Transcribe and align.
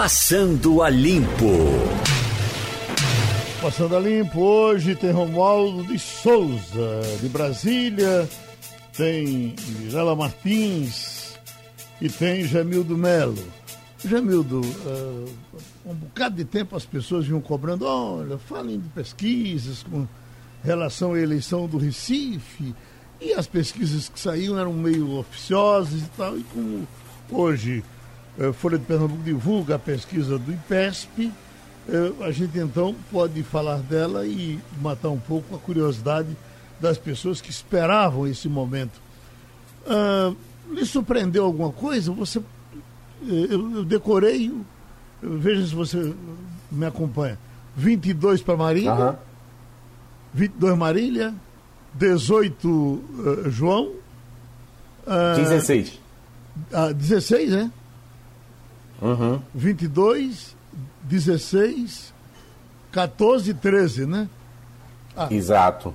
Passando 0.00 0.80
a 0.80 0.88
Limpo. 0.88 1.58
Passando 3.60 3.96
a 3.96 3.98
Limpo, 3.98 4.40
hoje 4.40 4.94
tem 4.94 5.10
Romualdo 5.10 5.82
de 5.82 5.98
Souza, 5.98 7.00
de 7.20 7.28
Brasília, 7.28 8.28
tem 8.96 9.56
Mirela 9.80 10.14
Martins 10.14 11.36
e 12.00 12.08
tem 12.08 12.44
Jamildo 12.44 12.96
Melo. 12.96 13.44
Jamildo, 14.04 14.60
uh, 14.60 15.34
um 15.84 15.94
bocado 15.94 16.36
de 16.36 16.44
tempo 16.44 16.76
as 16.76 16.86
pessoas 16.86 17.26
vinham 17.26 17.40
cobrando, 17.40 17.84
olha, 17.84 18.38
falem 18.38 18.78
de 18.78 18.88
pesquisas 18.90 19.82
com 19.82 20.06
relação 20.62 21.14
à 21.14 21.18
eleição 21.18 21.66
do 21.66 21.76
Recife, 21.76 22.72
e 23.20 23.32
as 23.32 23.48
pesquisas 23.48 24.08
que 24.08 24.20
saíam 24.20 24.56
eram 24.56 24.72
meio 24.72 25.18
oficiosas 25.18 26.02
e 26.02 26.10
tal, 26.16 26.38
e 26.38 26.44
como 26.44 26.86
hoje 27.32 27.82
Folha 28.54 28.78
de 28.78 28.84
Pernambuco 28.84 29.22
divulga 29.22 29.74
a 29.74 29.78
pesquisa 29.78 30.38
do 30.38 30.52
IPESP, 30.52 31.32
a 32.20 32.30
gente 32.30 32.58
então 32.58 32.94
pode 33.10 33.42
falar 33.42 33.78
dela 33.78 34.26
e 34.26 34.60
matar 34.80 35.08
um 35.08 35.18
pouco 35.18 35.56
a 35.56 35.58
curiosidade 35.58 36.28
das 36.80 36.98
pessoas 36.98 37.40
que 37.40 37.50
esperavam 37.50 38.26
esse 38.26 38.48
momento. 38.48 39.00
Uh, 39.86 40.36
lhe 40.72 40.84
surpreendeu 40.84 41.44
alguma 41.44 41.72
coisa? 41.72 42.12
Você, 42.12 42.40
eu, 43.26 43.76
eu 43.76 43.84
decorei, 43.84 44.52
veja 45.22 45.66
se 45.66 45.74
você 45.74 46.14
me 46.70 46.86
acompanha. 46.86 47.38
22 47.76 48.42
para 48.42 48.56
Marília, 48.56 48.94
uhum. 48.94 49.16
22 50.34 50.76
Marília, 50.76 51.34
18 51.94 52.68
uh, 52.68 53.50
João. 53.50 53.92
Uh, 55.06 55.36
16. 55.36 56.00
Ah, 56.72 56.92
16, 56.92 57.50
né? 57.50 57.70
Uhum. 59.00 59.40
22, 59.54 60.56
16, 61.02 62.12
14 62.90 63.50
e 63.50 63.54
13, 63.54 64.06
né? 64.06 64.28
Ah, 65.16 65.28
Exato. 65.30 65.94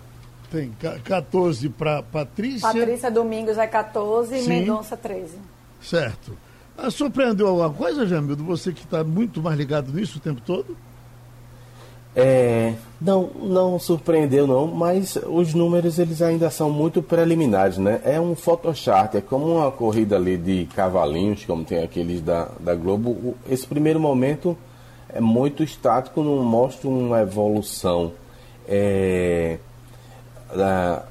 Tem 0.52 0.72
14 1.04 1.68
para 1.70 2.04
Patrícia. 2.04 2.68
Patrícia 2.68 3.10
Domingos 3.10 3.58
é 3.58 3.66
14 3.66 4.38
e 4.38 4.48
Mendonça 4.48 4.96
13. 4.96 5.38
Certo. 5.82 6.38
Ah, 6.78 6.92
surpreendeu 6.92 7.48
alguma 7.48 7.72
coisa, 7.72 8.06
Jamildo? 8.06 8.44
Você 8.44 8.72
que 8.72 8.84
está 8.84 9.04
muito 9.04 9.42
mais 9.42 9.58
ligado 9.58 9.92
nisso 9.92 10.20
o 10.20 10.22
tempo 10.22 10.42
todo? 10.42 10.78
É, 12.16 12.74
não, 13.02 13.30
não 13.42 13.80
surpreendeu 13.80 14.46
não, 14.46 14.68
mas 14.68 15.18
os 15.28 15.54
números 15.54 15.98
eles 15.98 16.22
ainda 16.22 16.50
são 16.52 16.70
muito 16.70 17.02
preliminares, 17.02 17.78
né? 17.78 18.00
É 18.06 18.20
um 18.20 18.36
photochart, 18.36 19.16
é 19.16 19.22
como 19.22 19.58
uma 19.58 19.72
corrida 19.72 20.16
ali 20.16 20.38
de 20.38 20.68
cavalinhos, 20.76 21.44
como 21.44 21.66
tem 21.66 21.84
aqueles 21.84 22.22
da, 22.22 22.50
da 22.60 22.76
Globo. 22.76 23.36
Esse 23.50 23.66
primeiro 23.66 24.00
momento 24.00 24.56
é 25.10 25.20
muito 25.20 25.64
estático, 25.64 26.22
não 26.22 26.44
mostra 26.44 26.88
uma 26.88 27.22
evolução. 27.22 28.14
É, 28.68 29.58
a, 30.52 31.04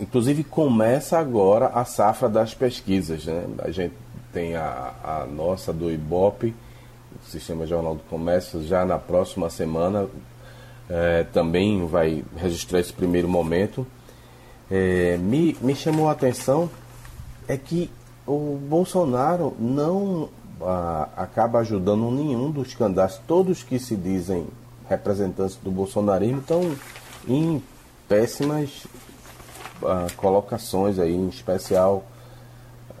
inclusive 0.00 0.42
começa 0.44 1.18
agora 1.18 1.66
a 1.66 1.84
safra 1.84 2.28
das 2.28 2.54
pesquisas, 2.54 3.26
né? 3.26 3.44
A 3.58 3.70
gente 3.70 3.94
tem 4.32 4.56
a, 4.56 4.92
a 5.04 5.26
nossa 5.26 5.72
do 5.74 5.90
Ibope, 5.90 6.54
o 7.20 7.30
Sistema 7.30 7.66
Jornal 7.66 7.94
do 7.94 8.02
Comércio, 8.04 8.62
já 8.62 8.84
na 8.84 8.98
próxima 8.98 9.50
semana 9.50 10.08
é, 10.88 11.24
também 11.32 11.86
vai 11.86 12.24
registrar 12.36 12.80
esse 12.80 12.92
primeiro 12.92 13.28
momento. 13.28 13.86
É, 14.70 15.16
me, 15.18 15.56
me 15.60 15.74
chamou 15.74 16.08
a 16.08 16.12
atenção 16.12 16.70
é 17.46 17.56
que 17.56 17.90
o 18.26 18.56
Bolsonaro 18.56 19.54
não 19.58 20.28
a, 20.60 21.08
acaba 21.16 21.58
ajudando 21.60 22.10
nenhum 22.10 22.50
dos 22.50 22.74
candidatos, 22.74 23.20
todos 23.26 23.62
que 23.62 23.78
se 23.78 23.96
dizem 23.96 24.46
representantes 24.88 25.56
do 25.56 25.70
bolsonarismo 25.70 26.38
estão 26.38 26.74
em 27.26 27.62
péssimas 28.08 28.86
a, 29.82 30.06
colocações 30.16 30.98
aí, 30.98 31.14
em 31.14 31.28
especial 31.28 32.04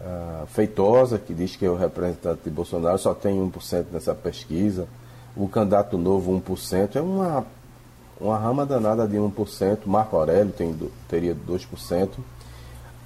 a, 0.04 0.46
Feitosa, 0.46 1.18
que 1.18 1.32
diz 1.32 1.56
que 1.56 1.64
é 1.64 1.70
o 1.70 1.76
representante 1.76 2.42
de 2.44 2.50
Bolsonaro, 2.50 2.98
só 2.98 3.14
tem 3.14 3.38
1% 3.40 3.86
nessa 3.92 4.14
pesquisa. 4.14 4.86
O 5.36 5.48
candidato 5.48 5.96
novo, 5.96 6.32
1%. 6.40 6.96
É 6.96 7.00
uma, 7.00 7.46
uma 8.20 8.38
rama 8.38 8.66
danada 8.66 9.06
de 9.06 9.16
1%. 9.16 9.78
Marco 9.86 10.16
Aurélio 10.16 10.52
tem, 10.52 10.76
teria 11.08 11.34
2%. 11.34 12.08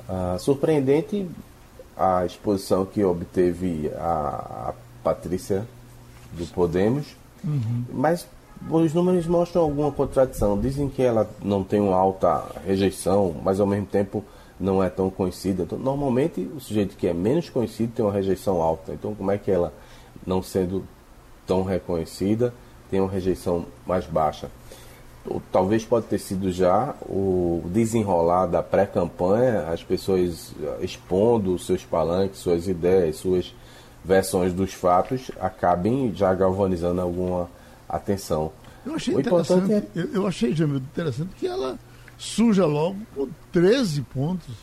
Ah, 0.08 0.36
surpreendente 0.38 1.28
a 1.96 2.24
exposição 2.24 2.84
que 2.84 3.02
obteve 3.02 3.90
a, 3.96 4.68
a 4.70 4.74
Patrícia 5.02 5.66
do 6.32 6.46
Podemos, 6.46 7.16
uhum. 7.44 7.84
mas 7.92 8.26
os 8.70 8.92
números 8.92 9.26
mostram 9.26 9.62
alguma 9.62 9.90
contradição. 9.90 10.58
Dizem 10.58 10.88
que 10.88 11.02
ela 11.02 11.28
não 11.42 11.64
tem 11.64 11.80
uma 11.80 11.96
alta 11.96 12.44
rejeição, 12.64 13.34
mas 13.42 13.60
ao 13.60 13.66
mesmo 13.66 13.86
tempo 13.86 14.24
não 14.58 14.82
é 14.82 14.88
tão 14.88 15.10
conhecida. 15.10 15.64
Então, 15.64 15.78
normalmente, 15.78 16.40
o 16.40 16.60
sujeito 16.60 16.96
que 16.96 17.06
é 17.06 17.14
menos 17.14 17.50
conhecido 17.50 17.92
tem 17.94 18.04
uma 18.04 18.12
rejeição 18.12 18.60
alta. 18.60 18.92
Então, 18.92 19.14
como 19.14 19.30
é 19.30 19.38
que 19.38 19.50
ela, 19.50 19.72
não 20.26 20.42
sendo 20.42 20.84
tão 21.46 21.62
reconhecida, 21.62 22.52
tem 22.90 23.00
uma 23.00 23.10
rejeição 23.10 23.66
mais 23.86 24.06
baixa? 24.06 24.50
talvez 25.50 25.84
pode 25.84 26.06
ter 26.06 26.18
sido 26.18 26.50
já 26.52 26.94
o 27.02 27.62
desenrolar 27.66 28.46
da 28.46 28.62
pré-campanha, 28.62 29.68
as 29.68 29.82
pessoas 29.82 30.52
eh, 30.62 30.78
expondo 30.82 31.58
seus 31.58 31.84
palanques, 31.84 32.38
suas 32.38 32.68
ideias, 32.68 33.16
suas 33.16 33.54
versões 34.04 34.52
dos 34.52 34.72
fatos, 34.72 35.30
acabem 35.40 36.12
já 36.14 36.32
galvanizando 36.32 37.00
alguma 37.00 37.50
atenção. 37.88 38.52
Eu 38.84 38.94
achei 38.94 39.14
o 39.14 39.20
interessante, 39.20 39.72
é... 39.72 39.82
eu, 39.94 40.04
eu, 40.14 40.26
achei, 40.26 40.54
Jamil, 40.54 40.76
interessante 40.76 41.30
que 41.36 41.46
ela 41.46 41.76
suja 42.16 42.66
logo 42.66 42.98
com 43.14 43.28
13 43.52 44.02
pontos. 44.02 44.54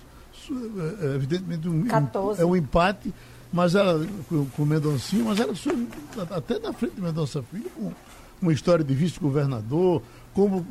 É, 0.49 1.05
é, 1.05 1.15
evidentemente 1.15 1.69
um, 1.69 1.85
14. 1.85 2.41
é 2.41 2.45
um 2.45 2.55
empate, 2.55 3.13
mas 3.51 3.75
ela 3.75 4.05
com, 4.27 4.63
o 4.63 4.65
Mendoncinho, 4.65 5.25
mas 5.25 5.39
ela 5.39 5.55
surge 5.55 5.87
até 6.31 6.59
na 6.59 6.73
frente 6.73 6.95
do 6.95 7.01
Mendonça 7.01 7.41
Filho 7.43 7.69
com 7.75 7.93
uma 8.41 8.51
história 8.51 8.83
de 8.83 8.93
vice-governador, 8.93 10.01
como 10.33 10.65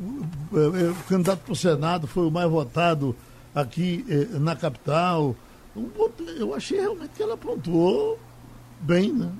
eh, 0.53 0.91
o 0.91 1.09
candidato 1.09 1.39
para 1.39 1.53
o 1.53 1.55
Senado 1.55 2.05
foi 2.05 2.27
o 2.27 2.31
mais 2.31 2.47
votado 2.47 3.15
aqui 3.55 4.05
eh, 4.07 4.37
na 4.37 4.55
capital. 4.55 5.35
Eu 6.37 6.53
achei 6.53 6.79
realmente 6.79 7.11
que 7.15 7.23
ela 7.23 7.35
pontuou 7.35 8.19
bem, 8.79 9.11
né? 9.11 9.31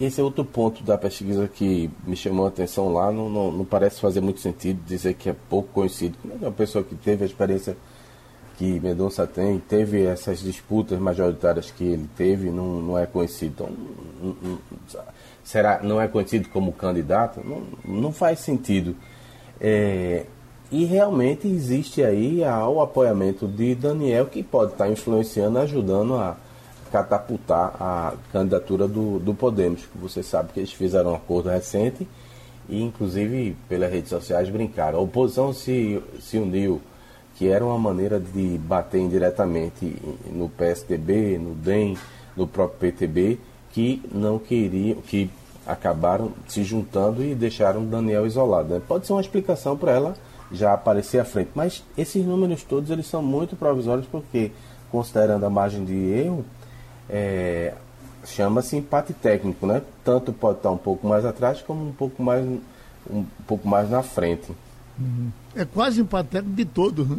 Esse 0.00 0.20
é 0.20 0.24
outro 0.24 0.44
ponto 0.44 0.82
da 0.84 0.96
pesquisa 0.96 1.48
que 1.48 1.90
me 2.06 2.14
chamou 2.14 2.46
a 2.46 2.48
atenção 2.48 2.92
lá. 2.92 3.10
Não, 3.10 3.28
não, 3.28 3.50
não 3.50 3.64
parece 3.64 4.00
fazer 4.00 4.20
muito 4.20 4.40
sentido 4.40 4.80
dizer 4.86 5.14
que 5.14 5.28
é 5.28 5.34
pouco 5.48 5.68
conhecido. 5.72 6.16
É 6.40 6.46
uma 6.46 6.52
pessoa 6.52 6.84
que 6.84 6.94
teve 6.94 7.24
a 7.24 7.26
experiência 7.26 7.76
que 8.56 8.80
Mendonça 8.80 9.24
tem, 9.26 9.58
teve 9.58 10.04
essas 10.04 10.40
disputas 10.40 10.98
majoritárias 10.98 11.70
que 11.70 11.84
ele 11.84 12.08
teve, 12.16 12.50
não, 12.50 12.80
não 12.80 12.98
é 12.98 13.06
conhecido. 13.06 13.54
Então, 13.54 13.70
não, 14.20 14.36
não, 14.42 14.58
será, 15.44 15.80
não 15.82 16.00
é 16.00 16.08
conhecido 16.08 16.48
como 16.48 16.72
candidato? 16.72 17.40
Não, 17.44 17.62
não 17.84 18.12
faz 18.12 18.40
sentido. 18.40 18.96
É, 19.60 20.26
e 20.70 20.84
realmente 20.84 21.46
existe 21.46 22.02
aí 22.02 22.40
o 22.42 22.80
apoiamento 22.80 23.46
de 23.46 23.74
Daniel, 23.74 24.26
que 24.26 24.42
pode 24.42 24.72
estar 24.72 24.88
influenciando, 24.90 25.58
ajudando 25.58 26.14
a 26.16 26.36
catapultar 26.90 27.76
a 27.80 28.14
candidatura 28.32 28.88
do, 28.88 29.18
do 29.18 29.34
Podemos. 29.34 29.88
Você 29.96 30.22
sabe 30.22 30.52
que 30.52 30.60
eles 30.60 30.72
fizeram 30.72 31.12
um 31.12 31.14
acordo 31.14 31.48
recente 31.48 32.06
e, 32.68 32.82
inclusive, 32.82 33.56
pelas 33.68 33.90
redes 33.90 34.10
sociais 34.10 34.48
brincaram. 34.50 34.98
A 34.98 35.02
oposição 35.02 35.52
se, 35.52 36.02
se 36.20 36.38
uniu, 36.38 36.80
que 37.36 37.48
era 37.48 37.64
uma 37.64 37.78
maneira 37.78 38.18
de 38.18 38.58
bater 38.58 39.00
indiretamente 39.00 39.96
no 40.30 40.48
PSDB, 40.48 41.38
no 41.38 41.54
DEM, 41.54 41.96
no 42.36 42.46
próprio 42.46 42.78
PTB, 42.92 43.38
que 43.72 44.02
não 44.12 44.38
queriam, 44.38 45.00
que 45.02 45.30
acabaram 45.66 46.32
se 46.48 46.64
juntando 46.64 47.22
e 47.22 47.34
deixaram 47.34 47.84
Daniel 47.84 48.26
isolado. 48.26 48.74
Né? 48.74 48.82
Pode 48.86 49.06
ser 49.06 49.12
uma 49.12 49.20
explicação 49.20 49.76
para 49.76 49.92
ela 49.92 50.14
já 50.50 50.72
aparecer 50.72 51.20
à 51.20 51.24
frente, 51.24 51.50
mas 51.54 51.84
esses 51.96 52.24
números 52.24 52.62
todos 52.62 52.90
eles 52.90 53.06
são 53.06 53.22
muito 53.22 53.54
provisórios 53.54 54.06
porque, 54.06 54.50
considerando 54.90 55.44
a 55.44 55.50
margem 55.50 55.84
de 55.84 55.94
erro, 55.94 56.44
é, 57.08 57.74
chama-se 58.24 58.76
empate 58.76 59.12
técnico, 59.12 59.66
né? 59.66 59.82
Tanto 60.04 60.32
pode 60.32 60.58
estar 60.58 60.70
um 60.70 60.78
pouco 60.78 61.06
mais 61.06 61.24
atrás 61.24 61.62
como 61.62 61.88
um 61.88 61.92
pouco 61.92 62.22
mais, 62.22 62.44
um 63.08 63.24
pouco 63.46 63.66
mais 63.66 63.90
na 63.90 64.02
frente. 64.02 64.52
Uhum. 64.98 65.30
É 65.54 65.64
quase 65.64 66.00
empate 66.00 66.30
técnico 66.30 66.56
de 66.56 66.64
todo, 66.64 67.04
né? 67.04 67.18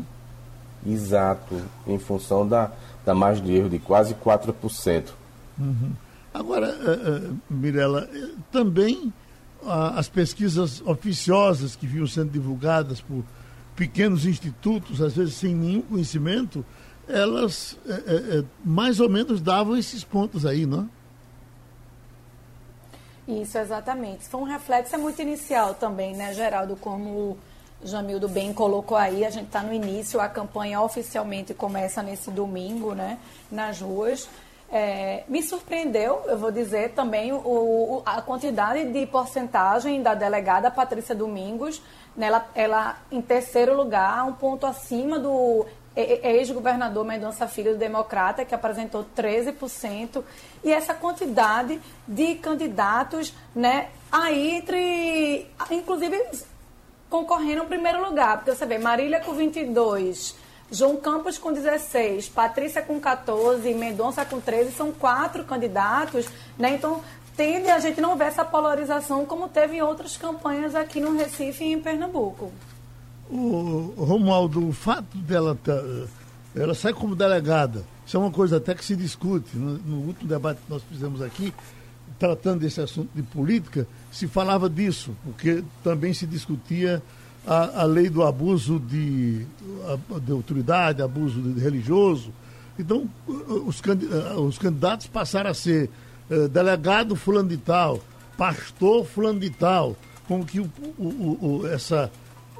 Exato, 0.86 1.62
em 1.86 2.00
função 2.00 2.47
da, 2.47 2.71
da 3.06 3.13
margem 3.13 3.44
de 3.44 3.53
erro 3.53 3.69
de 3.69 3.80
quase 3.80 4.13
4%. 4.13 5.09
Uhum. 5.57 5.91
Agora, 6.33 6.69
uh, 6.69 7.31
uh, 7.31 7.38
Mirella, 7.50 8.07
uh, 8.12 8.38
também 8.51 9.12
as 9.95 10.07
pesquisas 10.07 10.81
oficiosas 10.86 11.75
que 11.75 11.86
vinham 11.86 12.07
sendo 12.07 12.31
divulgadas 12.31 13.01
por 13.01 13.24
pequenos 13.75 14.25
institutos, 14.25 15.01
às 15.01 15.15
vezes 15.15 15.36
sem 15.36 15.53
nenhum 15.53 15.81
conhecimento, 15.81 16.65
elas 17.10 17.78
mais 18.64 19.00
ou 19.00 19.10
menos 19.10 19.42
davam 19.42 19.76
esses 19.76 20.04
pontos 20.04 20.46
aí, 20.46 20.66
não? 20.66 20.90
Isso, 23.30 23.60
exatamente. 23.60 24.28
Foi 24.28 24.42
um 24.42 24.44
reflexo 24.44 24.96
é 24.96 24.98
muito 24.98 25.22
inicial 25.22 25.76
também, 25.76 26.16
né, 26.16 26.34
Geraldo, 26.34 26.76
como 26.76 27.10
o 27.10 27.38
Jamildo 27.84 28.28
bem 28.28 28.52
colocou 28.52 28.98
aí, 28.98 29.24
a 29.24 29.30
gente 29.30 29.46
está 29.46 29.62
no 29.62 29.72
início, 29.72 30.20
a 30.20 30.28
campanha 30.28 30.82
oficialmente 30.82 31.54
começa 31.54 32.02
nesse 32.02 32.32
domingo, 32.32 32.96
né, 32.96 33.20
nas 33.52 33.82
ruas. 33.82 34.28
É, 34.72 35.24
me 35.28 35.42
surpreendeu, 35.44 36.24
eu 36.28 36.38
vou 36.38 36.52
dizer 36.52 36.92
também, 36.94 37.32
o, 37.32 38.02
a 38.06 38.22
quantidade 38.22 38.92
de 38.92 39.06
porcentagem 39.06 40.02
da 40.02 40.16
delegada 40.16 40.70
Patrícia 40.72 41.14
Domingos, 41.14 41.82
nela, 42.18 42.48
ela 42.56 42.98
em 43.12 43.22
terceiro 43.22 43.76
lugar, 43.76 44.26
um 44.26 44.34
ponto 44.34 44.66
acima 44.66 45.20
do 45.20 45.66
ex-governador 46.24 47.06
Mendonça 47.06 47.48
Filho 47.48 47.74
do 47.74 47.78
Democrata, 47.78 48.46
que 48.46 48.56
apresentou 48.56 49.06
13%, 49.16 50.24
e 50.63 50.72
essa 50.72 50.94
quantidade 50.94 51.80
de 52.07 52.36
candidatos, 52.36 53.34
né, 53.56 53.90
aí 54.12 54.56
entre, 54.56 55.48
inclusive, 55.72 56.22
concorrendo 57.10 57.63
no 57.63 57.69
primeiro 57.69 58.04
lugar, 58.04 58.38
porque 58.38 58.56
você 58.56 58.66
vê, 58.66 58.78
Marília 58.78 59.19
com 59.19 59.36
22%, 59.36 60.36
João 60.72 60.98
Campos 60.98 61.38
com 61.38 61.51
16, 61.51 62.30
Patrícia 62.30 62.81
com 62.81 63.00
14, 63.00 63.74
Mendonça 63.74 64.24
com 64.24 64.40
13, 64.40 64.72
são 64.72 64.92
quatro 64.92 65.44
candidatos, 65.44 66.28
né? 66.60 66.75
Então 66.75 67.01
tende 67.36 67.69
a 67.69 67.80
gente 67.80 68.00
não 68.00 68.16
ver 68.16 68.25
essa 68.25 68.46
polarização 68.46 69.25
como 69.25 69.50
teve 69.50 69.78
em 69.78 69.81
outras 69.81 70.16
campanhas 70.16 70.75
aqui 70.75 71.00
no 71.00 71.18
Recife 71.18 71.63
e 71.63 71.72
em 71.72 71.80
Pernambuco. 71.80 72.51
O 73.30 73.94
Romualdo, 73.98 74.68
o 74.68 74.74
fato 74.74 75.18
dela 75.20 75.58
tá, 75.64 75.80
ela 76.56 76.74
sai 76.74 76.94
como 76.94 77.16
delegada, 77.16 77.84
isso 78.06 78.18
é 78.18 78.20
uma 78.20 78.31
coisa 78.31 78.58
até 78.58 78.74
que 78.74 78.84
se 78.84 78.96
discute. 78.96 79.56
No, 79.56 79.78
no 79.78 79.98
último 80.08 80.28
debate 80.28 80.60
que 80.66 80.72
nós 80.72 80.81
fizemos 80.90 81.22
aqui, 81.22 81.54
tratando 82.18 82.62
desse 82.62 82.81
assunto 82.81 83.10
de 83.14 83.22
política, 83.22 83.88
se 84.12 84.28
falava 84.28 84.70
disso, 84.70 85.16
porque 85.24 85.64
também 85.84 86.14
se 86.14 86.26
discutia 86.26 87.04
a, 87.46 87.81
a 87.81 87.84
lei 87.84 88.10
do 88.10 88.24
abuso 88.24 88.80
de, 88.80 89.46
de 90.24 90.32
autoridade, 90.32 91.02
abuso 91.02 91.42
de 91.42 91.60
religioso. 91.60 92.32
Então, 92.78 93.10
os, 93.28 93.82
os 94.38 94.58
candidatos 94.58 95.08
passaram 95.08 95.52
a 95.52 95.54
ser 95.54 95.90
uh, 96.30 96.48
delegado 96.48 97.16
fulano 97.16 97.50
de 97.50 97.58
tal, 97.58 98.00
pastor 98.38 99.06
fulano 99.06 99.40
de 99.40 99.50
tal, 99.50 99.96
como 100.28 100.46
que 100.46 100.60
o, 100.60 100.70
o, 100.98 101.62
o, 101.62 101.68
essa, 101.68 102.12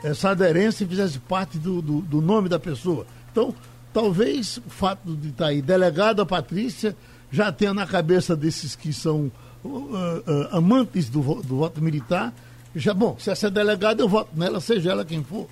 essa 0.04 0.30
aderência 0.30 0.88
fizesse 0.88 1.20
parte 1.20 1.58
do, 1.58 1.82
do, 1.82 2.02
do, 2.02 2.22
nome 2.22 2.50
da 2.50 2.60
pessoa. 2.60 3.06
Então, 3.32 3.54
talvez 3.94 4.58
o 4.58 4.70
fato 4.70 5.16
de 5.16 5.30
estar 5.30 5.48
aí 5.48 5.62
delegado 5.62 6.22
a 6.22 6.26
Patrícia 6.26 6.96
já 7.32 7.52
tenha 7.52 7.74
na 7.74 7.86
cabeça 7.86 8.36
desses 8.36 8.76
que 8.76 8.92
são 8.92 9.32
uh, 9.64 9.68
uh, 9.68 10.24
amantes 10.52 11.10
do, 11.10 11.22
do 11.42 11.58
voto 11.58 11.82
militar 11.82 12.34
já, 12.76 12.94
bom, 12.94 13.16
se 13.18 13.32
essa 13.32 13.48
é 13.48 13.50
delegada, 13.50 14.02
eu 14.02 14.08
voto 14.08 14.30
nela, 14.36 14.60
seja 14.60 14.92
ela 14.92 15.04
quem 15.04 15.24
for. 15.24 15.48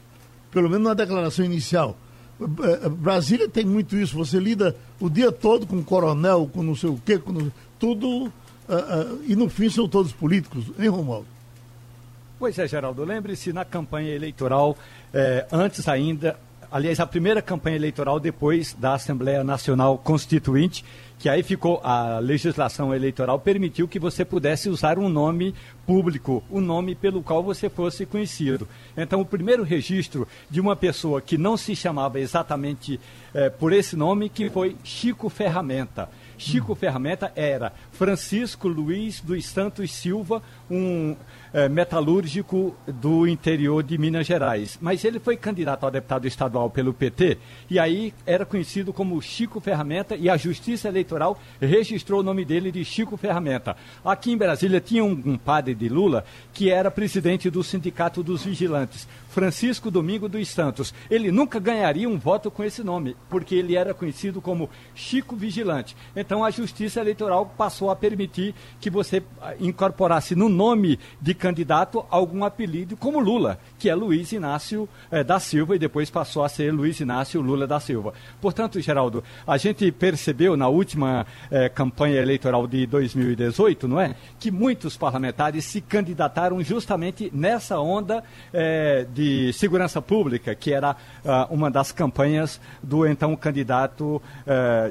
Pelo 0.51 0.69
menos 0.69 0.87
na 0.87 0.93
declaração 0.93 1.43
inicial. 1.43 1.97
Eh, 2.39 2.45
eh, 2.83 2.89
Brasília 2.89 3.49
tem 3.49 3.65
muito 3.65 3.95
isso. 3.95 4.15
Você 4.17 4.39
lida 4.39 4.75
o 4.99 5.09
dia 5.09 5.31
todo 5.31 5.65
com 5.65 5.83
coronel, 5.83 6.49
com 6.51 6.61
não 6.61 6.75
sei 6.75 6.89
o 6.89 7.01
quê, 7.03 7.17
com 7.17 7.51
tudo. 7.79 8.07
Uh, 8.07 8.29
uh, 8.69 9.23
e 9.25 9.35
no 9.35 9.49
fim 9.49 9.69
são 9.69 9.87
todos 9.87 10.11
políticos, 10.11 10.65
hein, 10.77 10.89
Romualdo? 10.89 11.27
Pois 12.39 12.59
é, 12.59 12.67
Geraldo. 12.67 13.03
Lembre-se, 13.03 13.51
na 13.51 13.65
campanha 13.65 14.13
eleitoral, 14.13 14.77
eh, 15.11 15.47
antes 15.51 15.87
ainda, 15.87 16.37
aliás, 16.71 16.99
a 16.99 17.07
primeira 17.07 17.41
campanha 17.41 17.75
eleitoral 17.75 18.19
depois 18.19 18.73
da 18.73 18.93
Assembleia 18.93 19.43
Nacional 19.43 19.97
Constituinte, 19.97 20.85
que 21.17 21.29
aí 21.29 21.41
ficou 21.41 21.81
a 21.83 22.19
legislação 22.19 22.93
eleitoral 22.93 23.39
permitiu 23.39 23.87
que 23.87 23.97
você 23.97 24.23
pudesse 24.23 24.69
usar 24.69 24.99
um 24.99 25.09
nome 25.09 25.55
público, 25.83 26.43
o 26.47 26.59
um 26.59 26.61
nome 26.61 26.93
pelo 26.93 27.23
qual 27.23 27.41
você 27.41 27.69
fosse 27.69 28.05
conhecido. 28.05 28.67
Então, 28.95 29.19
o 29.19 29.25
primeiro 29.25 29.63
registro 29.63 30.27
de 30.47 30.61
uma 30.61 30.75
pessoa 30.75 31.19
que 31.19 31.39
não 31.39 31.57
se 31.57 31.75
chamava 31.75 32.19
exatamente 32.19 32.99
eh, 33.33 33.49
por 33.49 33.73
esse 33.73 33.95
nome, 33.95 34.29
que 34.29 34.47
foi 34.51 34.75
Chico 34.83 35.27
Ferramenta. 35.27 36.07
Chico 36.37 36.73
hum. 36.73 36.75
Ferramenta 36.75 37.31
era 37.35 37.73
Francisco 37.91 38.67
Luiz 38.67 39.19
dos 39.21 39.45
Santos 39.45 39.91
Silva, 39.91 40.41
um 40.69 41.15
é, 41.57 41.67
metalúrgico 41.67 42.75
do 42.85 43.27
interior 43.27 43.81
de 43.81 43.97
Minas 43.97 44.27
Gerais. 44.27 44.77
Mas 44.79 45.03
ele 45.03 45.19
foi 45.19 45.35
candidato 45.35 45.87
a 45.87 45.89
deputado 45.89 46.27
estadual 46.27 46.69
pelo 46.69 46.93
PT 46.93 47.39
e 47.67 47.79
aí 47.79 48.13
era 48.27 48.45
conhecido 48.45 48.93
como 48.93 49.19
Chico 49.19 49.59
Ferramenta 49.59 50.15
e 50.15 50.29
a 50.29 50.37
Justiça 50.37 50.87
Eleitoral 50.87 51.39
registrou 51.59 52.19
o 52.19 52.23
nome 52.23 52.45
dele 52.45 52.71
de 52.71 52.85
Chico 52.85 53.17
Ferramenta. 53.17 53.75
Aqui 54.05 54.31
em 54.31 54.37
Brasília 54.37 54.79
tinha 54.79 55.03
um, 55.03 55.19
um 55.25 55.35
padre 55.35 55.73
de 55.73 55.89
Lula 55.89 56.23
que 56.53 56.69
era 56.69 56.91
presidente 56.91 57.49
do 57.49 57.63
Sindicato 57.63 58.21
dos 58.21 58.43
Vigilantes. 58.43 59.07
Francisco 59.29 59.91
Domingo 59.91 60.29
dos 60.29 60.47
Santos. 60.47 60.93
Ele 61.09 61.31
nunca 61.31 61.59
ganharia 61.59 62.09
um 62.09 62.17
voto 62.17 62.49
com 62.49 62.63
esse 62.63 62.83
nome, 62.83 63.15
porque 63.29 63.53
ele 63.53 63.75
era 63.75 63.93
conhecido 63.93 64.41
como 64.41 64.69
Chico 64.95 65.35
Vigilante. 65.35 65.95
Então 66.15 66.43
a 66.43 66.49
Justiça 66.49 67.01
Eleitoral 67.01 67.45
passou 67.57 67.91
a 67.91 67.95
permitir 67.95 68.55
que 68.79 68.89
você 68.89 69.21
ah, 69.39 69.53
incorporasse 69.59 70.35
no 70.35 70.49
nome 70.49 70.99
de 71.21 71.33
candidato 71.33 71.46
algum 72.09 72.43
apelido, 72.43 72.97
como 72.97 73.19
Lula, 73.19 73.59
que 73.77 73.89
é 73.89 73.95
Luiz 73.95 74.31
Inácio 74.31 74.87
eh, 75.11 75.23
da 75.23 75.39
Silva, 75.39 75.75
e 75.75 75.79
depois 75.79 76.09
passou 76.09 76.43
a 76.43 76.49
ser 76.49 76.71
Luiz 76.71 76.99
Inácio 76.99 77.41
Lula 77.41 77.67
da 77.67 77.79
Silva. 77.79 78.13
Portanto, 78.41 78.79
Geraldo, 78.79 79.23
a 79.45 79.57
gente 79.57 79.91
percebeu 79.91 80.57
na 80.57 80.67
última 80.67 81.25
eh, 81.51 81.69
campanha 81.69 82.21
eleitoral 82.21 82.67
de 82.67 82.85
2018, 82.85 83.87
não 83.87 83.99
é? 83.99 84.15
Que 84.39 84.51
muitos 84.51 84.97
parlamentares 84.97 85.65
se 85.65 85.81
candidataram 85.81 86.61
justamente 86.63 87.31
nessa 87.33 87.79
onda 87.79 88.23
eh, 88.53 89.05
de 89.13 89.53
segurança 89.53 90.01
pública, 90.01 90.55
que 90.55 90.73
era 90.73 90.91
uh, 90.91 91.53
uma 91.53 91.69
das 91.69 91.91
campanhas 91.91 92.59
do 92.81 93.05
então 93.05 93.35
candidato 93.35 94.21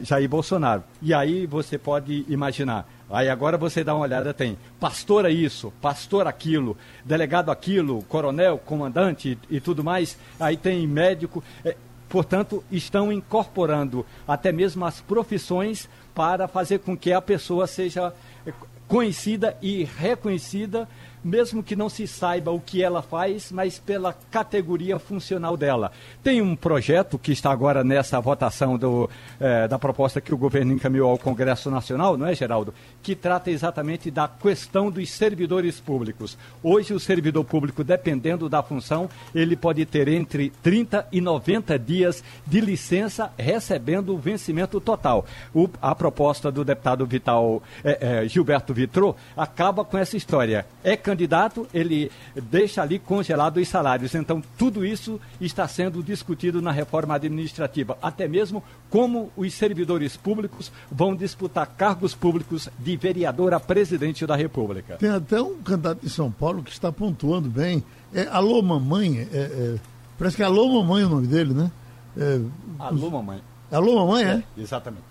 Jair 0.03 0.29
Bolsonaro. 0.29 0.83
E 1.01 1.13
aí 1.15 1.47
você 1.47 1.79
pode 1.79 2.25
imaginar. 2.29 2.87
Aí 3.09 3.29
agora 3.29 3.57
você 3.57 3.85
dá 3.85 3.95
uma 3.95 4.03
olhada, 4.03 4.35
tem 4.35 4.59
pastor 4.81 5.25
é 5.25 5.31
isso, 5.31 5.73
pastor 5.81 6.27
aquilo, 6.27 6.77
delegado 7.05 7.51
aquilo, 7.51 8.03
coronel, 8.05 8.59
comandante 8.59 9.39
e, 9.49 9.57
e 9.57 9.61
tudo 9.61 9.85
mais. 9.85 10.19
Aí 10.41 10.57
tem 10.57 10.87
médico. 10.87 11.43
É, 11.65 11.77
portanto, 12.09 12.65
estão 12.71 13.13
incorporando 13.13 14.05
até 14.27 14.51
mesmo 14.51 14.85
as 14.85 15.01
profissões 15.01 15.89
para 16.15 16.49
fazer 16.49 16.81
com 16.81 16.97
que 16.97 17.13
a 17.13 17.23
pessoa 17.23 17.67
seja 17.67 18.13
é, 18.45 18.53
conhecida 18.89 19.57
e 19.63 19.85
reconhecida 19.85 20.89
mesmo 21.23 21.63
que 21.63 21.77
não 21.77 21.89
se 21.89 22.07
saiba 22.07 22.51
o 22.51 22.61
que 22.61 22.83
ela 22.83 23.03
faz, 23.03 23.51
mas 23.51 23.79
pela 23.79 24.15
categoria 24.31 24.99
funcional 24.99 25.57
dela. 25.57 25.93
Tem 26.23 26.41
um 26.41 26.55
projeto 26.55 27.19
que 27.19 27.33
está 27.33 27.51
agora 27.51 27.83
nessa 27.83 28.21
votação 28.21 28.77
do, 28.77 29.09
eh, 29.41 29.69
da 29.69 29.79
proposta 29.79 30.21
que 30.21 30.35
o 30.35 30.39
governo 30.39 30.73
encaminhou 30.73 31.11
ao 31.11 31.19
Congresso 31.19 31.71
Nacional, 31.71 32.17
não 32.17 32.27
é, 32.27 32.35
Geraldo? 32.35 32.75
Que 33.03 33.15
trata 33.15 33.51
exatamente 33.51 34.11
da 34.11 34.29
questão 34.29 34.91
dos 34.91 35.11
servidores 35.11 35.81
públicos. 35.81 36.37
Hoje, 36.63 36.95
o 36.95 37.01
servidor 37.01 37.45
público, 37.45 37.83
dependendo 37.83 38.49
da 38.49 38.63
função, 38.63 39.09
ele 39.35 39.57
pode 39.57 39.85
ter 39.87 40.09
entre 40.09 40.51
30 40.63 41.09
e 41.13 41.21
90 41.21 41.79
dias 41.79 42.23
de 42.47 42.61
licença 42.61 43.31
recebendo 43.39 44.15
o 44.15 44.19
vencimento 44.19 44.81
total. 44.81 45.25
O, 45.55 45.69
a 45.81 45.95
proposta 45.95 46.51
do 46.51 46.65
deputado 46.65 47.07
Vital 47.07 47.63
eh, 47.85 47.99
eh, 48.01 48.29
Gilberto 48.29 48.75
Vitrô 48.75 49.15
acaba 49.37 49.85
com 49.85 49.97
essa 49.97 50.17
história. 50.17 50.67
É 50.83 50.97
candidato, 51.07 51.69
ele 51.73 52.11
deixa 52.51 52.83
ali 52.83 52.99
congelado 52.99 53.59
os 53.59 53.69
salários. 53.69 54.13
Então, 54.17 54.43
tudo 54.59 54.85
isso 54.85 55.21
está 55.41 55.69
sendo 55.69 56.03
discutido 56.03 56.61
na 56.61 56.73
reforma 56.73 57.15
administrativa, 57.15 57.97
até 58.03 58.27
mesmo 58.27 58.61
como 58.91 59.31
os 59.37 59.55
servidores 59.55 60.17
públicos 60.17 60.73
vão 60.91 61.15
disputar 61.15 61.65
cargos 61.65 62.13
públicos 62.13 62.69
de 62.77 62.97
vereador 62.97 63.55
a 63.55 63.61
presidente 63.61 64.27
da 64.27 64.35
República. 64.35 64.97
Tem 64.97 65.11
até 65.11 65.41
um 65.41 65.63
candidato 65.63 66.01
de 66.03 66.11
São 66.11 66.29
Paulo 66.29 66.61
que 66.65 66.73
está 66.73 66.91
pontuando 66.91 67.49
bem. 67.49 67.85
É 68.13 68.27
Alô 68.27 68.61
Mamãe, 68.61 69.29
é, 69.33 69.39
é, 69.39 69.77
parece 70.19 70.37
que 70.37 70.43
é 70.43 70.47
Alô 70.47 70.83
Mamãe 70.83 71.05
o 71.05 71.09
nome 71.09 71.29
dele, 71.29 71.55
né? 71.55 71.71
É, 72.19 72.41
Alô 72.81 73.11
Mamãe. 73.11 73.41
Alô 73.71 73.95
Mamãe, 73.95 74.25
é? 74.25 74.33
é 74.33 74.43
exatamente. 74.61 75.05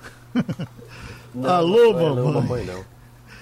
não, 1.34 1.50
Alô 1.50 1.94
não, 1.94 1.94
Mamãe. 1.94 2.16
Não, 2.16 2.34
mamãe 2.34 2.66
não. 2.66 2.84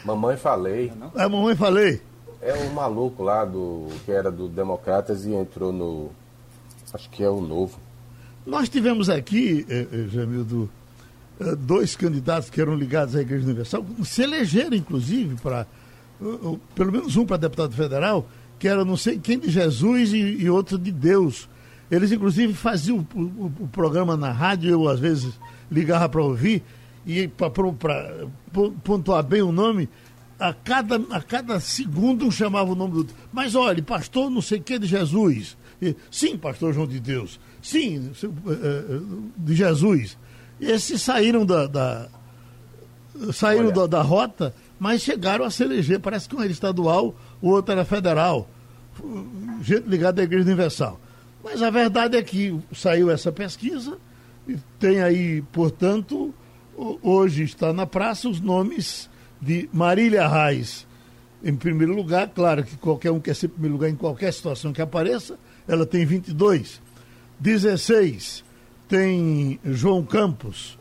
Mamãe 0.05 0.38
falei. 0.38 0.91
É, 1.15 1.27
mamãe 1.27 1.55
falei. 1.55 2.12
É 2.45 2.53
um 2.55 2.73
maluco 2.73 3.23
lá 3.23 3.45
do 3.45 3.88
que 4.03 4.12
era 4.12 4.29
do 4.29 4.50
Democratas 4.50 5.25
e 5.25 5.33
entrou 5.33 5.71
no. 5.71 6.12
Acho 6.93 7.09
que 7.09 7.23
é 7.23 7.29
o 7.29 7.39
novo. 7.39 7.79
Nós 8.45 8.67
tivemos 8.67 9.09
aqui, 9.09 9.65
eh, 9.69 9.88
eh, 9.89 10.07
Jamildo, 10.09 10.69
eh, 11.39 11.55
dois 11.55 11.95
candidatos 11.95 12.50
que 12.50 12.59
eram 12.59 12.75
ligados 12.75 13.15
à 13.15 13.21
Igreja 13.21 13.45
Universal, 13.45 13.85
se 14.03 14.23
elegeram, 14.23 14.75
inclusive, 14.75 15.35
para. 15.41 15.65
Pelo 16.75 16.91
menos 16.91 17.15
um 17.15 17.25
para 17.25 17.38
deputado 17.38 17.73
federal, 17.73 18.27
que 18.59 18.67
era 18.67 18.83
não 18.85 18.95
sei 18.95 19.17
quem 19.17 19.39
de 19.39 19.50
Jesus 19.50 20.13
e, 20.13 20.17
e 20.17 20.50
outro 20.50 20.77
de 20.77 20.91
Deus. 20.91 21.50
Eles, 21.89 22.12
inclusive, 22.12 22.53
faziam 22.53 23.05
o, 23.15 23.19
o, 23.19 23.53
o 23.62 23.67
programa 23.67 24.15
na 24.17 24.31
rádio, 24.31 24.69
eu 24.69 24.88
às 24.88 25.00
vezes 25.00 25.33
ligava 25.71 26.07
para 26.09 26.21
ouvir, 26.21 26.62
e 27.05 27.27
para 27.27 27.50
pontuar 28.83 29.23
bem 29.23 29.41
o 29.41 29.51
nome, 29.51 29.89
a, 30.43 30.53
cada, 30.53 30.97
a 31.09 31.21
cada 31.21 31.57
segundo 31.62 32.25
um 32.25 32.31
chamava 32.31 32.69
o 32.69 32.75
nome 32.75 33.05
do. 33.05 33.13
Mas 33.31 33.55
olha, 33.55 33.81
pastor 33.81 34.29
não 34.29 34.41
sei 34.41 34.59
o 34.59 34.62
que 34.62 34.77
de 34.77 34.85
Jesus. 34.85 35.55
E, 35.81 35.95
sim, 36.12 36.38
pastor 36.38 36.73
João 36.73 36.85
de 36.85 37.00
Deus. 37.00 37.39
Sim, 37.62 38.12
eh, 38.21 38.27
eh, 38.51 39.00
de 39.38 39.55
Jesus. 39.55 40.17
Esses 40.59 41.01
saíram 41.01 41.45
da, 41.45 41.65
da 41.65 42.09
saíram 43.31 43.71
da, 43.71 43.88
da, 43.88 44.01
rota, 44.01 44.53
mas 44.77 45.01
chegaram 45.01 45.45
a 45.45 45.50
se 45.50 45.63
eleger. 45.63 46.01
Parece 46.01 46.27
que 46.27 46.35
um 46.35 46.41
era 46.41 46.51
estadual, 46.51 47.15
o 47.41 47.50
outro 47.50 47.71
era 47.71 47.85
federal. 47.85 48.50
Gente 49.62 49.88
ligada 49.88 50.21
à 50.21 50.25
Igreja 50.25 50.43
Universal. 50.43 51.00
Mas 51.41 51.62
a 51.62 51.69
verdade 51.69 52.17
é 52.17 52.21
que 52.21 52.59
saiu 52.73 53.09
essa 53.09 53.31
pesquisa 53.31 53.97
e 54.45 54.57
tem 54.77 55.01
aí, 55.01 55.41
portanto, 55.53 56.33
hoje 57.01 57.43
está 57.43 57.71
na 57.71 57.85
praça 57.85 58.27
os 58.27 58.41
nomes 58.41 59.09
de 59.43 59.69
Marília 59.73 60.27
Reis 60.27 60.88
em 61.43 61.55
primeiro 61.55 61.93
lugar. 61.93 62.29
Claro 62.29 62.63
que 62.63 62.77
qualquer 62.77 63.12
um 63.12 63.19
quer 63.19 63.35
ser 63.35 63.47
em 63.47 63.50
primeiro 63.50 63.75
lugar 63.75 63.89
em 63.89 63.95
qualquer 63.95 64.31
situação 64.31 64.71
que 64.71 64.81
apareça. 64.81 65.38
Ela 65.67 65.85
tem 65.85 66.05
22. 66.05 66.81
16 67.39 68.43
tem 68.88 69.59
João 69.65 70.03
Campos. 70.03 70.77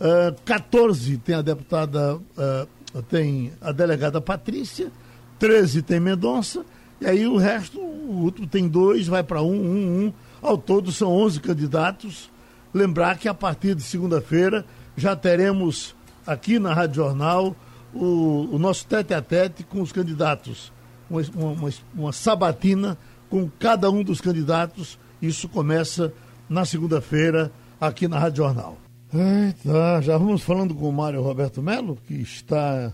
Uh, 0.00 0.28
ah, 0.28 0.34
14 0.44 1.18
tem 1.18 1.34
a 1.34 1.42
deputada, 1.42 2.16
uh, 2.16 3.02
tem 3.02 3.52
a 3.60 3.70
delegada 3.70 4.20
Patrícia. 4.20 4.90
13 5.38 5.82
tem 5.82 6.00
Mendonça. 6.00 6.64
E 7.00 7.06
aí 7.06 7.26
o 7.26 7.36
resto, 7.36 7.78
o 7.78 8.24
outro 8.24 8.46
tem 8.46 8.66
dois, 8.66 9.06
vai 9.06 9.22
para 9.22 9.42
um, 9.42 9.54
um, 9.54 10.04
um. 10.04 10.12
Ao 10.42 10.58
todo 10.58 10.90
são 10.90 11.12
11 11.12 11.40
candidatos. 11.40 12.30
Lembrar 12.72 13.18
que 13.18 13.28
a 13.28 13.34
partir 13.34 13.74
de 13.74 13.82
segunda-feira 13.82 14.64
já 14.96 15.14
teremos 15.14 15.94
aqui 16.26 16.58
na 16.58 16.72
Rádio 16.72 16.96
Jornal 16.96 17.56
o, 17.94 18.48
o 18.52 18.58
nosso 18.58 18.86
tete 18.86 19.14
a 19.14 19.22
tete 19.22 19.64
com 19.64 19.80
os 19.80 19.92
candidatos. 19.92 20.72
Uma, 21.08 21.22
uma, 21.34 21.70
uma 21.94 22.12
sabatina 22.12 22.96
com 23.28 23.48
cada 23.58 23.90
um 23.90 24.02
dos 24.02 24.20
candidatos. 24.20 24.98
Isso 25.20 25.48
começa 25.48 26.12
na 26.48 26.64
segunda-feira 26.64 27.52
aqui 27.80 28.08
na 28.08 28.18
Rádio 28.18 28.38
Jornal. 28.38 28.78
Eita, 29.12 30.00
já 30.02 30.16
vamos 30.16 30.42
falando 30.42 30.74
com 30.74 30.88
o 30.88 30.92
Mário 30.92 31.20
Roberto 31.20 31.60
Melo, 31.60 31.98
que 32.06 32.14
está 32.14 32.92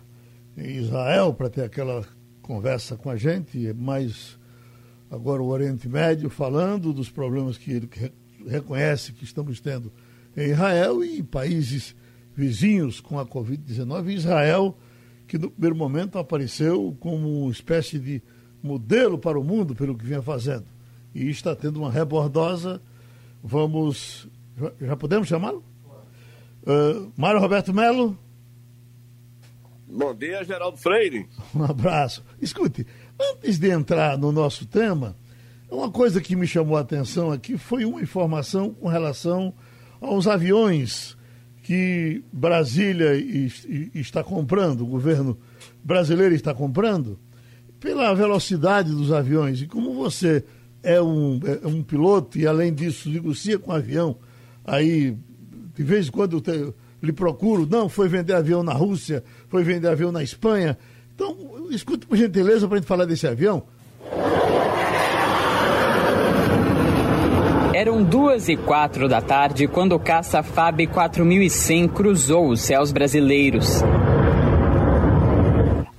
em 0.56 0.76
Israel 0.76 1.34
para 1.34 1.50
ter 1.50 1.62
aquela 1.62 2.04
conversa 2.40 2.96
com 2.96 3.10
a 3.10 3.16
gente, 3.16 3.72
mais 3.74 4.38
agora 5.10 5.42
o 5.42 5.48
Oriente 5.48 5.88
Médio, 5.88 6.30
falando 6.30 6.92
dos 6.92 7.10
problemas 7.10 7.58
que 7.58 7.72
ele 7.72 7.90
reconhece 8.46 9.12
que 9.12 9.24
estamos 9.24 9.60
tendo 9.60 9.92
em 10.36 10.50
Israel 10.50 11.04
e 11.04 11.18
em 11.18 11.24
países 11.24 11.94
vizinhos 12.34 13.00
com 13.00 13.18
a 13.18 13.26
Covid-19. 13.26 14.10
Israel, 14.10 14.76
que 15.26 15.38
no 15.38 15.50
primeiro 15.50 15.76
momento 15.76 16.18
apareceu 16.18 16.97
como 17.00 17.42
uma 17.42 17.52
espécie 17.52 17.99
de 17.99 18.23
modelo 18.62 19.18
para 19.18 19.38
o 19.38 19.45
mundo 19.45 19.75
pelo 19.75 19.97
que 19.97 20.04
vinha 20.04 20.23
fazendo. 20.23 20.66
E 21.14 21.28
está 21.28 21.54
tendo 21.54 21.80
uma 21.80 21.90
rebordosa. 21.90 22.80
Vamos. 23.42 24.28
Já 24.80 24.97
podemos 24.97 25.28
chamá-lo? 25.28 25.64
Uh, 26.62 27.12
Mário 27.16 27.40
Roberto 27.40 27.73
Melo. 27.73 28.18
Bom 29.88 30.14
dia, 30.14 30.45
Geraldo 30.45 30.76
Freire. 30.76 31.28
Um 31.54 31.64
abraço. 31.64 32.25
Escute, 32.40 32.87
antes 33.21 33.59
de 33.59 33.71
entrar 33.71 34.18
no 34.18 34.33
nosso 34.33 34.66
tema, 34.66 35.16
uma 35.71 35.90
coisa 35.90 36.21
que 36.21 36.37
me 36.37 36.47
chamou 36.47 36.76
a 36.76 36.80
atenção 36.80 37.30
aqui 37.30 37.56
foi 37.56 37.85
uma 37.85 38.00
informação 38.00 38.75
com 38.75 38.88
relação 38.88 39.54
aos 40.00 40.26
aviões 40.26 41.16
que 41.66 42.23
Brasília 42.32 43.16
está 43.92 44.23
comprando, 44.23 44.82
o 44.82 44.87
governo 44.87 45.37
brasileiro 45.82 46.32
está 46.32 46.54
comprando, 46.54 47.18
pela 47.80 48.14
velocidade 48.14 48.92
dos 48.92 49.11
aviões. 49.11 49.62
E 49.62 49.66
como 49.66 49.92
você 49.92 50.44
é 50.80 51.02
um, 51.02 51.40
é 51.64 51.66
um 51.66 51.82
piloto 51.82 52.38
e, 52.38 52.46
além 52.46 52.73
disso, 52.73 53.11
negocia 53.11 53.58
com 53.58 53.73
avião, 53.73 54.16
aí, 54.64 55.16
de 55.75 55.82
vez 55.82 56.06
em 56.06 56.12
quando 56.12 56.37
eu 56.37 56.40
te, 56.40 56.73
lhe 57.02 57.12
procuro, 57.12 57.66
não, 57.68 57.88
foi 57.88 58.08
vender 58.08 58.35
avião 58.35 58.62
na 58.62 58.73
Rússia, 58.73 59.25
foi 59.49 59.64
vender 59.64 59.88
avião 59.88 60.12
na 60.12 60.23
Espanha. 60.23 60.78
Então, 61.16 61.66
escute 61.73 62.06
por 62.06 62.16
gentileza 62.16 62.68
para 62.68 62.76
a 62.76 62.78
gente 62.78 62.87
falar 62.87 63.06
desse 63.06 63.26
avião. 63.26 63.64
Eram 67.87 68.02
duas 68.02 68.49
e 68.49 68.57
quatro 68.57 69.09
da 69.09 69.21
tarde 69.21 69.69
quando 69.69 69.93
o 69.93 70.00
caça 70.00 70.43
FAB 70.43 70.88
4100 70.88 71.87
cruzou 71.87 72.49
os 72.49 72.61
céus 72.62 72.90
brasileiros. 72.90 73.81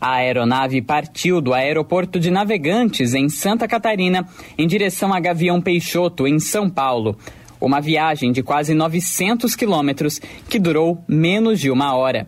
A 0.01 0.15
aeronave 0.15 0.82
partiu 0.82 1.39
do 1.39 1.53
aeroporto 1.53 2.20
de 2.20 2.29
Navegantes, 2.29 3.13
em 3.13 3.29
Santa 3.29 3.70
Catarina, 3.70 4.27
em 4.58 4.67
direção 4.67 5.13
a 5.13 5.20
Gavião 5.22 5.62
Peixoto, 5.62 6.27
em 6.27 6.39
São 6.39 6.70
Paulo. 6.70 7.17
Uma 7.60 7.79
viagem 7.79 8.34
de 8.34 8.44
quase 8.44 8.75
900 8.75 9.56
quilômetros 9.56 10.20
que 10.50 10.60
durou 10.60 11.01
menos 11.08 11.58
de 11.58 11.72
uma 11.72 11.96
hora. 11.96 12.27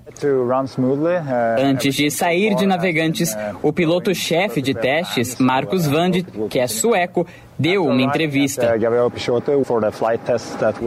Antes 1.60 1.96
de 1.96 2.10
sair 2.10 2.56
de 2.56 2.66
Navegantes, 2.66 3.36
o 3.62 3.74
piloto-chefe 3.74 4.62
de 4.62 4.74
testes, 4.74 5.38
Marcos 5.38 5.86
Vande, 5.86 6.26
que 6.50 6.58
é 6.58 6.66
sueco, 6.66 7.28
deu 7.60 7.86
uma 7.86 8.02
entrevista. 8.02 8.74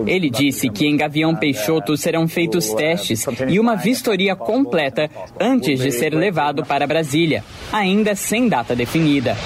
Ele 0.07 0.31
disse 0.31 0.71
que 0.71 0.87
em 0.87 0.97
Gavião 0.97 1.37
Peixoto 1.37 1.97
serão 1.97 2.26
feitos 2.26 2.73
testes 2.73 3.26
e 3.49 3.61
uma 3.61 3.76
vistoria 3.76 4.35
completa 4.35 5.11
antes 5.38 5.81
de 5.81 5.93
ser 5.93 6.14
levado 6.14 6.64
para 6.64 6.87
Brasília, 6.87 7.45
ainda 7.71 8.14
sem 8.14 8.49
data 8.49 8.75
definida. 8.75 9.37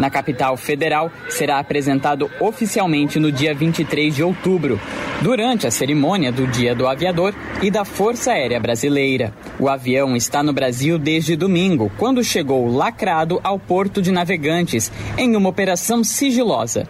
Na 0.00 0.10
capital 0.10 0.56
federal, 0.56 1.12
será 1.28 1.58
apresentado 1.58 2.28
oficialmente 2.40 3.20
no 3.20 3.30
dia 3.30 3.54
23 3.54 4.16
de 4.16 4.24
outubro, 4.24 4.80
durante 5.20 5.66
a 5.66 5.70
cerimônia 5.70 6.32
do 6.32 6.46
Dia 6.46 6.74
do 6.74 6.88
Aviador 6.88 7.34
e 7.62 7.70
da 7.70 7.84
Força 7.84 8.32
Aérea 8.32 8.58
Brasileira. 8.58 9.32
O 9.58 9.68
avião 9.68 10.16
está 10.16 10.42
no 10.42 10.54
Brasil 10.54 10.98
desde 10.98 11.36
domingo, 11.36 11.92
quando 11.98 12.24
chegou 12.24 12.66
lacrado 12.66 13.38
ao 13.44 13.58
porto 13.58 14.00
de 14.00 14.10
Navegantes, 14.10 14.90
em 15.18 15.36
uma 15.36 15.50
operação 15.50 16.02
sigilosa. 16.02 16.88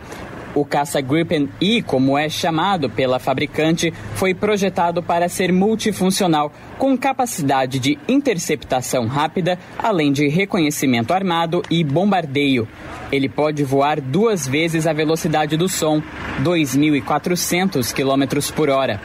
O 0.55 0.65
caça 0.65 1.01
Gripen 1.01 1.49
E, 1.61 1.81
como 1.81 2.19
é 2.19 2.29
chamado 2.29 2.91
pela 2.91 3.19
fabricante, 3.19 3.93
foi 4.15 4.35
projetado 4.35 5.03
para 5.03 5.29
ser 5.29 5.53
multifuncional, 5.53 6.53
com 6.77 6.99
capacidade 6.99 7.79
de 7.79 7.99
interceptação 8.09 9.07
rápida, 9.07 9.59
além 9.79 10.13
de 10.13 10.27
reconhecimento 10.29 11.13
armado 11.13 11.63
e 11.71 11.85
bombardeio. 11.85 12.67
Ele 13.13 13.29
pode 13.29 13.63
voar 13.63 14.01
duas 14.01 14.47
vezes 14.47 14.87
a 14.87 14.93
velocidade 14.93 15.57
do 15.57 15.69
som, 15.69 16.03
2.400 16.43 17.93
km 17.93 18.53
por 18.55 18.71
hora. 18.71 19.01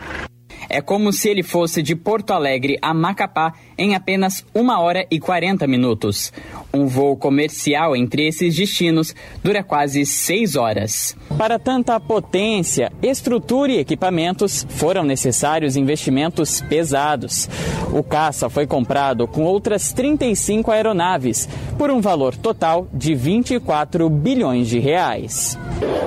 É 0.70 0.82
como 0.82 1.14
se 1.14 1.30
ele 1.30 1.44
fosse 1.44 1.82
de 1.82 1.96
Porto 1.96 2.32
Alegre 2.32 2.78
a 2.82 2.94
Macapá 2.94 3.54
em 3.78 3.96
apenas 3.96 4.46
1 4.54 4.70
hora 4.70 5.06
e 5.10 5.20
40 5.20 5.68
minutos. 5.68 6.32
Um 6.74 6.88
voo 6.88 7.16
comercial 7.16 7.96
entre 7.96 8.28
esses 8.28 8.56
destinos 8.56 9.16
dura 9.44 9.64
quase 9.64 10.06
6 10.06 10.56
horas. 10.56 11.16
Para 11.38 11.58
tanta 11.58 12.00
potência, 12.00 12.92
estrutura 13.02 13.72
e 13.72 13.80
equipamentos, 13.80 14.66
foram 14.70 15.04
necessários 15.04 15.76
investimentos 15.76 16.62
pesados. 16.62 17.50
O 17.92 18.04
caça 18.04 18.50
foi 18.50 18.68
comprado 18.68 19.28
com 19.28 19.44
outras 19.44 19.94
35 19.94 20.72
aeronaves, 20.72 21.48
por 21.78 21.90
um 21.90 22.02
valor 22.02 22.36
total 22.36 22.88
de 22.94 23.14
24 23.16 24.10
bilhões 24.10 24.68
de 24.68 24.80
reais. 24.80 25.58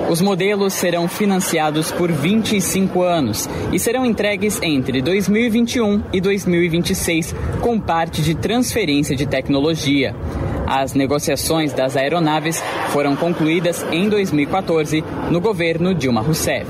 Os 0.09 0.21
modelos 0.21 0.73
serão 0.73 1.07
financiados 1.07 1.91
por 1.91 2.11
25 2.11 3.03
anos 3.03 3.47
e 3.71 3.77
serão 3.77 4.05
entregues 4.05 4.59
entre 4.63 5.01
2021 5.01 6.03
e 6.11 6.19
2026 6.19 7.35
com 7.59 7.79
parte 7.79 8.21
de 8.21 8.35
transferência 8.35 9.15
de 9.15 9.25
tecnologia. 9.25 10.13
As 10.65 10.93
negociações 10.93 11.71
das 11.73 11.97
aeronaves 11.97 12.61
foram 12.89 13.15
concluídas 13.15 13.83
em 13.91 14.09
2014 14.09 15.03
no 15.31 15.41
governo 15.41 15.93
Dilma 15.93 16.21
Rousseff. 16.21 16.69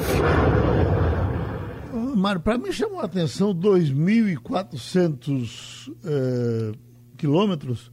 Mário, 2.16 2.42
para 2.42 2.58
mim 2.58 2.72
chamou 2.72 3.00
a 3.00 3.06
atenção 3.06 3.56
2.400 3.56 5.94
é, 6.04 6.72
quilômetros, 7.18 7.92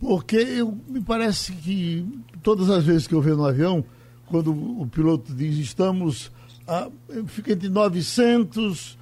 porque 0.00 0.36
eu, 0.36 0.76
me 0.88 1.00
parece 1.00 1.52
que 1.52 2.04
todas 2.42 2.68
as 2.68 2.84
vezes 2.84 3.06
que 3.06 3.14
eu 3.14 3.22
vejo 3.22 3.36
no 3.36 3.46
avião, 3.46 3.84
quando 4.26 4.50
o 4.52 4.88
piloto 4.88 5.32
diz 5.32 5.56
estamos, 5.56 6.32
a, 6.66 6.88
fica 7.26 7.52
entre 7.52 7.68
900, 7.68 8.98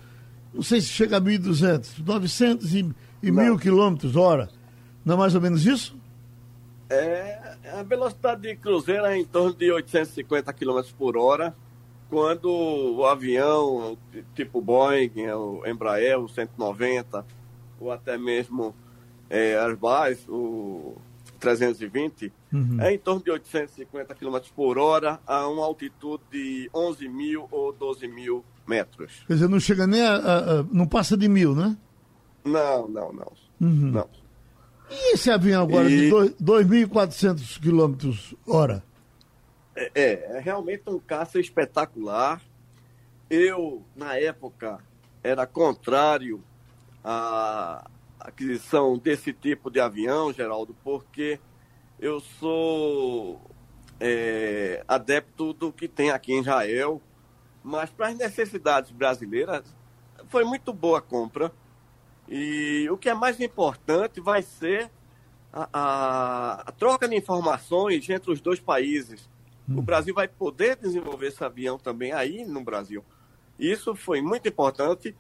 não 0.53 0.63
sei 0.63 0.83
se 0.83 0.89
chega 0.89 1.17
a 1.17 1.21
1.200, 1.21 2.05
900 2.05 2.75
e 2.75 2.91
e 3.23 3.31
Não. 3.31 3.43
mil 3.43 3.59
quilômetros 3.59 4.17
hora. 4.17 4.49
Não 5.05 5.15
é 5.15 5.19
mais 5.19 5.35
ou 5.35 5.41
menos 5.41 5.67
isso? 5.67 5.97
É, 6.91 7.57
a 7.73 7.83
velocidade 7.83 8.43
de 8.43 8.57
cruzeiro 8.57 9.07
é 9.07 9.17
em 9.17 9.25
torno 9.25 9.55
de 9.55 9.71
850 9.71 10.53
km 10.53 10.83
por 10.99 11.17
hora, 11.17 11.55
quando 12.11 12.51
o 12.51 13.07
avião, 13.07 13.97
tipo 14.35 14.61
Boeing, 14.61 15.13
o 15.31 15.67
Embraer, 15.67 16.21
o 16.21 16.29
190, 16.29 17.25
ou 17.81 17.91
até 17.91 18.19
mesmo 18.19 18.75
é, 19.31 19.57
Airbus, 19.57 20.29
o 20.29 20.95
320, 21.41 22.33
uhum. 22.53 22.81
é 22.81 22.93
em 22.93 22.99
torno 22.99 23.25
de 23.25 23.31
850 23.31 24.15
km 24.15 24.39
por 24.55 24.77
hora 24.77 25.19
a 25.27 25.49
uma 25.49 25.65
altitude 25.65 26.23
de 26.31 26.71
11 26.75 27.09
mil 27.09 27.49
ou 27.51 27.73
12 27.73 28.07
mil 28.07 28.45
metros. 28.67 29.25
Quer 29.27 29.33
dizer, 29.33 29.49
não 29.49 29.59
chega 29.59 29.87
nem 29.87 30.03
a, 30.03 30.15
a, 30.15 30.61
a 30.61 30.63
não 30.71 30.87
passa 30.87 31.17
de 31.17 31.29
mil, 31.29 31.55
né? 31.55 31.77
Não, 32.45 32.89
não, 32.89 33.13
não. 33.13 33.33
Uhum. 33.61 33.91
não. 33.93 34.09
E 34.91 35.15
esse 35.15 35.31
avião 35.31 35.63
agora 35.63 35.89
e... 35.91 36.11
de 36.11 36.11
2.400 36.11 37.59
km 37.61 38.37
hora? 38.47 38.83
É, 39.75 39.91
é, 39.95 40.37
é 40.37 40.41
realmente 40.41 40.83
um 40.89 40.99
caça 40.99 41.41
espetacular. 41.41 42.43
Eu, 43.31 43.83
na 43.97 44.19
época, 44.19 44.79
era 45.23 45.47
contrário 45.47 46.43
à 47.03 47.89
aquisição 48.21 48.99
desse 48.99 49.33
tipo 49.33 49.71
de 49.71 49.81
avião, 49.81 50.33
Geraldo, 50.33 50.77
porque 50.85 51.41
eu 51.99 52.21
sou 52.21 53.41
é, 53.99 54.85
adepto 54.87 55.53
do 55.53 55.73
que 55.73 55.89
tem 55.89 56.11
aqui 56.11 56.33
em 56.33 56.41
Israel, 56.41 57.01
mas 57.63 57.91
para 57.91 58.09
as 58.09 58.17
necessidades 58.17 58.91
brasileiras 58.91 59.65
foi 60.29 60.45
muito 60.45 60.73
boa 60.73 60.99
a 60.99 61.03
compra. 61.03 61.53
E 62.35 62.89
o 62.89 62.97
que 62.97 63.11
é 63.11 63.15
mais 63.15 63.39
importante 63.41 64.19
vai 64.19 64.41
ser 64.41 64.91
a, 65.53 65.69
a, 65.71 66.53
a 66.63 66.73
troca 66.73 67.07
de 67.07 67.15
informações 67.15 68.09
entre 68.09 68.31
os 68.31 68.41
dois 68.41 68.59
países. 68.59 69.29
O 69.69 69.81
hum. 69.81 69.83
Brasil 69.83 70.15
vai 70.15 70.27
poder 70.27 70.77
desenvolver 70.77 71.27
esse 71.27 71.45
avião 71.45 71.79
também 71.79 72.11
aí 72.11 72.43
no 72.47 72.65
Brasil. 72.65 73.05
Isso 73.59 73.95
foi 73.95 74.23
muito 74.23 74.49
importante. 74.49 75.15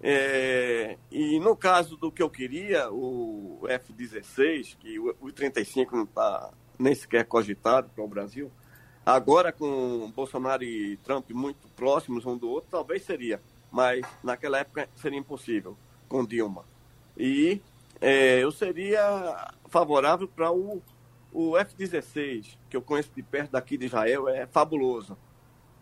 É, 0.00 0.96
e 1.10 1.40
no 1.40 1.56
caso 1.56 1.96
do 1.96 2.12
que 2.12 2.22
eu 2.22 2.30
queria, 2.30 2.88
o 2.92 3.66
F-16, 3.68 4.76
que 4.78 5.00
o, 5.00 5.16
o 5.20 5.32
35 5.32 5.96
não 5.96 6.04
está 6.04 6.48
nem 6.78 6.94
sequer 6.94 7.24
cogitado 7.24 7.90
para 7.92 8.04
o 8.04 8.08
Brasil, 8.08 8.52
agora 9.04 9.50
com 9.50 10.12
Bolsonaro 10.14 10.62
e 10.62 10.96
Trump 10.98 11.28
muito 11.30 11.66
próximos 11.74 12.24
um 12.24 12.38
do 12.38 12.48
outro, 12.48 12.70
talvez 12.70 13.04
seria, 13.04 13.42
mas 13.68 14.06
naquela 14.22 14.58
época 14.58 14.88
seria 14.94 15.18
impossível 15.18 15.76
com 16.12 16.26
Dilma. 16.26 16.64
E 17.16 17.62
é, 17.98 18.42
eu 18.42 18.52
seria 18.52 19.50
favorável 19.68 20.28
para 20.28 20.52
o 20.52 20.82
o 21.32 21.56
F-16, 21.56 22.58
que 22.68 22.76
eu 22.76 22.82
conheço 22.82 23.10
de 23.16 23.22
perto 23.22 23.52
daqui 23.52 23.78
de 23.78 23.86
Israel, 23.86 24.28
é 24.28 24.46
fabuloso. 24.46 25.16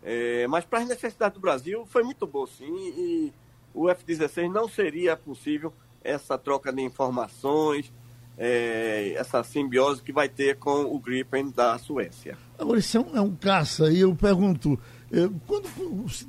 É, 0.01 0.47
mas 0.47 0.63
para 0.63 0.79
as 0.79 0.87
necessidades 0.87 1.35
do 1.35 1.41
Brasil 1.41 1.85
foi 1.85 2.03
muito 2.03 2.25
bom, 2.25 2.47
sim, 2.47 2.65
e 2.65 3.33
o 3.73 3.89
F-16 3.89 4.49
não 4.49 4.67
seria 4.67 5.17
possível 5.17 5.73
essa 6.01 6.37
troca 6.37 6.71
de 6.71 6.81
informações, 6.81 7.91
é, 8.37 9.13
essa 9.17 9.43
simbiose 9.43 10.01
que 10.01 10.13
vai 10.13 10.29
ter 10.29 10.57
com 10.57 10.85
o 10.85 10.97
Gripen 10.97 11.51
da 11.51 11.77
Suécia. 11.77 12.37
Agora, 12.57 12.79
isso 12.79 12.97
é 12.97 13.01
um, 13.01 13.17
é 13.17 13.21
um 13.21 13.35
caça, 13.35 13.91
e 13.91 13.99
eu 13.99 14.15
pergunto, 14.15 14.79
é, 15.11 15.29
quando 15.45 15.67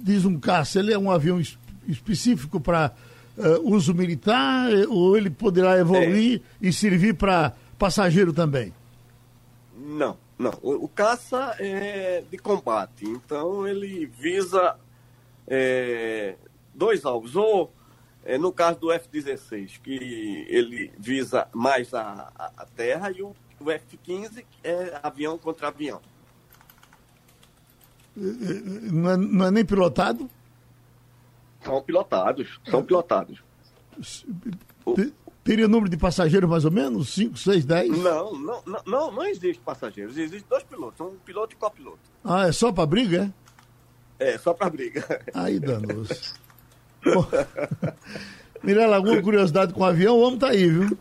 diz 0.00 0.24
um 0.24 0.38
caça, 0.38 0.80
ele 0.80 0.92
é 0.92 0.98
um 0.98 1.10
avião 1.10 1.40
específico 1.86 2.60
para 2.60 2.92
uh, 3.36 3.74
uso 3.74 3.94
militar, 3.94 4.70
ou 4.88 5.16
ele 5.16 5.30
poderá 5.30 5.78
evoluir 5.78 6.40
é. 6.40 6.66
e 6.68 6.72
servir 6.72 7.14
para 7.14 7.52
passageiro 7.78 8.32
também? 8.32 8.72
Não, 9.76 10.16
não. 10.38 10.52
O, 10.62 10.84
o 10.84 10.88
caça 10.88 11.56
é 11.58 12.22
de 12.30 12.38
combate, 12.38 13.04
então 13.04 13.66
ele 13.66 14.06
visa 14.06 14.76
é, 15.46 16.36
dois 16.74 17.04
alvos. 17.04 17.36
Ou, 17.36 17.72
é, 18.24 18.38
no 18.38 18.52
caso 18.52 18.78
do 18.78 18.92
F-16, 18.92 19.80
que 19.82 20.46
ele 20.48 20.92
visa 20.98 21.48
mais 21.52 21.92
a, 21.92 22.30
a, 22.56 22.66
terra, 22.76 23.10
e 23.10 23.22
o, 23.22 23.34
o 23.60 23.70
F-15 23.70 24.44
é 24.62 24.98
avião 25.02 25.36
contra 25.36 25.68
avião. 25.68 26.00
Não 28.14 29.10
é, 29.10 29.16
não 29.16 29.46
é 29.46 29.50
nem 29.50 29.64
pilotado? 29.64 30.30
São 31.64 31.82
pilotados, 31.82 32.60
são 32.68 32.82
pilotados. 32.82 33.42
Teria 35.44 35.66
número 35.66 35.90
de 35.90 35.96
passageiros 35.96 36.48
mais 36.48 36.64
ou 36.64 36.70
menos? 36.70 37.10
5, 37.14 37.36
6, 37.36 37.64
10? 37.64 37.98
Não, 37.98 38.32
não, 38.38 38.62
não, 38.86 39.12
não 39.12 39.24
existe 39.24 39.60
passageiros. 39.60 40.16
Existem 40.16 40.44
dois 40.48 40.62
pilotos, 40.62 41.00
um 41.00 41.16
piloto 41.24 41.54
e 41.54 41.56
copiloto. 41.56 41.98
Ah, 42.24 42.46
é 42.46 42.52
só 42.52 42.70
para 42.70 42.86
briga, 42.86 43.32
é? 44.20 44.34
É, 44.34 44.38
só 44.38 44.54
para 44.54 44.70
briga. 44.70 45.04
Aí, 45.34 45.58
danoso. 45.58 46.34
Mirela, 48.62 48.96
alguma 48.96 49.20
curiosidade 49.20 49.72
com 49.72 49.80
o 49.80 49.84
avião? 49.84 50.16
O 50.16 50.22
homem 50.22 50.38
tá 50.38 50.48
aí, 50.48 50.68
viu? 50.68 50.96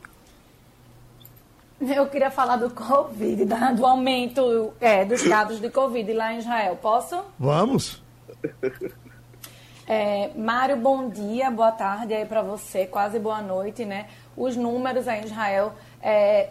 Eu 1.80 2.08
queria 2.08 2.32
falar 2.32 2.58
do 2.58 2.69
Covid, 2.69 3.45
do 3.45 3.86
aumento 3.86 4.74
é, 4.80 5.06
dos 5.06 5.21
casos 5.24 5.60
de 5.60 5.69
Covid 5.69 6.13
lá 6.13 6.34
em 6.34 6.39
Israel. 6.39 6.78
Posso? 6.82 7.24
Vamos. 7.39 8.02
É, 9.88 10.30
Mário, 10.36 10.78
bom 10.78 11.10
dia, 11.10 11.50
boa 11.50 11.72
tarde 11.72 12.13
aí 12.13 12.26
para 12.26 12.41
você, 12.41 12.86
quase 12.86 13.17
boa 13.17 13.41
noite, 13.41 13.84
né? 13.84 14.08
Os 14.38 14.56
números 14.56 15.08
aí 15.08 15.22
em 15.22 15.26
Israel 15.26 15.74
é, 16.02 16.50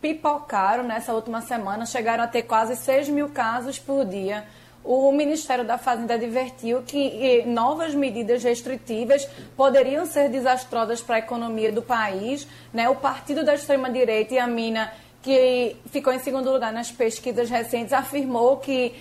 pipocaram 0.00 0.84
nessa 0.84 1.12
última 1.12 1.40
semana, 1.40 1.84
chegaram 1.84 2.22
a 2.22 2.28
ter 2.28 2.42
quase 2.42 2.76
6 2.76 3.08
mil 3.08 3.28
casos 3.30 3.78
por 3.78 4.04
dia. 4.04 4.44
O 4.82 5.12
Ministério 5.12 5.64
da 5.64 5.76
Fazenda 5.76 6.14
advertiu 6.14 6.82
que 6.82 7.42
novas 7.44 7.94
medidas 7.94 8.42
restritivas 8.42 9.28
poderiam 9.56 10.06
ser 10.06 10.30
desastrosas 10.30 11.02
para 11.02 11.16
a 11.16 11.18
economia 11.18 11.70
do 11.70 11.82
país. 11.82 12.46
Né? 12.72 12.88
O 12.88 12.96
partido 12.96 13.44
da 13.44 13.54
extrema-direita 13.54 14.34
e 14.34 14.38
a 14.38 14.46
Mina, 14.46 14.90
que 15.20 15.76
ficou 15.90 16.14
em 16.14 16.18
segundo 16.18 16.50
lugar 16.50 16.72
nas 16.72 16.90
pesquisas 16.90 17.50
recentes, 17.50 17.92
afirmou 17.92 18.56
que 18.56 18.94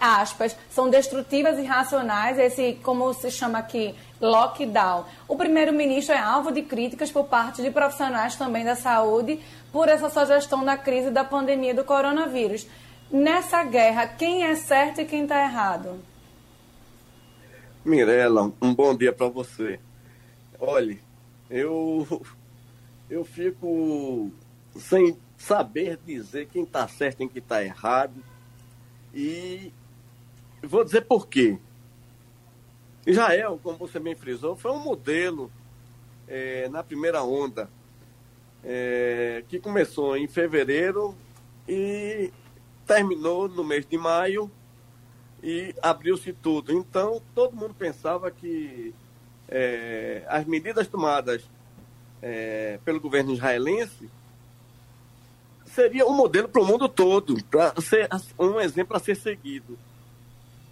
aspas, 0.00 0.56
são 0.70 0.90
destrutivas 0.90 1.58
e 1.58 1.64
racionais, 1.64 2.38
esse, 2.38 2.78
como 2.82 3.12
se 3.14 3.30
chama 3.30 3.58
aqui, 3.58 3.94
lockdown. 4.20 5.04
O 5.28 5.36
primeiro-ministro 5.36 6.14
é 6.14 6.18
alvo 6.18 6.50
de 6.50 6.62
críticas 6.62 7.10
por 7.10 7.24
parte 7.24 7.62
de 7.62 7.70
profissionais 7.70 8.36
também 8.36 8.64
da 8.64 8.74
saúde 8.74 9.40
por 9.72 9.88
essa 9.88 10.10
sua 10.10 10.26
gestão 10.26 10.64
da 10.64 10.76
crise 10.76 11.10
da 11.10 11.24
pandemia 11.24 11.74
do 11.74 11.84
coronavírus. 11.84 12.66
Nessa 13.10 13.62
guerra, 13.64 14.06
quem 14.06 14.44
é 14.44 14.54
certo 14.54 15.00
e 15.00 15.04
quem 15.04 15.22
está 15.22 15.42
errado? 15.42 16.00
Mirela, 17.84 18.52
um 18.60 18.74
bom 18.74 18.94
dia 18.94 19.12
para 19.12 19.28
você. 19.28 19.80
Olhe, 20.58 21.00
eu, 21.48 22.22
eu 23.08 23.24
fico 23.24 24.30
sem 24.76 25.16
saber 25.36 25.98
dizer 26.04 26.46
quem 26.46 26.64
está 26.64 26.86
certo 26.86 27.22
e 27.22 27.28
quem 27.28 27.38
está 27.42 27.64
errado 27.64 28.29
e 29.14 29.72
vou 30.62 30.84
dizer 30.84 31.02
por 31.02 31.28
quê. 31.28 31.58
Israel, 33.06 33.58
como 33.62 33.78
você 33.78 33.98
bem 33.98 34.14
frisou, 34.14 34.54
foi 34.56 34.70
um 34.70 34.78
modelo 34.78 35.50
é, 36.28 36.68
na 36.68 36.82
primeira 36.82 37.22
onda, 37.22 37.68
é, 38.62 39.42
que 39.48 39.58
começou 39.58 40.16
em 40.16 40.28
fevereiro 40.28 41.16
e 41.68 42.30
terminou 42.86 43.48
no 43.48 43.64
mês 43.64 43.86
de 43.86 43.96
maio 43.96 44.50
e 45.42 45.74
abriu-se 45.82 46.32
tudo. 46.32 46.72
Então, 46.72 47.22
todo 47.34 47.56
mundo 47.56 47.74
pensava 47.74 48.30
que 48.30 48.94
é, 49.48 50.22
as 50.28 50.44
medidas 50.44 50.86
tomadas 50.86 51.42
é, 52.22 52.78
pelo 52.84 53.00
governo 53.00 53.32
israelense 53.32 54.10
seria 55.74 56.06
um 56.06 56.14
modelo 56.14 56.48
para 56.48 56.62
o 56.62 56.66
mundo 56.66 56.88
todo, 56.88 57.42
para 57.44 57.74
ser 57.80 58.08
um 58.38 58.60
exemplo 58.60 58.96
a 58.96 59.00
ser 59.00 59.16
seguido. 59.16 59.78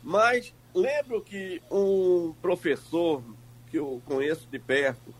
Mas 0.03 0.53
lembro 0.75 1.21
que 1.21 1.63
um 1.71 2.35
professor 2.41 3.23
que 3.71 3.79
eu 3.79 4.03
conheço 4.07 4.47
de 4.51 4.59
perto, 4.59 5.15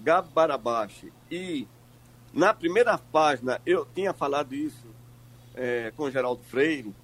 Gabo 0.00 0.30
Barabashi, 0.30 1.12
e 1.30 1.66
na 2.32 2.54
primeira 2.54 2.96
página 2.98 3.60
eu 3.66 3.86
tinha 3.94 4.12
falado 4.12 4.54
isso 4.54 4.86
é, 5.54 5.92
com 5.96 6.10
Geraldo 6.10 6.42
Freire, 6.44 6.94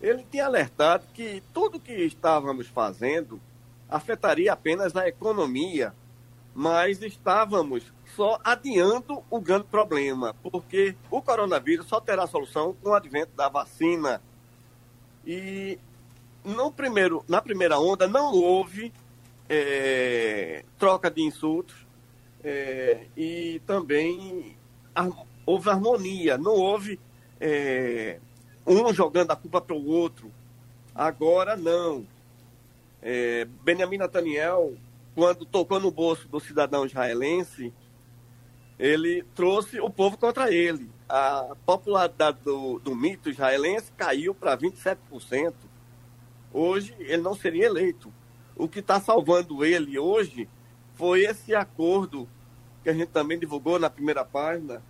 ele 0.00 0.24
tinha 0.30 0.46
alertado 0.46 1.04
que 1.12 1.42
tudo 1.52 1.80
que 1.80 1.92
estávamos 1.92 2.68
fazendo 2.68 3.40
afetaria 3.88 4.52
apenas 4.52 4.94
a 4.94 5.08
economia, 5.08 5.94
mas 6.54 7.02
estávamos 7.02 7.82
só 8.18 8.40
adiando 8.42 9.22
o 9.30 9.40
grande 9.40 9.66
problema, 9.66 10.34
porque 10.42 10.96
o 11.08 11.22
coronavírus 11.22 11.86
só 11.86 12.00
terá 12.00 12.26
solução 12.26 12.74
com 12.82 12.88
o 12.90 12.94
advento 12.94 13.30
da 13.36 13.48
vacina. 13.48 14.20
E 15.24 15.78
no 16.44 16.72
primeiro, 16.72 17.24
na 17.28 17.40
primeira 17.40 17.78
onda 17.78 18.08
não 18.08 18.34
houve 18.34 18.92
é, 19.48 20.64
troca 20.76 21.08
de 21.08 21.22
insultos 21.22 21.76
é, 22.42 23.06
e 23.16 23.62
também 23.64 24.56
houve 25.46 25.70
harmonia, 25.70 26.36
não 26.36 26.54
houve 26.54 26.98
é, 27.40 28.18
um 28.66 28.92
jogando 28.92 29.30
a 29.30 29.36
culpa 29.36 29.60
para 29.60 29.76
o 29.76 29.86
outro. 29.86 30.28
Agora 30.92 31.56
não. 31.56 32.04
É, 33.00 33.44
Benjamin 33.62 33.98
Netanyahu, 33.98 34.76
quando 35.14 35.46
tocou 35.46 35.78
no 35.78 35.92
bolso 35.92 36.26
do 36.26 36.40
cidadão 36.40 36.84
israelense, 36.84 37.72
ele 38.78 39.24
trouxe 39.34 39.80
o 39.80 39.90
povo 39.90 40.16
contra 40.16 40.52
ele. 40.52 40.90
A 41.08 41.56
popularidade 41.66 42.38
do, 42.44 42.78
do 42.78 42.94
mito 42.94 43.28
israelense 43.28 43.90
caiu 43.96 44.34
para 44.34 44.56
27%. 44.56 45.54
Hoje 46.52 46.94
ele 46.98 47.22
não 47.22 47.34
seria 47.34 47.66
eleito. 47.66 48.12
O 48.54 48.68
que 48.68 48.78
está 48.78 49.00
salvando 49.00 49.64
ele 49.64 49.98
hoje 49.98 50.48
foi 50.94 51.22
esse 51.22 51.54
acordo 51.54 52.28
que 52.82 52.90
a 52.90 52.92
gente 52.92 53.08
também 53.08 53.38
divulgou 53.38 53.78
na 53.78 53.90
primeira 53.90 54.24
página 54.24 54.82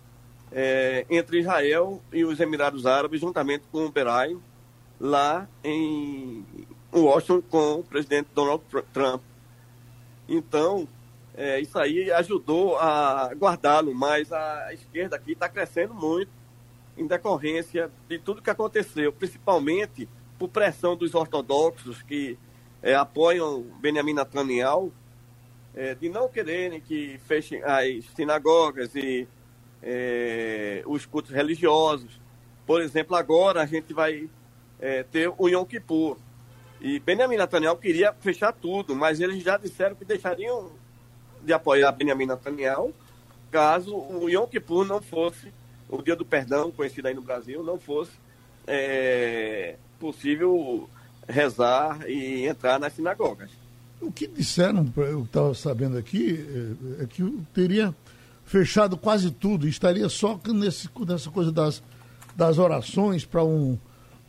é, 0.51 1.05
entre 1.09 1.39
Israel 1.39 2.01
e 2.11 2.25
os 2.25 2.39
Emirados 2.39 2.85
Árabes, 2.85 3.21
juntamente 3.21 3.65
com 3.71 3.85
o 3.85 3.91
Berai, 3.91 4.35
lá 4.99 5.47
em 5.63 6.45
Washington 6.91 7.41
com 7.49 7.73
o 7.75 7.83
presidente 7.83 8.29
Donald 8.33 8.63
Trump. 8.91 9.21
Então, 10.27 10.87
é, 11.35 11.59
isso 11.59 11.77
aí 11.79 12.11
ajudou 12.11 12.77
a 12.77 13.31
guardá-lo, 13.33 13.93
mas 13.93 14.31
a 14.31 14.73
esquerda 14.73 15.15
aqui 15.15 15.33
está 15.33 15.47
crescendo 15.47 15.93
muito 15.93 16.31
em 16.97 17.07
decorrência 17.07 17.89
de 18.07 18.19
tudo 18.19 18.41
que 18.41 18.49
aconteceu, 18.49 19.13
principalmente 19.13 20.07
por 20.37 20.49
pressão 20.49 20.95
dos 20.95 21.15
ortodoxos 21.15 22.01
que 22.01 22.37
é, 22.81 22.95
apoiam 22.95 23.61
Benjamin 23.79 24.13
Netanyahu, 24.13 24.91
é, 25.75 25.95
de 25.95 26.09
não 26.09 26.27
quererem 26.27 26.81
que 26.81 27.19
fechem 27.25 27.61
as 27.63 28.05
sinagogas 28.15 28.95
e 28.95 29.27
é, 29.81 30.83
os 30.85 31.05
cultos 31.05 31.31
religiosos. 31.31 32.19
Por 32.65 32.81
exemplo, 32.81 33.15
agora 33.15 33.61
a 33.61 33.65
gente 33.65 33.93
vai 33.93 34.29
é, 34.79 35.03
ter 35.03 35.31
o 35.37 35.47
Yom 35.47 35.65
Kippur. 35.65 36.17
E 36.81 36.99
Benjamin 36.99 37.37
Netanyahu 37.37 37.77
queria 37.77 38.13
fechar 38.13 38.53
tudo, 38.53 38.95
mas 38.95 39.19
eles 39.19 39.43
já 39.43 39.57
disseram 39.57 39.95
que 39.95 40.05
deixariam 40.05 40.71
de 41.49 41.53
apoiar 41.53 41.91
Benjamin 41.91 42.27
Netanyahu 42.27 42.93
caso 43.49 43.95
o 43.95 44.29
Yom 44.29 44.45
Kippur 44.45 44.85
não 44.85 45.01
fosse, 45.01 45.51
o 45.89 45.99
dia 46.03 46.15
do 46.15 46.23
perdão, 46.23 46.69
conhecido 46.69 47.07
aí 47.07 47.15
no 47.15 47.23
Brasil, 47.23 47.63
não 47.63 47.79
fosse 47.79 48.11
é, 48.67 49.75
possível 49.99 50.87
rezar 51.27 52.07
e 52.07 52.45
entrar 52.45 52.79
nas 52.79 52.93
sinagogas. 52.93 53.49
O 53.99 54.11
que 54.11 54.27
disseram, 54.27 54.87
eu 54.97 55.23
estava 55.23 55.55
sabendo 55.55 55.97
aqui, 55.97 56.45
é, 56.99 57.03
é 57.03 57.07
que 57.07 57.23
teria 57.51 57.95
fechado 58.45 58.95
quase 58.95 59.31
tudo, 59.31 59.67
estaria 59.67 60.07
só 60.07 60.39
nesse, 60.53 60.87
nessa 61.07 61.31
coisa 61.31 61.51
das, 61.51 61.81
das 62.35 62.59
orações 62.59 63.25
para 63.25 63.43
um, 63.43 63.75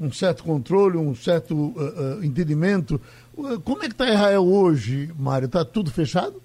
um 0.01 0.11
certo 0.11 0.43
controle, 0.43 0.97
um 0.97 1.15
certo 1.15 1.55
uh, 1.55 2.19
uh, 2.19 2.25
entendimento. 2.25 2.99
Como 3.63 3.83
é 3.83 3.87
que 3.89 3.93
está 3.93 4.09
Israel 4.09 4.47
hoje, 4.47 5.13
Mário? 5.19 5.45
Está 5.45 5.63
tudo 5.67 5.91
fechado? 5.91 6.41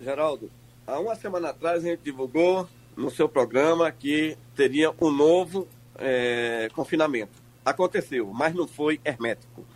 Geraldo, 0.00 0.50
há 0.86 0.98
uma 1.00 1.16
semana 1.16 1.50
atrás 1.50 1.84
a 1.84 1.88
gente 1.88 2.02
divulgou 2.02 2.68
no 2.96 3.10
seu 3.10 3.28
programa 3.28 3.90
que 3.90 4.38
teria 4.54 4.92
um 5.00 5.10
novo 5.10 5.66
é, 5.96 6.68
confinamento. 6.72 7.32
Aconteceu, 7.64 8.32
mas 8.32 8.54
não 8.54 8.68
foi 8.68 9.00
hermético. 9.04 9.66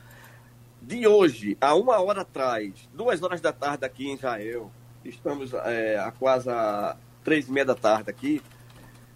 De 0.81 1.07
hoje, 1.07 1.57
a 1.61 1.75
uma 1.75 2.01
hora 2.01 2.23
atrás, 2.23 2.73
duas 2.95 3.23
horas 3.23 3.41
da 3.41 3.53
tarde 3.53 3.85
aqui 3.85 4.09
em 4.09 4.15
Israel, 4.15 4.71
estamos 5.05 5.53
é, 5.55 5.99
a 5.99 6.13
quase 6.13 6.49
a 6.49 6.97
três 7.25 7.49
e 7.49 7.53
meia 7.53 7.67
da 7.67 7.75
tarde 7.75 8.11
aqui, 8.11 8.41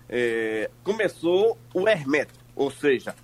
é, 0.08 0.70
começou 0.82 1.56
o 1.72 1.88
hermético, 1.88 2.38
ou 2.54 2.70
seja, 2.70 3.14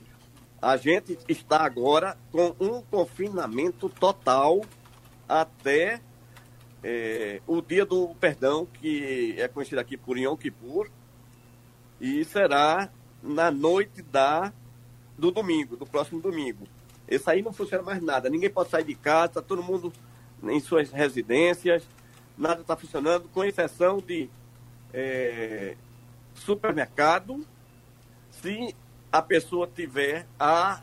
a 0.60 0.76
gente 0.76 1.18
está 1.28 1.64
agora 1.64 2.16
com 2.30 2.54
um 2.60 2.80
confinamento 2.82 3.88
total 3.88 4.60
até 5.28 6.00
é, 6.82 7.40
o 7.46 7.60
dia 7.60 7.86
do 7.86 8.14
perdão, 8.16 8.66
que 8.66 9.34
é 9.38 9.46
conhecido 9.48 9.78
aqui 9.80 9.96
por 9.96 10.18
Yom 10.18 10.36
Kippur, 10.36 10.90
e 12.00 12.24
será 12.24 12.90
na 13.22 13.50
noite 13.50 14.02
da, 14.02 14.52
do 15.16 15.30
domingo, 15.30 15.76
do 15.76 15.86
próximo 15.86 16.20
domingo. 16.20 16.66
Esse 17.06 17.30
aí 17.30 17.42
não 17.42 17.52
funciona 17.52 17.82
mais 17.82 18.02
nada, 18.02 18.28
ninguém 18.28 18.50
pode 18.50 18.70
sair 18.70 18.84
de 18.84 18.94
casa, 18.94 19.40
todo 19.40 19.62
mundo 19.62 19.92
em 20.42 20.58
suas 20.58 20.90
residências, 20.90 21.86
nada 22.36 22.62
está 22.62 22.76
funcionando, 22.76 23.28
com 23.28 23.44
exceção 23.44 23.98
de 23.98 24.28
é, 24.92 25.76
supermercado, 26.34 27.46
se 28.30 28.74
a 29.10 29.22
pessoa 29.22 29.68
tiver 29.72 30.26
a 30.38 30.80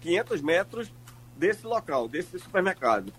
500 0.00 0.40
metros 0.40 0.92
desse 1.36 1.66
local, 1.66 2.08
desse 2.08 2.38
supermercado, 2.38 3.12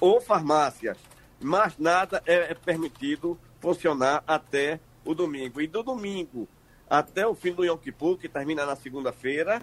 ou 0.00 0.20
farmácias, 0.20 0.98
mas 1.40 1.78
nada 1.78 2.22
é, 2.26 2.52
é 2.52 2.54
permitido 2.54 3.38
funcionar 3.60 4.22
até 4.26 4.78
o 5.04 5.14
domingo. 5.14 5.60
E 5.60 5.66
do 5.66 5.82
domingo 5.82 6.46
até 6.88 7.26
o 7.26 7.34
fim 7.34 7.52
do 7.52 7.64
Yom 7.64 7.76
Kippur, 7.76 8.18
que 8.18 8.28
termina 8.28 8.66
na 8.66 8.74
segunda-feira, 8.74 9.62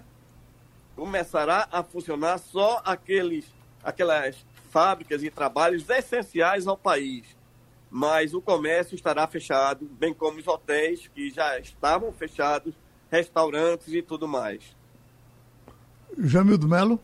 começará 0.96 1.68
a 1.70 1.82
funcionar 1.82 2.38
só 2.38 2.80
aqueles, 2.84 3.44
aquelas 3.84 4.44
fábricas 4.70 5.22
e 5.22 5.30
trabalhos 5.30 5.88
essenciais 5.88 6.66
ao 6.66 6.76
país. 6.76 7.36
Mas 7.90 8.34
o 8.34 8.40
comércio 8.40 8.94
estará 8.94 9.26
fechado, 9.26 9.86
bem 9.98 10.12
como 10.12 10.38
os 10.38 10.46
hotéis 10.46 11.06
que 11.08 11.30
já 11.30 11.58
estavam 11.58 12.12
fechados 12.12 12.74
restaurantes 13.10 13.92
e 13.94 14.02
tudo 14.02 14.26
mais. 14.26 14.76
Jamildo 16.18 16.68
Melo? 16.68 16.98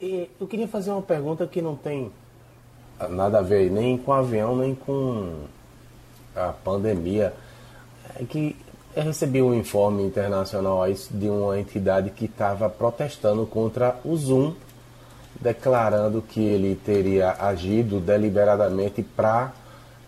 Eu 0.00 0.46
queria 0.46 0.68
fazer 0.68 0.90
uma 0.90 1.02
pergunta 1.02 1.46
que 1.46 1.62
não 1.62 1.76
tem 1.76 2.12
nada 3.10 3.38
a 3.38 3.42
ver 3.42 3.70
nem 3.70 3.96
com 3.98 4.12
avião, 4.12 4.56
nem 4.56 4.74
com 4.74 5.44
a 6.34 6.52
pandemia. 6.52 7.32
É 8.18 8.24
que 8.24 8.56
eu 8.94 9.02
recebi 9.02 9.42
um 9.42 9.54
informe 9.54 10.02
internacional 10.02 10.82
de 11.10 11.28
uma 11.28 11.58
entidade 11.58 12.10
que 12.10 12.24
estava 12.24 12.70
protestando 12.70 13.44
contra 13.46 13.96
o 14.04 14.16
Zoom, 14.16 14.54
declarando 15.38 16.22
que 16.22 16.40
ele 16.40 16.74
teria 16.76 17.32
agido 17.32 18.00
deliberadamente 18.00 19.02
para 19.02 19.52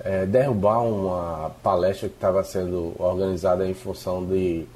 é, 0.00 0.24
derrubar 0.24 0.80
uma 0.80 1.50
palestra 1.62 2.08
que 2.08 2.14
estava 2.14 2.42
sendo 2.44 2.94
organizada 2.98 3.68
em 3.68 3.74
função 3.74 4.24
de, 4.24 4.66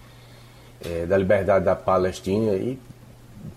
é, 0.85 1.07
da 1.07 1.17
liberdade 1.17 1.65
da 1.65 1.75
Palestina 1.75 2.53
e 2.53 2.79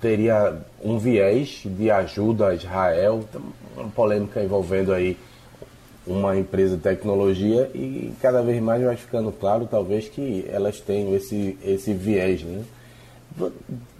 teria 0.01 0.57
um 0.83 0.97
viés 0.97 1.61
de 1.65 1.89
ajuda 1.89 2.49
a 2.49 2.55
Israel, 2.55 3.27
uma 3.75 3.89
polêmica 3.89 4.43
envolvendo 4.43 4.93
aí 4.93 5.17
uma 6.05 6.37
empresa 6.37 6.77
de 6.77 6.83
tecnologia 6.83 7.69
e 7.73 8.13
cada 8.21 8.41
vez 8.43 8.61
mais 8.61 8.83
vai 8.83 8.95
ficando 8.95 9.31
claro, 9.31 9.67
talvez, 9.69 10.07
que 10.07 10.45
elas 10.49 10.79
tenham 10.79 11.15
esse, 11.15 11.57
esse 11.63 11.93
viés. 11.93 12.43
Né? 12.43 12.63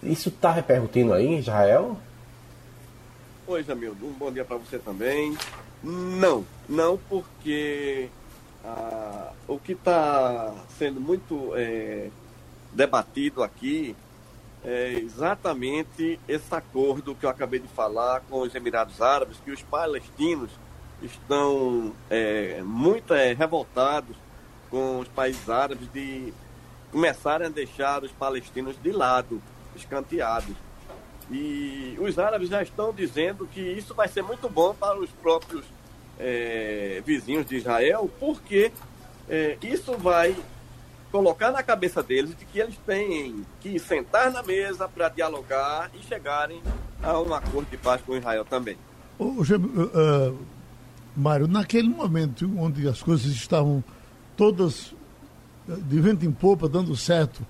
Isso 0.04 0.30
está 0.30 0.52
repercutindo 0.52 1.14
aí 1.14 1.26
em 1.26 1.40
Israel? 1.40 1.98
Oi, 3.48 3.64
Jamildo. 3.64 4.06
Um 4.06 4.14
bom 4.14 4.32
dia 4.32 4.46
para 4.46 4.58
você 4.58 4.78
também. 4.78 5.36
Não, 5.84 6.46
não 6.70 6.98
porque 7.10 8.10
ah, 8.64 9.32
o 9.48 9.60
que 9.60 9.74
está 9.74 10.54
sendo 10.78 11.00
muito 11.00 11.52
é, 11.56 12.10
debatido 12.72 13.44
aqui 13.44 13.96
é 14.66 14.94
exatamente 14.94 16.20
esse 16.28 16.54
acordo 16.54 17.14
que 17.14 17.26
eu 17.26 17.30
acabei 17.30 17.60
de 17.60 17.68
falar 17.68 18.22
com 18.22 18.42
os 18.42 18.54
Emirados 18.56 19.02
Árabes, 19.02 19.38
que 19.44 19.52
os 19.52 19.62
palestinos 19.62 20.50
estão 21.02 21.94
é, 22.10 22.62
muito 22.64 23.14
é, 23.14 23.34
revoltados 23.34 24.16
com 24.70 25.00
os 25.00 25.08
países 25.08 25.50
árabes 25.50 25.88
de 25.94 26.34
começarem 26.92 27.48
a 27.48 27.50
deixar 27.50 28.04
os 28.04 28.12
palestinos 28.12 28.76
de 28.82 28.92
lado, 28.92 29.42
escanteados. 29.76 30.56
E 31.30 31.96
os 32.00 32.18
árabes 32.18 32.50
já 32.50 32.64
estão 32.64 32.94
dizendo 32.94 33.48
que 33.48 33.62
isso 33.62 33.94
vai 33.94 34.08
ser 34.08 34.22
muito 34.22 34.50
bom 34.50 34.74
para 34.74 34.98
os 34.98 35.10
próprios 35.12 35.66
é, 36.20 37.04
vizinhos 37.06 37.46
de 37.46 37.58
Israel, 37.58 38.10
porque 38.20 38.72
é, 39.30 39.58
isso 39.62 39.94
vai 39.98 40.36
colocar 41.16 41.50
na 41.50 41.64
cabeça 41.64 42.04
deles 42.04 42.36
de 42.38 42.44
que 42.44 42.60
eles 42.60 42.76
têm 42.86 43.46
que 43.62 43.80
sentar 43.80 44.30
na 44.34 44.44
mesa 44.44 44.86
para 44.86 45.08
dialogar 45.08 45.90
e 45.98 46.06
chegarem 46.06 46.62
a 47.02 47.18
um 47.22 47.34
acordo 47.34 47.70
de 47.72 47.78
paz 47.78 48.02
com 48.02 48.18
Israel 48.18 48.44
também. 48.44 48.78
Ô, 49.18 49.28
uh, 49.28 50.38
Mário, 51.16 51.48
naquele 51.48 51.88
momento 51.88 52.52
onde 52.58 52.86
as 52.86 53.02
coisas 53.02 53.28
estavam 53.28 53.82
todas 54.36 54.94
de 55.66 56.02
vento 56.02 56.26
em 56.26 56.32
popa, 56.34 56.68
dando 56.68 56.94
certo 56.98 57.48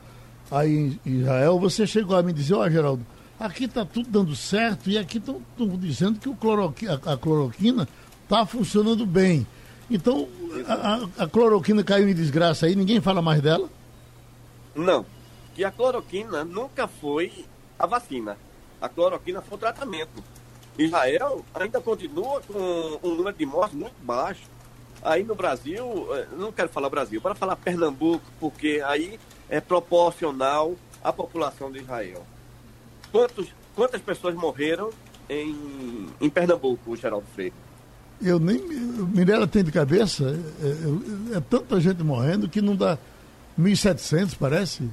aí 0.51 0.99
em 1.04 1.21
Israel, 1.21 1.60
você 1.60 1.88
chegou 1.88 2.15
a 2.15 2.21
me 2.21 2.32
dizer, 2.32 2.54
ó 2.54 2.63
oh, 2.63 2.69
Geraldo, 2.69 3.04
aqui 3.39 3.65
está 3.65 3.84
tudo 3.84 4.08
dando 4.12 4.36
certo 4.36 4.91
e 4.91 4.97
aqui 4.99 5.17
estão 5.17 5.41
dizendo 5.80 6.19
que 6.19 6.30
o 6.30 6.36
cloroqui, 6.36 6.88
a, 6.88 6.93
a 6.93 7.17
cloroquina 7.17 7.88
está 8.23 8.45
funcionando 8.45 9.08
bem. 9.08 9.47
Então, 9.89 10.28
a, 10.67 11.24
a, 11.24 11.28
cloroquina 11.28 11.84
caiu 11.84 12.10
em 12.10 12.13
desgraça 12.13 12.65
aí, 12.65 12.76
ninguém 12.76 13.02
fala 13.02 13.21
mais 13.21 13.41
dela? 13.41 13.69
Não. 14.74 15.06
Que 15.54 15.63
a 15.63 15.71
cloroquina 15.71 16.43
nunca 16.43 16.88
foi 16.88 17.45
a 17.78 17.86
vacina. 17.86 18.38
A 18.82 18.89
cloroquina 18.89 19.41
foi 19.41 19.58
o 19.58 19.60
tratamento. 19.60 20.24
Israel 20.78 21.45
ainda 21.54 21.80
continua 21.80 22.41
com 22.41 23.00
um 23.02 23.15
número 23.15 23.38
de 23.38 23.45
mortes 23.45 23.78
muito 23.78 23.95
baixo. 24.02 24.43
Aí 25.02 25.24
no 25.24 25.36
Brasil, 25.36 26.08
eh, 26.15 26.28
não 26.36 26.52
quero 26.52 26.67
falar 26.69 26.89
Brasil, 26.89 27.21
para 27.21 27.36
falar 27.36 27.56
Pernambuco, 27.56 28.26
porque 28.39 28.82
aí 28.86 29.19
é 29.48 29.62
proporcional 29.62 30.76
à 31.04 31.13
população 31.13 31.71
de 31.71 31.80
Israel. 31.80 32.26
Quantos, 33.12 33.48
quantas 33.76 34.02
pessoas 34.02 34.34
morreram 34.34 34.89
em, 35.30 36.10
em 36.19 36.30
Pernambuco, 36.30 36.95
Geraldo 36.95 37.28
Freire? 37.34 37.54
Eu 38.21 38.39
nem. 38.39 38.60
Mirella 39.13 39.47
tem 39.47 39.63
de 39.63 39.71
cabeça. 39.71 40.23
É, 40.62 41.36
é, 41.36 41.38
é 41.38 41.41
tanta 41.41 41.80
gente 41.80 42.04
morrendo 42.04 42.49
que 42.49 42.62
não 42.62 42.75
dá 42.75 42.97
1.700, 43.60 44.36
parece. 44.39 44.89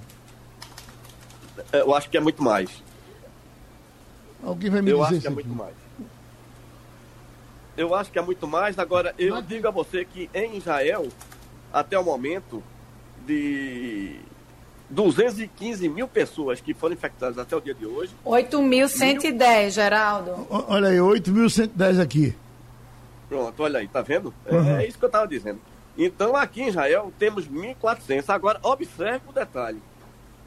Eu 1.73 1.95
acho 1.95 2.11
que 2.11 2.17
é 2.17 2.21
muito 2.21 2.43
mais. 2.43 2.83
Alguém 4.43 4.71
vai 4.71 4.83
me 4.83 4.91
eu 4.91 5.03
dizer 5.05 5.17
acho 5.17 5.21
que 5.21 5.27
é 5.27 5.31
muito 5.31 5.55
mais. 5.55 5.75
Eu 7.77 7.95
acho 7.95 8.11
que 8.11 8.19
é 8.19 8.23
muito 8.23 8.47
mais. 8.47 8.79
Agora, 8.79 9.15
eu 9.19 9.37
Mas... 9.37 9.47
digo 9.47 9.67
a 9.67 9.71
você 9.71 10.05
que 10.05 10.29
em 10.35 10.57
Israel, 10.57 11.09
até 11.73 11.99
o 11.99 12.05
momento, 12.05 12.63
de 13.27 14.17
215 14.91 15.89
mil 15.89 16.07
pessoas 16.07 16.61
que 16.61 16.75
foram 16.75 16.95
infectadas 16.95 17.39
até 17.39 17.57
o 17.57 17.61
dia 17.61 17.75
de 17.75 17.87
hoje. 17.87 18.13
8.110, 18.27 19.33
mil... 19.63 19.71
Geraldo. 19.71 20.47
Olha 20.51 20.89
aí, 20.89 20.99
8.110 20.99 22.01
aqui. 22.01 22.35
Pronto, 23.33 23.63
olha 23.63 23.79
aí, 23.79 23.89
tá 23.89 24.03
vendo? 24.03 24.27
Uhum. 24.45 24.77
É, 24.77 24.85
é, 24.85 24.87
isso 24.87 24.99
que 24.99 25.05
eu 25.07 25.09
estava 25.09 25.27
dizendo. 25.27 25.59
Então, 25.97 26.37
aqui 26.37 26.61
em 26.61 26.69
Israel, 26.69 27.11
temos 27.19 27.49
1.400. 27.49 28.29
Agora, 28.29 28.61
observe 28.63 29.23
o 29.27 29.33
detalhe. 29.33 29.81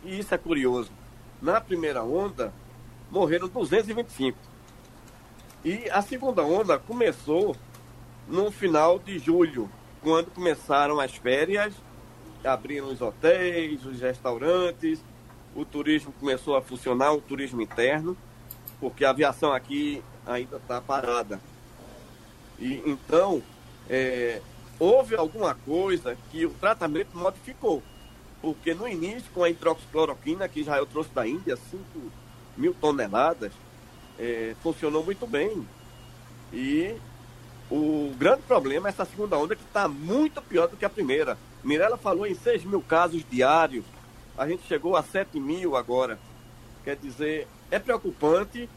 E 0.03 0.19
isso 0.19 0.35
é 0.35 0.37
curioso. 0.37 0.91
Na 1.41 1.59
primeira 1.59 2.03
onda, 2.03 2.53
morreram 3.09 3.47
225. 3.47 4.37
E 5.63 5.89
a 5.89 5.99
segunda 6.03 6.43
onda 6.43 6.77
começou 6.77 7.55
no 8.27 8.51
final 8.51 8.99
de 8.99 9.17
julho, 9.17 9.67
quando 10.03 10.29
começaram 10.29 10.99
as 10.99 11.15
férias, 11.15 11.73
abriram 12.43 12.89
os 12.89 13.01
hotéis, 13.01 13.83
os 13.83 13.99
restaurantes, 13.99 15.03
o 15.55 15.65
turismo 15.65 16.13
começou 16.19 16.55
a 16.55 16.61
funcionar, 16.61 17.13
o 17.13 17.21
turismo 17.21 17.63
interno, 17.63 18.15
porque 18.79 19.03
a 19.03 19.09
aviação 19.09 19.51
aqui 19.51 20.03
ainda 20.27 20.57
está 20.57 20.79
parada. 20.79 21.41
E 22.59 22.81
então 22.85 23.41
é, 23.89 24.41
houve 24.79 25.15
alguma 25.15 25.55
coisa 25.55 26.17
que 26.31 26.45
o 26.45 26.51
tratamento 26.51 27.17
modificou. 27.17 27.81
Porque 28.41 28.73
no 28.73 28.87
início, 28.87 29.29
com 29.33 29.43
a 29.43 29.49
hidroxicloroquina 29.49 30.47
que 30.47 30.59
Israel 30.59 30.85
trouxe 30.85 31.09
da 31.11 31.27
Índia, 31.27 31.57
5 31.57 31.83
mil 32.55 32.73
toneladas, 32.75 33.51
é, 34.19 34.55
funcionou 34.61 35.03
muito 35.03 35.25
bem. 35.25 35.67
E 36.53 36.95
o 37.69 38.13
grande 38.17 38.43
problema 38.43 38.87
é 38.87 38.89
essa 38.89 39.05
segunda 39.05 39.37
onda 39.37 39.55
que 39.55 39.63
está 39.63 39.87
muito 39.87 40.41
pior 40.41 40.67
do 40.67 40.77
que 40.77 40.85
a 40.85 40.89
primeira. 40.89 41.37
Mirella 41.63 41.97
falou 41.97 42.27
em 42.27 42.35
6 42.35 42.63
mil 42.65 42.81
casos 42.81 43.23
diários, 43.29 43.83
a 44.37 44.47
gente 44.47 44.67
chegou 44.67 44.95
a 44.95 45.03
7 45.03 45.39
mil 45.39 45.75
agora. 45.75 46.19
Quer 46.83 46.97
dizer, 46.97 47.47
é 47.71 47.79
preocupante 47.79 48.69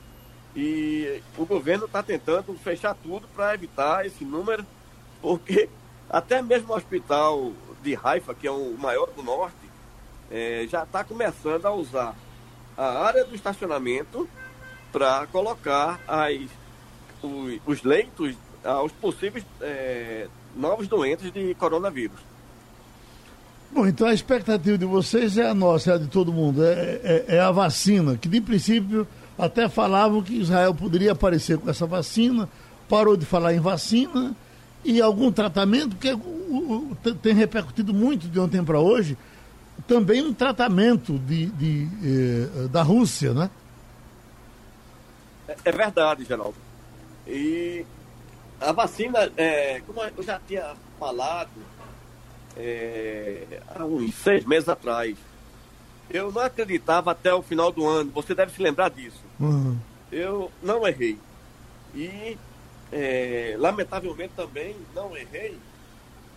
e 0.55 1.23
o 1.37 1.45
governo 1.45 1.85
está 1.87 2.03
tentando 2.03 2.55
fechar 2.63 2.95
tudo 2.95 3.29
para 3.35 3.55
evitar 3.55 4.07
esse 4.07 4.25
número, 4.25 4.65
porque 5.21 5.69
até 6.09 6.41
mesmo 6.43 6.73
o 6.73 6.77
hospital 6.77 7.53
de 7.83 7.99
Haifa, 8.03 8.35
que 8.35 8.47
é 8.47 8.51
o 8.51 8.77
maior 8.79 9.09
do 9.11 9.23
norte, 9.23 9.57
é, 10.31 10.67
já 10.69 10.83
está 10.83 11.05
começando 11.05 11.67
a 11.67 11.73
usar 11.73 12.15
a 12.77 13.05
área 13.05 13.25
do 13.25 13.35
estacionamento 13.35 14.29
para 14.93 15.27
colocar 15.29 16.01
as, 16.07 16.41
os, 17.23 17.61
os 17.67 17.83
leitos 17.83 18.37
aos 18.65 18.93
possíveis 18.93 19.45
é, 19.61 20.29
novos 20.57 20.89
doentes 20.89 21.33
de 21.33 21.55
coronavírus. 21.55 22.21
Bom, 23.71 23.87
então 23.87 24.07
a 24.07 24.15
expectativa 24.15 24.79
de 24.79 24.87
vocês 24.87 25.37
é 25.37 25.49
a 25.49 25.55
nossa, 25.55 25.93
é 25.93 25.95
a 25.95 25.99
de 25.99 26.09
todo 26.09 26.33
mundo, 26.33 26.65
é, 26.65 27.01
é, 27.03 27.25
é 27.37 27.41
a 27.41 27.51
vacina, 27.51 28.17
que 28.17 28.29
de 28.29 28.41
princípio 28.41 29.07
até 29.39 29.69
falavam 29.69 30.23
que 30.23 30.35
Israel 30.35 30.75
poderia 30.75 31.13
aparecer 31.13 31.59
com 31.59 31.71
essa 31.71 31.87
vacina, 31.87 32.49
parou 32.89 33.17
de 33.17 33.25
falar 33.25 33.55
em 33.55 33.61
vacina 33.61 34.35
e 34.85 35.01
algum 35.01 35.31
tratamento, 35.31 35.97
porque 35.97 36.17
tem 37.23 37.35
repercutido 37.35 37.95
muito 37.95 38.27
de 38.29 38.39
ontem 38.41 38.65
para 38.65 38.81
hoje, 38.81 39.17
também 39.87 40.23
um 40.23 40.35
tratamento 40.35 41.19
de, 41.19 41.47
de 41.47 41.89
eh, 42.05 42.69
da 42.69 42.83
Rússia, 42.83 43.33
né? 43.33 43.51
É, 45.47 45.57
é 45.65 45.73
verdade, 45.73 46.25
Geraldo. 46.25 46.57
E 47.27 47.87
a 48.61 48.73
vacina, 48.73 49.31
é, 49.37 49.81
como 49.87 50.03
eu 50.03 50.23
já 50.23 50.41
tinha 50.47 50.75
falado 50.99 51.51
é, 52.57 53.61
há 53.69 53.85
uns 53.85 54.15
seis 54.17 54.45
meses 54.45 54.69
atrás, 54.69 55.17
eu 56.11 56.33
não 56.33 56.43
acreditava 56.43 57.13
até 57.13 57.33
o 57.33 57.43
final 57.43 57.71
do 57.71 57.87
ano, 57.87 58.11
você 58.11 58.35
deve 58.35 58.53
se 58.53 58.63
lembrar 58.63 58.91
disso. 58.91 59.28
Uhum. 59.39 59.79
Eu 60.11 60.51
não 60.63 60.87
errei. 60.87 61.19
E, 61.95 62.39
é, 62.93 63.55
lamentavelmente, 63.59 64.33
também 64.37 64.77
não 64.95 65.17
errei 65.17 65.59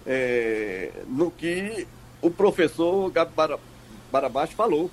é, 0.05 0.91
no 1.07 1.31
que 1.31 1.87
o 2.21 2.29
professor 2.29 3.09
Gabi 3.11 3.33
Barabás 4.11 4.51
falou, 4.51 4.89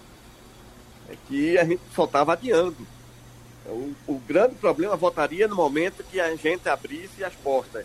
é 1.09 1.16
que 1.27 1.59
a 1.59 1.64
gente 1.64 1.81
só 1.94 2.05
estava 2.05 2.33
adiando. 2.33 2.87
O, 3.66 3.94
o, 4.07 4.18
grande 4.27 4.55
problema 4.55 4.97
voltaria 4.97 5.47
no 5.47 5.57
momento 5.57 6.05
que 6.11 6.18
a 6.18 6.35
gente 6.35 6.68
abrisse 6.68 7.23
as 7.23 7.35
portas. 7.35 7.85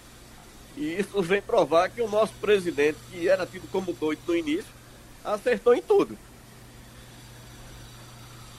E 0.78 1.00
isso 1.00 1.22
vem 1.22 1.42
provar 1.42 1.90
que 1.90 2.02
o 2.02 2.10
nosso 2.10 2.34
presidente, 2.36 2.98
que 3.12 3.28
era 3.28 3.46
tido 3.46 3.70
como 3.70 3.92
doido 3.92 4.22
no 4.28 4.36
início, 4.36 4.72
acertou 5.24 5.74
em 5.74 5.82
tudo. 5.82 6.18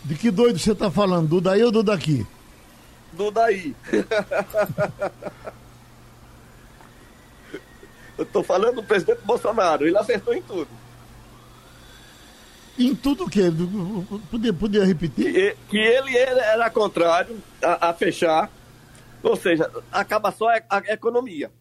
De 0.05 0.15
que 0.15 0.31
doido 0.31 0.59
você 0.59 0.73
está 0.73 0.91
falando? 0.91 1.29
Do 1.29 1.41
daí 1.41 1.63
ou 1.63 1.73
do 1.73 1.83
daqui? 1.83 2.27
Do 3.13 3.31
daí. 3.31 3.75
Eu 8.17 8.25
estou 8.25 8.45
falando 8.45 8.77
do 8.77 8.83
presidente 8.83 9.23
Bolsonaro, 9.25 9.87
ele 9.87 9.99
acertou 9.99 10.35
em 10.35 10.43
tudo. 10.43 10.69
Em 12.79 12.95
tudo 12.95 13.25
o 13.25 13.31
quê? 13.31 13.43
Podia, 14.31 14.53
podia 14.53 14.85
repetir? 14.85 15.33
Que, 15.33 15.57
que 15.69 15.79
ele 15.79 16.17
era 16.17 16.69
contrário 16.71 17.41
a, 17.63 17.91
a, 17.91 17.95
fechar, 17.95 18.51
ou 19.23 19.37
seja, 19.37 19.71
acaba 19.93 20.31
só 20.33 20.49
a, 20.49 20.61
a, 20.71 20.79
economia. 20.93 21.53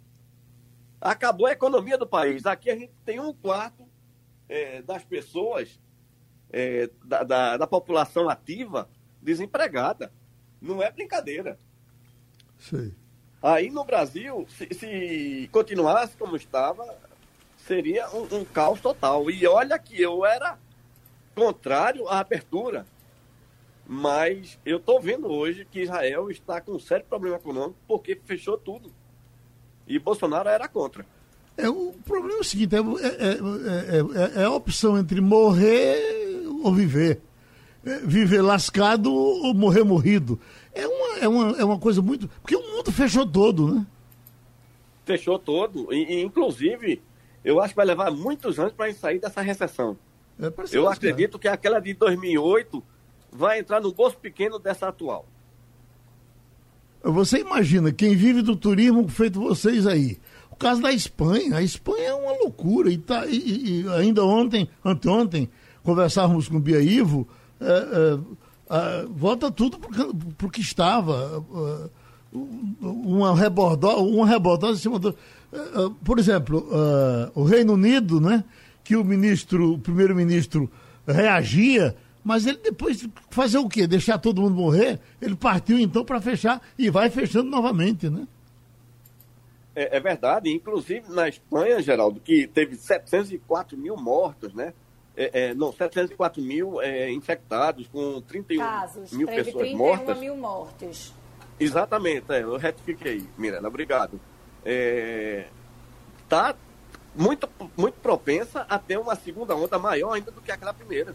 Acabou 1.00 1.48
a 1.48 1.52
economia 1.52 1.98
do 1.98 2.08
país. 2.08 2.46
Aqui 2.46 2.70
a 2.70 2.76
gente 2.76 2.94
tem 3.06 3.20
um 3.20 3.34
quarto 3.34 3.84
é, 4.50 4.82
das 4.82 5.04
pessoas, 5.04 5.80
é, 6.54 6.88
da, 7.04 7.24
da, 7.24 7.58
da 7.58 7.68
população 7.68 8.30
ativa, 8.30 8.88
desempregada. 9.20 10.14
Não 10.62 10.82
é 10.82 10.92
brincadeira. 10.92 11.58
Sei. 12.60 12.94
Aí 13.42 13.70
no 13.70 13.84
Brasil, 13.84 14.46
se, 14.48 14.74
se 14.74 15.50
continuasse 15.52 16.16
como 16.16 16.38
estava, 16.38 16.96
seria 17.58 18.08
um, 18.12 18.38
um, 18.38 18.46
caos 18.46 18.80
total. 18.80 19.30
E 19.30 19.46
olha 19.48 19.78
que 19.80 20.00
eu 20.00 20.24
era 20.24 20.58
contrário 21.36 22.08
à 22.08 22.20
abertura. 22.20 22.86
Mas 23.86 24.58
eu 24.66 24.78
estou 24.78 25.02
vendo 25.02 25.28
hoje 25.28 25.68
que 25.70 25.82
Israel 25.82 26.32
está 26.32 26.62
com 26.62 26.72
um 26.72 26.80
sério 26.80 27.06
problema 27.06 27.36
econômico 27.36 27.76
porque 27.86 28.18
fechou 28.24 28.58
tudo. 28.58 28.94
E 29.86 30.00
Bolsonaro 30.00 30.48
era 30.48 30.70
contra. 30.70 31.06
É, 31.58 31.68
o 31.68 31.94
problema 32.06 32.38
é 32.38 32.42
o 32.42 32.44
seguinte: 32.46 32.74
é, 32.76 32.80
é, 32.80 34.40
é, 34.40 34.42
é 34.42 34.46
a 34.46 34.52
opção 34.52 34.98
entre 34.98 35.20
morrer 35.20 36.33
ou 36.64 36.74
viver. 36.74 37.22
viver 38.04 38.42
lascado 38.42 39.14
ou 39.14 39.54
morrer 39.54 39.84
morrido. 39.84 40.40
É 40.74 40.88
uma, 40.88 41.20
é, 41.20 41.28
uma, 41.28 41.58
é 41.58 41.64
uma 41.64 41.80
coisa 41.80 42.02
muito. 42.02 42.28
Porque 42.42 42.56
o 42.56 42.62
mundo 42.62 42.92
fechou 42.92 43.26
todo, 43.26 43.74
né? 43.74 43.86
Fechou 45.06 45.38
todo. 45.38 45.94
E, 45.94 46.16
e 46.16 46.22
inclusive, 46.24 47.02
eu 47.44 47.60
acho 47.60 47.70
que 47.70 47.78
vai 47.78 47.86
levar 47.86 48.12
muitos 48.12 48.60
anos 48.60 48.74
para 48.74 48.94
sair 48.94 49.20
dessa 49.20 49.42
recessão. 49.42 49.98
É 50.40 50.52
eu 50.72 50.90
acredito 50.90 51.38
que 51.38 51.48
aquela 51.48 51.80
de 51.80 51.94
2008 51.94 52.84
vai 53.32 53.60
entrar 53.60 53.82
no 53.82 53.94
gosto 53.94 54.18
pequeno 54.18 54.58
dessa 54.58 54.88
atual. 54.88 55.28
Você 57.04 57.40
imagina, 57.40 57.92
quem 57.92 58.16
vive 58.16 58.42
do 58.42 58.56
turismo 58.56 59.08
feito 59.10 59.40
vocês 59.40 59.86
aí. 59.86 60.18
O 60.50 60.56
caso 60.56 60.82
da 60.82 60.92
Espanha, 60.92 61.58
a 61.58 61.62
Espanha 61.62 62.10
é 62.10 62.14
uma 62.14 62.32
loucura. 62.38 62.90
E, 62.90 62.98
tá, 62.98 63.26
e, 63.28 63.82
e 63.82 63.90
ainda 63.90 64.24
ontem, 64.24 64.70
anteontem, 64.86 65.50
conversávamos 65.84 66.48
com 66.48 66.58
o 66.58 66.60
Bia 66.60 66.82
Ivo, 66.82 67.28
é, 67.60 67.66
é, 67.66 68.20
é, 68.70 69.06
volta 69.10 69.52
tudo 69.52 69.78
para 69.78 70.48
o 70.48 70.50
que 70.50 70.62
estava. 70.62 71.44
É, 71.56 72.04
uma 72.82 73.36
rebordose, 73.36 74.02
uma 74.02 74.26
rebordose 74.26 74.80
em 74.80 74.82
cima 74.82 74.98
do. 74.98 75.16
É, 75.52 75.58
é, 75.58 75.92
por 76.04 76.18
exemplo, 76.18 76.68
o 77.36 77.44
Reino 77.44 77.74
Unido, 77.74 78.20
né? 78.20 78.44
que 78.84 78.96
o 78.96 79.04
ministro, 79.04 79.74
o 79.74 79.80
primeiro-ministro 79.80 80.70
reagia 81.08 81.96
Mas 82.24 82.46
ele 82.46 82.58
depois 82.58 83.08
fazer 83.30 83.58
o 83.58 83.68
quê? 83.68 83.86
Deixar 83.86 84.18
todo 84.18 84.42
mundo 84.42 84.56
morrer? 84.56 85.00
Ele 85.22 85.36
partiu 85.36 85.78
então 85.80 86.06
para 86.06 86.22
fechar 86.22 86.62
e 86.78 86.90
vai 86.90 87.10
fechando 87.10 87.50
novamente, 87.50 88.10
né? 88.10 88.28
É, 89.76 89.98
é, 89.98 90.00
verdade, 90.00 90.50
inclusive 90.50 91.10
na 91.10 91.28
Espanha, 91.28 91.82
Geraldo, 91.82 92.20
que 92.20 92.48
teve 92.48 92.76
704 92.76 93.78
mil 93.78 93.98
mortos, 93.98 94.54
né? 94.54 94.74
É, 95.16 95.50
é, 95.50 95.54
não, 95.54 95.72
704 95.72 96.42
mil 96.42 96.82
é, 96.82 97.12
infectados, 97.12 97.88
com 97.88 98.20
31 98.22 98.60
Casos, 98.60 99.12
mil 99.12 99.28
pessoas 99.28 99.56
31 99.56 99.78
mortas. 99.78 100.18
mil 100.18 100.36
mortes. 100.36 101.14
Exatamente, 101.60 102.32
é, 102.32 102.42
eu 102.42 102.58
retifiquei, 102.58 103.24
Miranda, 103.38 103.68
obrigado. 103.68 104.20
Está 106.24 106.56
muito, 107.16 107.48
muito 107.78 107.96
propensa 107.96 108.66
a 108.68 108.80
ter 108.80 108.98
uma 108.98 109.16
segunda 109.16 109.56
onda 109.56 109.78
maior 109.78 110.14
ainda 110.14 110.32
do 110.32 110.42
que 110.42 110.52
aquela 110.52 110.74
primeira. 110.74 111.14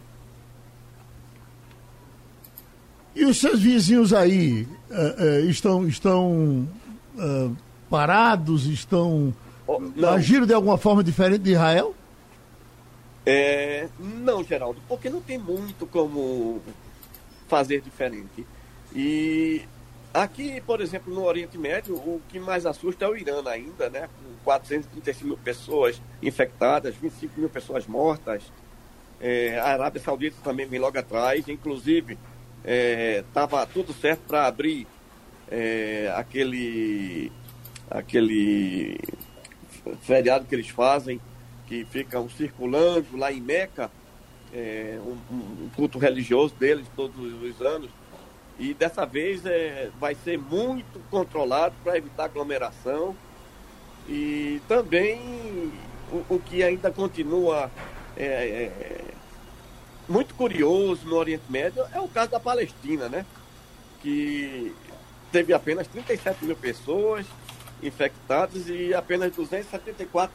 E 3.14 3.24
os 3.24 3.38
seus 3.40 3.60
vizinhos 3.60 4.12
aí 4.12 4.62
uh, 4.90 5.44
uh, 5.44 5.50
estão, 5.50 5.88
estão 5.88 6.68
uh, 7.16 7.56
parados, 7.90 8.66
estão 8.66 9.34
oh, 9.66 9.80
agindo 10.06 10.46
de 10.46 10.54
alguma 10.54 10.78
forma 10.78 11.02
diferente 11.02 11.42
de 11.42 11.52
Israel? 11.52 11.94
É, 13.30 13.86
não, 13.98 14.42
Geraldo, 14.42 14.80
porque 14.88 15.10
não 15.10 15.20
tem 15.20 15.36
muito 15.36 15.86
como 15.86 16.62
fazer 17.46 17.82
diferente. 17.82 18.46
E 18.94 19.60
aqui, 20.14 20.62
por 20.62 20.80
exemplo, 20.80 21.12
no 21.12 21.24
Oriente 21.24 21.58
Médio, 21.58 21.94
o 21.94 22.22
que 22.26 22.40
mais 22.40 22.64
assusta 22.64 23.04
é 23.04 23.08
o 23.08 23.14
Irã 23.14 23.42
ainda, 23.46 23.90
né? 23.90 24.08
Com 24.08 24.44
435 24.44 25.26
mil 25.26 25.36
pessoas 25.36 26.00
infectadas, 26.22 26.94
25 26.94 27.38
mil 27.38 27.50
pessoas 27.50 27.86
mortas. 27.86 28.42
É, 29.20 29.58
a 29.58 29.66
Arábia 29.74 30.00
Saudita 30.00 30.38
também 30.42 30.66
vem 30.66 30.80
logo 30.80 30.98
atrás, 30.98 31.46
inclusive 31.48 32.16
estava 32.64 33.60
é, 33.60 33.66
tudo 33.66 33.92
certo 33.92 34.20
para 34.26 34.46
abrir 34.46 34.86
é, 35.50 36.10
aquele 36.16 37.30
aquele 37.90 38.98
feriado 40.00 40.46
que 40.46 40.54
eles 40.54 40.68
fazem, 40.68 41.20
que 41.68 41.84
ficam 41.84 42.28
circulando 42.30 43.16
lá 43.16 43.30
em 43.30 43.40
Meca, 43.40 43.90
é, 44.52 44.98
um, 45.04 45.34
um, 45.34 45.70
culto 45.76 45.98
religioso 45.98 46.54
deles 46.54 46.86
todos 46.96 47.14
os 47.42 47.60
anos. 47.60 47.90
E 48.58 48.72
dessa 48.72 49.04
vez 49.04 49.44
é, 49.44 49.90
vai 50.00 50.14
ser 50.14 50.38
muito 50.38 50.98
controlado 51.10 51.74
para 51.84 51.98
evitar 51.98 52.24
aglomeração. 52.24 53.14
E 54.08 54.62
também 54.66 55.70
o, 56.10 56.36
o 56.36 56.40
que 56.40 56.62
ainda 56.62 56.90
continua 56.90 57.70
é, 58.16 58.24
é, 58.24 59.04
muito 60.08 60.34
curioso 60.34 61.06
no 61.06 61.16
Oriente 61.16 61.44
Médio 61.50 61.84
é 61.92 62.00
o 62.00 62.08
caso 62.08 62.30
da 62.30 62.40
Palestina, 62.40 63.10
né? 63.10 63.26
Que 64.00 64.74
teve 65.30 65.52
apenas 65.52 65.86
37 65.86 66.46
mil 66.46 66.56
pessoas 66.56 67.26
infectados 67.82 68.68
e 68.70 68.94
apenas 68.94 69.30
274 69.36 70.34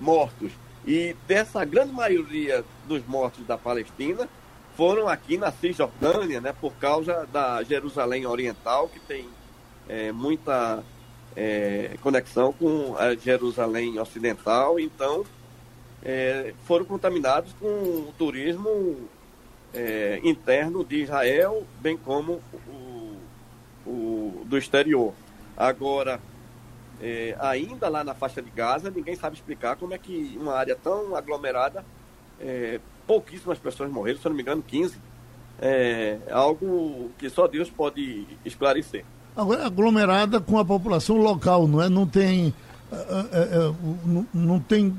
mortos. 0.00 0.50
E 0.86 1.14
dessa 1.28 1.64
grande 1.64 1.92
maioria 1.92 2.64
dos 2.86 3.06
mortos 3.06 3.46
da 3.46 3.56
Palestina 3.56 4.28
foram 4.76 5.08
aqui 5.08 5.36
na 5.36 5.52
Cisjordânia, 5.52 6.40
né, 6.40 6.54
por 6.58 6.72
causa 6.74 7.26
da 7.32 7.62
Jerusalém 7.62 8.26
Oriental, 8.26 8.88
que 8.88 8.98
tem 8.98 9.28
é, 9.88 10.10
muita 10.10 10.82
é, 11.36 11.96
conexão 12.02 12.52
com 12.52 12.96
a 12.96 13.14
Jerusalém 13.14 13.98
Ocidental. 13.98 14.80
Então, 14.80 15.24
é, 16.02 16.52
foram 16.64 16.84
contaminados 16.84 17.52
com 17.60 17.66
o 17.66 18.14
turismo 18.18 19.08
é, 19.72 20.20
interno 20.24 20.84
de 20.84 21.02
Israel, 21.02 21.64
bem 21.80 21.96
como 21.96 22.40
o, 22.66 23.16
o 23.86 24.42
do 24.46 24.58
exterior. 24.58 25.14
Agora, 25.56 26.20
é, 27.00 27.36
ainda 27.38 27.88
lá 27.88 28.04
na 28.04 28.14
faixa 28.14 28.42
de 28.42 28.50
Gaza, 28.50 28.90
ninguém 28.90 29.16
sabe 29.16 29.36
explicar 29.36 29.76
como 29.76 29.94
é 29.94 29.98
que 29.98 30.36
uma 30.40 30.54
área 30.54 30.76
tão 30.76 31.16
aglomerada, 31.16 31.84
é, 32.40 32.80
pouquíssimas 33.06 33.58
pessoas 33.58 33.90
morreram, 33.90 34.18
se 34.18 34.28
não 34.28 34.34
me 34.34 34.42
engano, 34.42 34.62
15. 34.62 34.96
É 35.60 36.18
algo 36.30 37.10
que 37.18 37.30
só 37.30 37.46
Deus 37.46 37.70
pode 37.70 38.26
esclarecer. 38.44 39.04
Agora, 39.36 39.66
aglomerada 39.66 40.40
com 40.40 40.58
a 40.58 40.64
população 40.64 41.16
local, 41.16 41.66
não 41.66 41.80
é? 41.80 41.88
Não 41.88 42.06
tem, 42.06 42.52
é, 42.90 42.96
é, 42.96 43.42
é 43.42 43.74
não, 44.04 44.26
não, 44.34 44.60
tem 44.60 44.96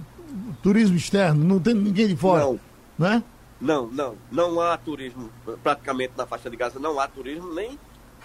turismo 0.62 0.96
externo, 0.96 1.44
não 1.44 1.60
tem 1.60 1.74
ninguém 1.74 2.08
de 2.08 2.16
fora, 2.16 2.44
não, 2.44 2.60
né? 2.98 3.24
Não, 3.62 3.88
não, 3.88 4.16
não 4.32 4.60
há 4.60 4.78
turismo, 4.78 5.30
praticamente 5.62 6.14
na 6.18 6.26
faixa 6.26 6.50
de 6.50 6.58
Gaza 6.58 6.80
não 6.80 7.00
há 7.00 7.08
turismo, 7.08 7.54
nem 7.54 7.78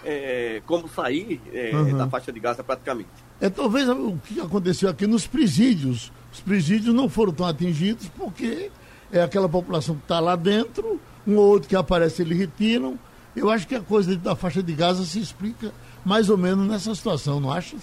é, 0.04 0.62
como 0.66 0.88
sair 0.88 1.40
é, 1.52 1.70
uhum. 1.74 1.96
da 1.96 2.08
faixa 2.08 2.32
de 2.32 2.40
Gaza 2.40 2.64
praticamente. 2.64 3.27
É 3.40 3.48
talvez 3.48 3.88
o 3.88 4.18
que 4.24 4.40
aconteceu 4.40 4.88
aqui 4.88 5.06
nos 5.06 5.26
presídios. 5.26 6.12
Os 6.32 6.40
presídios 6.40 6.94
não 6.94 7.08
foram 7.08 7.32
tão 7.32 7.46
atingidos 7.46 8.08
porque 8.16 8.70
é 9.12 9.22
aquela 9.22 9.48
população 9.48 9.94
que 9.94 10.02
está 10.02 10.20
lá 10.20 10.36
dentro, 10.36 11.00
um 11.26 11.36
ou 11.36 11.46
outro 11.46 11.68
que 11.68 11.76
aparece 11.76 12.22
eles 12.22 12.36
retiram. 12.36 12.98
Eu 13.36 13.50
acho 13.50 13.66
que 13.66 13.74
a 13.74 13.80
coisa 13.80 14.16
da 14.16 14.34
faixa 14.34 14.62
de 14.62 14.72
Gaza 14.72 15.04
se 15.04 15.20
explica 15.20 15.72
mais 16.04 16.28
ou 16.28 16.36
menos 16.36 16.66
nessa 16.66 16.94
situação, 16.94 17.38
não 17.38 17.52
achas? 17.52 17.80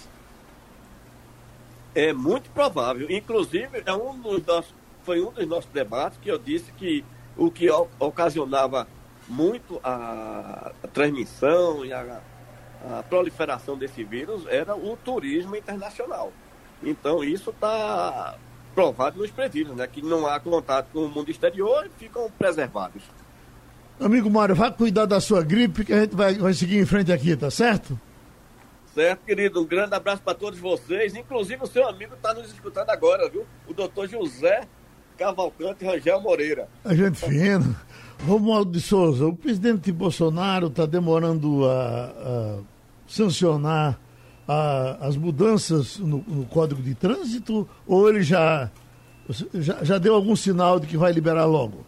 É 1.94 2.12
muito 2.12 2.50
provável. 2.50 3.06
Inclusive, 3.10 3.82
é 3.86 3.92
um 3.94 4.18
dos 4.18 4.44
nossos, 4.44 4.74
foi 5.02 5.22
um 5.22 5.32
dos 5.32 5.46
nossos 5.46 5.70
debates 5.72 6.18
que 6.20 6.30
eu 6.30 6.38
disse 6.38 6.70
que 6.72 7.02
o 7.36 7.50
que 7.50 7.68
ocasionava 7.98 8.86
muito 9.28 9.80
a, 9.82 10.72
a 10.82 10.88
transmissão 10.88 11.84
e 11.84 11.92
a, 11.92 12.20
a 12.84 13.02
proliferação 13.02 13.76
desse 13.76 14.04
vírus 14.04 14.46
era 14.46 14.74
o 14.74 14.96
turismo 14.96 15.56
internacional. 15.56 16.32
Então, 16.82 17.24
isso 17.24 17.50
está 17.50 18.36
provado 18.74 19.18
nos 19.18 19.30
presídios, 19.30 19.76
né? 19.76 19.86
Que 19.86 20.02
não 20.02 20.26
há 20.26 20.38
contato 20.38 20.88
com 20.92 21.00
o 21.00 21.08
mundo 21.08 21.30
exterior 21.30 21.86
e 21.86 21.90
ficam 21.98 22.30
preservados. 22.30 23.02
Amigo 23.98 24.28
Mário, 24.28 24.54
vá 24.54 24.70
cuidar 24.70 25.06
da 25.06 25.20
sua 25.20 25.42
gripe 25.42 25.84
que 25.84 25.92
a 25.92 26.02
gente 26.02 26.14
vai, 26.14 26.34
vai 26.34 26.52
seguir 26.52 26.78
em 26.78 26.84
frente 26.84 27.10
aqui, 27.10 27.34
tá 27.34 27.50
certo? 27.50 27.98
Certo, 28.94 29.24
querido. 29.24 29.60
Um 29.60 29.66
grande 29.66 29.94
abraço 29.94 30.22
para 30.22 30.34
todos 30.34 30.58
vocês. 30.58 31.14
Inclusive, 31.14 31.62
o 31.62 31.66
seu 31.66 31.88
amigo 31.88 32.14
está 32.14 32.34
nos 32.34 32.52
escutando 32.52 32.90
agora, 32.90 33.28
viu? 33.28 33.46
O 33.66 33.72
doutor 33.72 34.06
José 34.06 34.68
Cavalcante 35.16 35.84
Rangel 35.84 36.20
Moreira. 36.20 36.68
A 36.84 36.94
gente 36.94 37.18
fina. 37.18 37.76
Romualdo 38.24 38.72
de 38.72 38.80
Souza, 38.80 39.26
o 39.26 39.36
presidente 39.36 39.92
Bolsonaro 39.92 40.68
está 40.68 40.86
demorando 40.86 41.68
a, 41.68 42.04
a 42.04 42.58
sancionar 43.06 43.98
a, 44.48 45.06
as 45.06 45.16
mudanças 45.16 45.98
no, 45.98 46.24
no, 46.26 46.46
Código 46.46 46.82
de 46.82 46.94
Trânsito 46.94 47.68
ou 47.86 48.08
ele 48.08 48.22
já, 48.22 48.70
já, 49.54 49.84
já 49.84 49.98
deu 49.98 50.14
algum 50.14 50.34
sinal 50.34 50.80
de 50.80 50.86
que 50.86 50.96
vai 50.96 51.12
liberar 51.12 51.44
logo? 51.44 51.84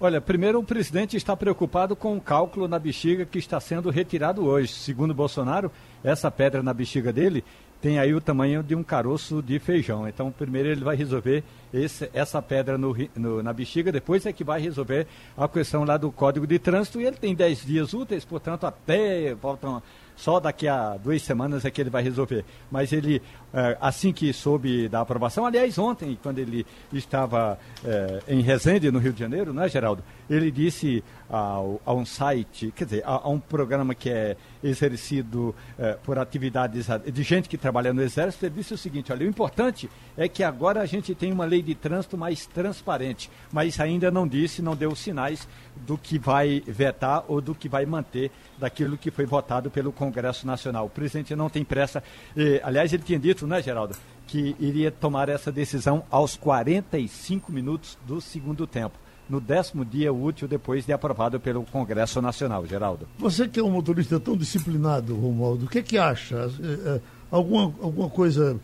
Olha, 0.00 0.20
primeiro 0.20 0.60
o 0.60 0.64
presidente 0.64 1.16
está 1.16 1.36
preocupado 1.36 1.96
com 1.96 2.16
o 2.16 2.20
cálculo 2.20 2.68
na 2.68 2.78
bexiga 2.78 3.26
que 3.26 3.38
está 3.38 3.58
sendo 3.58 3.90
retirado 3.90 4.46
hoje. 4.46 4.72
Segundo 4.72 5.12
Bolsonaro, 5.12 5.72
essa 6.04 6.30
pedra 6.30 6.62
na 6.62 6.72
bexiga 6.72 7.12
dele 7.12 7.42
tem 7.80 7.98
aí 7.98 8.12
o 8.14 8.20
tamanho 8.20 8.62
de 8.62 8.74
um 8.74 8.82
caroço 8.82 9.42
de 9.42 9.58
feijão. 9.58 10.08
Então, 10.08 10.32
primeiro 10.32 10.68
ele 10.68 10.82
vai 10.82 10.96
resolver 10.96 11.44
esse, 11.72 12.10
essa 12.12 12.42
pedra 12.42 12.76
no, 12.76 12.96
no, 13.14 13.42
na 13.42 13.52
bexiga, 13.52 13.92
depois 13.92 14.26
é 14.26 14.32
que 14.32 14.42
vai 14.42 14.60
resolver 14.60 15.06
a 15.36 15.48
questão 15.48 15.84
lá 15.84 15.96
do 15.96 16.10
Código 16.10 16.46
de 16.46 16.58
Trânsito. 16.58 17.00
E 17.00 17.06
ele 17.06 17.16
tem 17.16 17.34
10 17.34 17.64
dias 17.64 17.94
úteis, 17.94 18.24
portanto, 18.24 18.64
até 18.64 19.34
voltam 19.34 19.82
só 20.18 20.40
daqui 20.40 20.66
a 20.66 20.96
duas 20.96 21.22
semanas 21.22 21.64
é 21.64 21.70
que 21.70 21.80
ele 21.80 21.90
vai 21.90 22.02
resolver. 22.02 22.44
Mas 22.68 22.92
ele, 22.92 23.22
assim 23.80 24.12
que 24.12 24.32
soube 24.32 24.88
da 24.88 25.00
aprovação, 25.00 25.46
aliás, 25.46 25.78
ontem, 25.78 26.18
quando 26.22 26.38
ele 26.38 26.66
estava 26.92 27.58
é, 27.84 28.22
em 28.28 28.40
Resende, 28.40 28.90
no 28.90 28.98
Rio 28.98 29.12
de 29.12 29.20
Janeiro, 29.20 29.52
né, 29.52 29.68
Geraldo? 29.68 30.02
Ele 30.28 30.50
disse 30.50 31.02
ao, 31.28 31.80
a 31.84 31.94
um 31.94 32.04
site, 32.04 32.72
quer 32.74 32.84
dizer, 32.84 33.02
a, 33.04 33.12
a, 33.12 33.28
um 33.28 33.40
programa 33.40 33.94
que 33.94 34.10
é 34.10 34.36
exercido 34.62 35.54
é, 35.78 35.92
por 35.92 36.18
atividades 36.18 36.86
de 37.12 37.22
gente 37.22 37.48
que 37.48 37.56
trabalha 37.56 37.92
no 37.92 38.02
Exército, 38.02 38.44
ele 38.44 38.56
disse 38.56 38.74
o 38.74 38.78
seguinte: 38.78 39.12
olha, 39.12 39.24
o 39.24 39.28
importante 39.28 39.88
é 40.16 40.28
que 40.28 40.42
agora 40.42 40.80
a 40.80 40.86
gente 40.86 41.14
tem 41.14 41.32
uma 41.32 41.44
lei 41.44 41.62
de 41.62 41.74
trânsito 41.74 42.16
mais 42.18 42.46
transparente, 42.46 43.30
mas 43.52 43.78
ainda 43.80 44.10
não 44.10 44.26
disse, 44.26 44.60
não 44.60 44.76
deu 44.76 44.94
sinais 44.94 45.48
do 45.76 45.96
que 45.96 46.18
vai 46.18 46.62
vetar 46.66 47.24
ou 47.28 47.40
do 47.40 47.54
que 47.54 47.68
vai 47.68 47.86
manter 47.86 48.30
daquilo 48.58 48.98
que 48.98 49.10
foi 49.10 49.24
votado 49.24 49.70
pelo 49.70 49.92
Congresso 49.92 50.46
Nacional. 50.46 50.86
O 50.86 50.90
presidente 50.90 51.34
não 51.36 51.48
tem 51.48 51.64
pressa. 51.64 52.02
Aliás, 52.62 52.92
ele 52.92 53.02
tinha 53.02 53.18
dito, 53.18 53.37
né, 53.46 53.62
Geraldo, 53.62 53.94
que 54.26 54.54
iria 54.58 54.90
tomar 54.90 55.28
essa 55.28 55.50
decisão 55.50 56.04
aos 56.10 56.36
45 56.36 57.50
minutos 57.50 57.98
do 58.06 58.20
segundo 58.20 58.66
tempo. 58.66 58.98
No 59.28 59.40
décimo 59.40 59.84
dia 59.84 60.12
útil 60.12 60.48
depois 60.48 60.86
de 60.86 60.92
aprovado 60.92 61.38
pelo 61.38 61.62
Congresso 61.64 62.22
Nacional, 62.22 62.66
Geraldo. 62.66 63.06
Você 63.18 63.46
que 63.46 63.60
é 63.60 63.62
um 63.62 63.70
motorista 63.70 64.18
tão 64.18 64.36
disciplinado, 64.36 65.14
Romualdo, 65.14 65.66
o 65.66 65.68
que 65.68 65.80
é 65.80 65.82
que 65.82 65.98
acha? 65.98 66.50
É, 66.60 66.96
é, 66.96 67.00
alguma, 67.30 67.64
alguma 67.82 68.08
coisa 68.08 68.58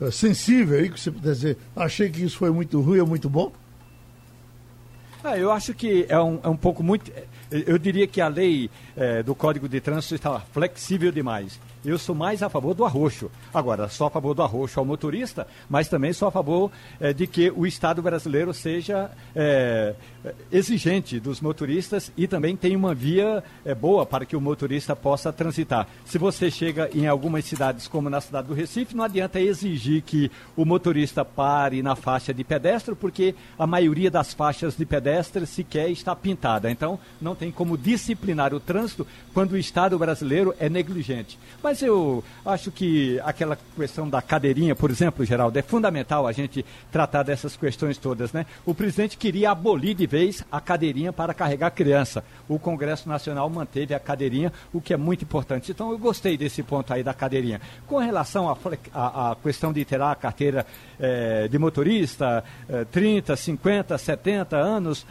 é, 0.00 0.10
sensível 0.10 0.78
aí 0.78 0.90
que 0.90 1.00
você 1.00 1.10
puder 1.10 1.32
dizer? 1.32 1.58
Achei 1.74 2.10
que 2.10 2.22
isso 2.22 2.36
foi 2.36 2.50
muito 2.50 2.80
ruim 2.80 3.00
ou 3.00 3.06
muito 3.06 3.30
bom? 3.30 3.52
Ah, 5.22 5.36
eu 5.36 5.52
acho 5.52 5.74
que 5.74 6.06
é 6.08 6.18
um, 6.18 6.40
é 6.42 6.48
um 6.48 6.56
pouco 6.56 6.82
muito. 6.82 7.12
Eu 7.50 7.78
diria 7.78 8.06
que 8.06 8.20
a 8.20 8.28
lei 8.28 8.70
é, 8.96 9.22
do 9.22 9.34
Código 9.34 9.68
de 9.68 9.80
Trânsito 9.80 10.14
está 10.14 10.40
flexível 10.40 11.12
demais. 11.12 11.60
Eu 11.82 11.98
sou 11.98 12.14
mais 12.14 12.42
a 12.42 12.50
favor 12.50 12.74
do 12.74 12.84
arroxo. 12.84 13.30
Agora, 13.54 13.88
sou 13.88 14.06
a 14.06 14.10
favor 14.10 14.34
do 14.34 14.42
arroxo 14.42 14.78
ao 14.78 14.84
motorista, 14.84 15.46
mas 15.68 15.88
também 15.88 16.12
sou 16.12 16.28
a 16.28 16.30
favor 16.30 16.70
é, 17.00 17.14
de 17.14 17.26
que 17.26 17.50
o 17.50 17.66
Estado 17.66 18.02
brasileiro 18.02 18.52
seja 18.52 19.10
é, 19.34 19.94
exigente 20.52 21.18
dos 21.18 21.40
motoristas 21.40 22.12
e 22.18 22.26
também 22.26 22.54
tenha 22.54 22.76
uma 22.76 22.94
via 22.94 23.42
é, 23.64 23.74
boa 23.74 24.04
para 24.04 24.26
que 24.26 24.36
o 24.36 24.40
motorista 24.40 24.94
possa 24.94 25.32
transitar. 25.32 25.88
Se 26.04 26.18
você 26.18 26.50
chega 26.50 26.90
em 26.92 27.06
algumas 27.06 27.46
cidades, 27.46 27.88
como 27.88 28.10
na 28.10 28.20
cidade 28.20 28.48
do 28.48 28.54
Recife, 28.54 28.94
não 28.94 29.04
adianta 29.04 29.40
exigir 29.40 30.02
que 30.02 30.30
o 30.54 30.66
motorista 30.66 31.24
pare 31.24 31.82
na 31.82 31.96
faixa 31.96 32.34
de 32.34 32.44
pedestre, 32.44 32.94
porque 32.94 33.34
a 33.58 33.66
maioria 33.66 34.10
das 34.10 34.34
faixas 34.34 34.76
de 34.76 34.84
pedestre 34.84 35.46
sequer 35.46 35.90
está 35.90 36.14
pintada. 36.14 36.70
Então, 36.70 36.98
não 37.20 37.34
tem 37.34 37.50
como 37.50 37.78
disciplinar 37.78 38.52
o 38.52 38.60
trânsito 38.60 39.06
quando 39.32 39.52
o 39.52 39.58
Estado 39.58 39.98
brasileiro 39.98 40.54
é 40.58 40.68
negligente. 40.68 41.38
Mas 41.62 41.69
eu 41.82 42.22
acho 42.44 42.70
que 42.70 43.20
aquela 43.20 43.56
questão 43.76 44.08
da 44.08 44.20
cadeirinha, 44.20 44.74
por 44.74 44.90
exemplo, 44.90 45.24
Geraldo, 45.24 45.58
é 45.58 45.62
fundamental 45.62 46.26
a 46.26 46.32
gente 46.32 46.64
tratar 46.90 47.22
dessas 47.22 47.56
questões 47.56 47.96
todas, 47.96 48.32
né? 48.32 48.46
O 48.66 48.74
presidente 48.74 49.16
queria 49.16 49.50
abolir 49.50 49.94
de 49.94 50.06
vez 50.06 50.44
a 50.50 50.60
cadeirinha 50.60 51.12
para 51.12 51.32
carregar 51.32 51.70
criança. 51.70 52.24
O 52.48 52.58
Congresso 52.58 53.08
Nacional 53.08 53.48
manteve 53.48 53.94
a 53.94 54.00
cadeirinha, 54.00 54.52
o 54.72 54.80
que 54.80 54.92
é 54.92 54.96
muito 54.96 55.24
importante. 55.24 55.70
Então 55.70 55.90
eu 55.90 55.98
gostei 55.98 56.36
desse 56.36 56.62
ponto 56.62 56.92
aí 56.92 57.02
da 57.02 57.14
cadeirinha. 57.14 57.60
Com 57.86 57.98
relação 57.98 58.50
à 58.50 59.36
questão 59.42 59.72
de 59.72 59.84
ter 59.84 60.00
a 60.00 60.14
carteira 60.14 60.66
é, 60.98 61.48
de 61.48 61.58
motorista, 61.58 62.44
é, 62.68 62.84
30, 62.84 63.36
50, 63.36 63.96
70 63.96 64.56
anos, 64.56 65.06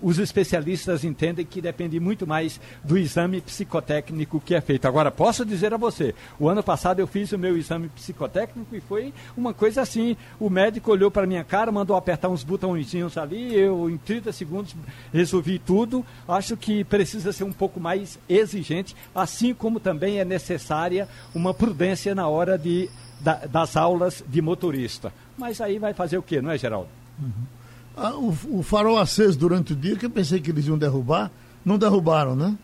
os 0.00 0.18
especialistas 0.18 1.04
entendem 1.04 1.44
que 1.44 1.60
depende 1.60 1.98
muito 1.98 2.26
mais 2.26 2.60
do 2.82 2.96
exame 2.96 3.40
psicotécnico 3.40 4.40
que 4.40 4.54
é 4.54 4.60
feito. 4.60 4.86
Agora, 4.86 5.10
posso 5.10 5.44
dizer 5.44 5.74
a 5.74 5.76
você, 5.76 6.14
o 6.38 6.48
ano 6.48 6.62
passado 6.62 7.00
eu 7.00 7.06
fiz 7.06 7.32
o 7.32 7.38
meu 7.38 7.56
exame 7.56 7.88
psicotécnico 7.88 8.74
e 8.74 8.80
foi 8.80 9.12
uma 9.36 9.52
coisa 9.52 9.82
assim, 9.82 10.16
o 10.38 10.48
médico 10.48 10.92
olhou 10.92 11.10
para 11.10 11.26
minha 11.26 11.44
cara, 11.44 11.72
mandou 11.72 11.96
apertar 11.96 12.28
uns 12.28 12.44
botõezinhos 12.44 13.18
ali, 13.18 13.54
eu 13.54 13.90
em 13.90 13.96
30 13.96 14.32
segundos 14.32 14.76
resolvi 15.12 15.58
tudo. 15.58 16.04
Acho 16.28 16.56
que 16.56 16.84
precisa 16.84 17.32
ser 17.32 17.44
um 17.44 17.52
pouco 17.52 17.80
mais 17.80 18.18
exigente, 18.28 18.94
assim 19.14 19.52
como 19.52 19.80
também 19.80 20.20
é 20.20 20.24
necessária 20.24 21.08
uma 21.34 21.52
prudência 21.52 22.14
na 22.14 22.28
hora 22.28 22.56
de 22.56 22.88
da, 23.20 23.34
das 23.46 23.76
aulas 23.76 24.22
de 24.26 24.42
motorista. 24.42 25.12
Mas 25.36 25.60
aí 25.60 25.78
vai 25.78 25.94
fazer 25.94 26.18
o 26.18 26.22
quê, 26.22 26.40
não 26.40 26.50
é, 26.50 26.58
Geraldo? 26.58 26.88
Uhum. 27.18 27.32
Ah, 27.96 28.14
o, 28.14 28.36
o, 28.50 28.62
farol 28.62 28.98
aceso 28.98 29.38
durante 29.38 29.72
o 29.72 29.76
dia, 29.76 29.96
que 29.96 30.06
eu 30.06 30.10
pensei 30.10 30.40
que 30.40 30.50
eles 30.50 30.66
iam 30.66 30.76
derrubar, 30.76 31.30
não 31.64 31.78
derrubaram, 31.78 32.34
né? 32.34 32.56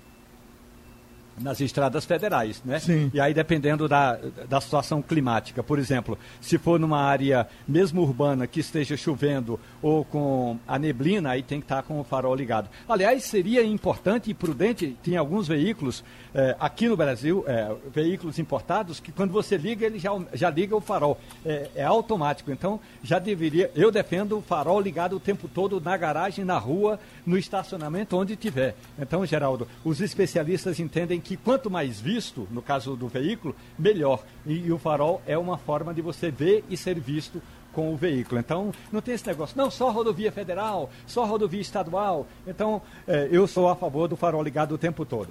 Nas 1.40 1.60
estradas 1.60 2.04
federais, 2.04 2.62
né? 2.64 2.78
Sim. 2.78 3.10
E 3.12 3.20
aí 3.20 3.32
dependendo 3.34 3.88
da, 3.88 4.18
da 4.48 4.60
situação 4.60 5.02
climática, 5.02 5.62
por 5.62 5.78
exemplo, 5.78 6.18
se 6.40 6.58
for 6.58 6.78
numa 6.78 7.00
área 7.00 7.46
mesmo 7.66 8.02
urbana 8.02 8.46
que 8.46 8.60
esteja 8.60 8.96
chovendo 8.96 9.58
ou 9.82 10.04
com 10.04 10.58
a 10.66 10.78
neblina, 10.78 11.30
aí 11.30 11.42
tem 11.42 11.60
que 11.60 11.64
estar 11.64 11.82
com 11.82 12.00
o 12.00 12.04
farol 12.04 12.34
ligado. 12.34 12.68
Aliás, 12.88 13.24
seria 13.24 13.64
importante 13.64 14.30
e 14.30 14.34
prudente, 14.34 14.96
tem 15.02 15.16
alguns 15.16 15.48
veículos 15.48 16.04
é, 16.34 16.56
aqui 16.60 16.88
no 16.88 16.96
Brasil, 16.96 17.44
é, 17.46 17.74
veículos 17.92 18.38
importados, 18.38 19.00
que 19.00 19.10
quando 19.12 19.32
você 19.32 19.56
liga, 19.56 19.86
ele 19.86 19.98
já, 19.98 20.10
já 20.32 20.50
liga 20.50 20.76
o 20.76 20.80
farol. 20.80 21.18
É, 21.44 21.70
é 21.76 21.84
automático, 21.84 22.50
então 22.50 22.80
já 23.02 23.18
deveria, 23.18 23.70
eu 23.74 23.90
defendo 23.90 24.38
o 24.38 24.42
farol 24.42 24.80
ligado 24.80 25.16
o 25.16 25.20
tempo 25.20 25.48
todo 25.48 25.80
na 25.80 25.96
garagem, 25.96 26.44
na 26.44 26.58
rua, 26.58 26.98
no 27.26 27.36
estacionamento, 27.36 28.16
onde 28.16 28.36
tiver. 28.36 28.74
Então, 28.98 29.24
Geraldo, 29.24 29.66
os 29.84 30.00
especialistas 30.00 30.78
entendem 30.78 31.20
que 31.20 31.29
que 31.30 31.36
quanto 31.36 31.70
mais 31.70 32.00
visto, 32.00 32.48
no 32.50 32.60
caso 32.60 32.96
do 32.96 33.06
veículo, 33.06 33.54
melhor. 33.78 34.24
E, 34.44 34.66
e, 34.66 34.72
o 34.72 34.78
farol 34.78 35.22
é 35.24 35.38
uma 35.38 35.56
forma 35.56 35.94
de 35.94 36.02
você 36.02 36.28
ver 36.28 36.64
e 36.68 36.76
ser 36.76 36.98
visto 36.98 37.40
com 37.72 37.94
o 37.94 37.96
veículo. 37.96 38.40
Então, 38.40 38.72
não 38.90 39.00
tem 39.00 39.14
esse 39.14 39.24
negócio, 39.28 39.56
não, 39.56 39.70
só 39.70 39.92
rodovia 39.92 40.32
federal, 40.32 40.90
só 41.06 41.24
rodovia 41.24 41.60
estadual. 41.60 42.26
Então, 42.44 42.82
é, 43.06 43.28
eu 43.30 43.46
sou 43.46 43.68
a 43.68 43.76
favor 43.76 44.08
do 44.08 44.16
farol 44.16 44.42
ligado 44.42 44.72
o 44.72 44.78
tempo 44.78 45.04
todo. 45.04 45.28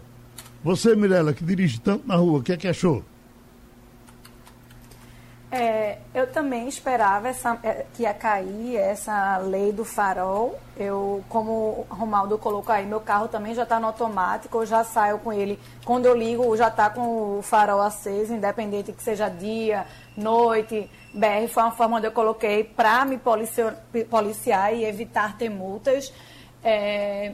Você, 0.64 0.96
Mirella, 0.96 1.34
que 1.34 1.44
dirige 1.44 1.82
tanto 1.82 2.08
na 2.08 2.16
rua, 2.16 2.40
o 2.40 2.44
que 2.44 2.54
é 2.54 2.58
que 2.58 2.70
achou? 2.70 3.04
É, 5.52 5.98
eu 6.14 6.28
também 6.28 6.68
esperava 6.68 7.28
essa, 7.28 7.58
é, 7.64 7.86
que 7.96 8.04
ia 8.04 8.14
cair 8.14 8.76
essa 8.76 9.38
lei 9.38 9.72
do 9.72 9.84
farol. 9.84 10.60
Eu, 10.78 11.24
como 11.28 11.52
o 11.52 11.88
Romaldo 11.90 12.38
colocou 12.38 12.74
aí, 12.74 12.86
meu 12.86 13.00
carro 13.00 13.28
também 13.28 13.56
já 13.56 13.64
está 13.64 13.80
no 13.80 13.88
automático, 13.88 14.60
eu 14.60 14.66
já 14.66 14.84
saio 14.84 15.18
com 15.18 15.34
ele. 15.34 15.60
Quando 15.84 16.06
eu 16.06 16.16
ligo, 16.16 16.56
já 16.56 16.68
está 16.68 16.90
com 16.92 17.40
o 17.40 17.42
farol 17.42 17.82
aceso, 17.82 18.34
independente 18.34 18.92
que 18.92 19.02
seja 19.02 19.28
dia, 19.28 19.88
noite. 20.16 20.90
BR 21.14 21.48
foi 21.50 21.64
uma 21.64 21.72
forma 21.72 21.98
onde 21.98 22.06
eu 22.06 22.12
coloquei 22.12 22.64
para 22.64 23.04
me 23.04 23.18
policiar, 23.18 23.76
policiar, 24.08 24.74
e 24.74 24.86
evitar 24.86 25.36
ter 25.36 25.50
multas. 25.50 26.14
É, 26.64 27.34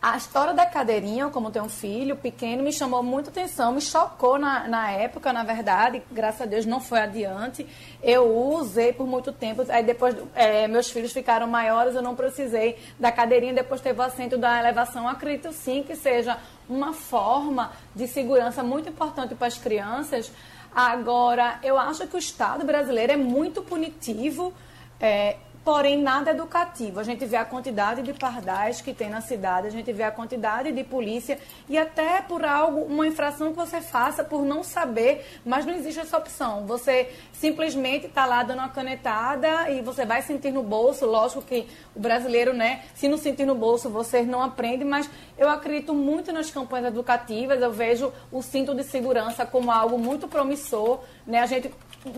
a 0.00 0.16
história 0.16 0.54
da 0.54 0.64
cadeirinha, 0.64 1.28
como 1.28 1.50
tem 1.50 1.60
um 1.60 1.68
filho 1.68 2.14
pequeno, 2.14 2.62
me 2.62 2.72
chamou 2.72 3.02
muita 3.02 3.30
atenção, 3.30 3.72
me 3.72 3.80
chocou 3.80 4.38
na, 4.38 4.68
na 4.68 4.92
época, 4.92 5.32
na 5.32 5.42
verdade, 5.42 6.00
graças 6.12 6.42
a 6.42 6.46
Deus 6.46 6.64
não 6.64 6.80
foi 6.80 7.00
adiante. 7.00 7.66
Eu 8.00 8.32
usei 8.54 8.92
por 8.92 9.08
muito 9.08 9.32
tempo, 9.32 9.64
aí 9.68 9.82
depois 9.82 10.14
é, 10.36 10.68
meus 10.68 10.88
filhos 10.88 11.12
ficaram 11.12 11.48
maiores, 11.48 11.96
eu 11.96 12.02
não 12.02 12.14
precisei 12.14 12.78
da 12.98 13.10
cadeirinha, 13.10 13.52
depois 13.52 13.80
teve 13.80 13.98
o 13.98 14.02
assento 14.02 14.38
da 14.38 14.60
elevação. 14.60 15.08
Acredito 15.08 15.52
sim 15.52 15.82
que 15.82 15.96
seja 15.96 16.38
uma 16.68 16.92
forma 16.92 17.72
de 17.92 18.06
segurança 18.06 18.62
muito 18.62 18.88
importante 18.88 19.34
para 19.34 19.48
as 19.48 19.58
crianças. 19.58 20.30
Agora, 20.72 21.58
eu 21.60 21.76
acho 21.76 22.06
que 22.06 22.14
o 22.14 22.20
Estado 22.20 22.64
brasileiro 22.64 23.14
é 23.14 23.16
muito 23.16 23.62
punitivo. 23.62 24.54
É, 25.00 25.36
porém 25.68 26.00
nada 26.00 26.30
educativo. 26.30 26.98
A 26.98 27.02
gente 27.02 27.26
vê 27.26 27.36
a 27.36 27.44
quantidade 27.44 28.00
de 28.00 28.14
pardais 28.14 28.80
que 28.80 28.94
tem 28.94 29.10
na 29.10 29.20
cidade, 29.20 29.66
a 29.66 29.70
gente 29.70 29.92
vê 29.92 30.02
a 30.02 30.10
quantidade 30.10 30.72
de 30.72 30.82
polícia 30.82 31.38
e 31.68 31.76
até 31.76 32.22
por 32.22 32.42
algo, 32.42 32.84
uma 32.84 33.06
infração 33.06 33.50
que 33.50 33.56
você 33.56 33.82
faça 33.82 34.24
por 34.24 34.46
não 34.46 34.62
saber, 34.62 35.26
mas 35.44 35.66
não 35.66 35.74
existe 35.74 36.00
essa 36.00 36.16
opção. 36.16 36.64
Você 36.64 37.10
simplesmente 37.34 38.06
está 38.06 38.24
lá 38.24 38.42
dando 38.42 38.60
uma 38.60 38.70
canetada 38.70 39.70
e 39.70 39.82
você 39.82 40.06
vai 40.06 40.22
sentir 40.22 40.50
no 40.50 40.62
bolso. 40.62 41.04
Lógico 41.04 41.42
que 41.42 41.68
o 41.94 42.00
brasileiro, 42.00 42.54
né, 42.54 42.84
se 42.94 43.06
não 43.06 43.18
sentir 43.18 43.44
no 43.44 43.54
bolso, 43.54 43.90
você 43.90 44.22
não 44.22 44.42
aprende, 44.42 44.86
mas 44.86 45.10
eu 45.36 45.50
acredito 45.50 45.92
muito 45.92 46.32
nas 46.32 46.50
campanhas 46.50 46.86
educativas. 46.86 47.60
Eu 47.60 47.72
vejo 47.72 48.10
o 48.32 48.40
cinto 48.40 48.74
de 48.74 48.84
segurança 48.84 49.44
como 49.44 49.70
algo 49.70 49.98
muito 49.98 50.26
promissor. 50.28 51.00
Né? 51.26 51.40
A 51.40 51.46
gente 51.46 51.70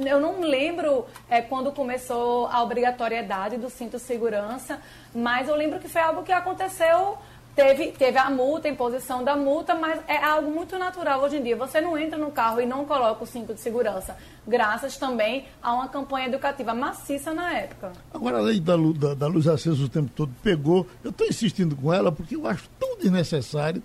eu 0.07 0.21
não 0.21 0.41
lembro 0.41 1.07
é, 1.29 1.41
quando 1.41 1.73
começou 1.73 2.47
a 2.47 2.63
obrigatoriedade 2.63 3.57
do 3.57 3.71
cinto 3.71 3.97
de 3.97 4.03
segurança, 4.03 4.79
mas 5.15 5.49
eu 5.49 5.57
lembro 5.57 5.79
que 5.79 5.89
foi 5.89 6.03
algo 6.03 6.23
que 6.23 6.33
aconteceu. 6.33 7.19
Teve, 7.55 7.89
teve 7.89 8.17
a 8.17 8.31
multa, 8.31 8.69
a 8.69 8.71
imposição 8.71 9.25
da 9.25 9.37
multa, 9.37 9.75
mas 9.75 10.01
é 10.07 10.17
algo 10.17 10.51
muito 10.51 10.79
natural 10.79 11.21
hoje 11.21 11.37
em 11.37 11.43
dia. 11.43 11.57
Você 11.57 11.81
não 11.81 11.99
entra 11.99 12.17
no 12.17 12.31
carro 12.31 12.61
e 12.61 12.67
não 12.67 12.85
coloca 12.85 13.25
o 13.25 13.27
cinto 13.27 13.53
de 13.53 13.61
segurança, 13.61 14.17
graças 14.47 14.97
também 14.97 15.47
a 15.61 15.75
uma 15.75 15.89
campanha 15.89 16.29
educativa 16.29 16.73
maciça 16.73 17.35
na 17.35 17.53
época. 17.53 17.93
Agora, 18.15 18.39
a 18.39 18.41
lei 18.41 18.61
da, 18.61 18.77
da, 18.77 19.15
da 19.15 19.27
luz 19.27 19.49
acesa 19.49 19.83
o 19.83 19.89
tempo 19.89 20.11
todo 20.15 20.33
pegou. 20.43 20.87
Eu 21.03 21.11
estou 21.11 21.27
insistindo 21.27 21.75
com 21.75 21.93
ela 21.93 22.13
porque 22.13 22.37
eu 22.37 22.47
acho 22.47 22.71
tão 22.79 22.97
desnecessário, 22.97 23.83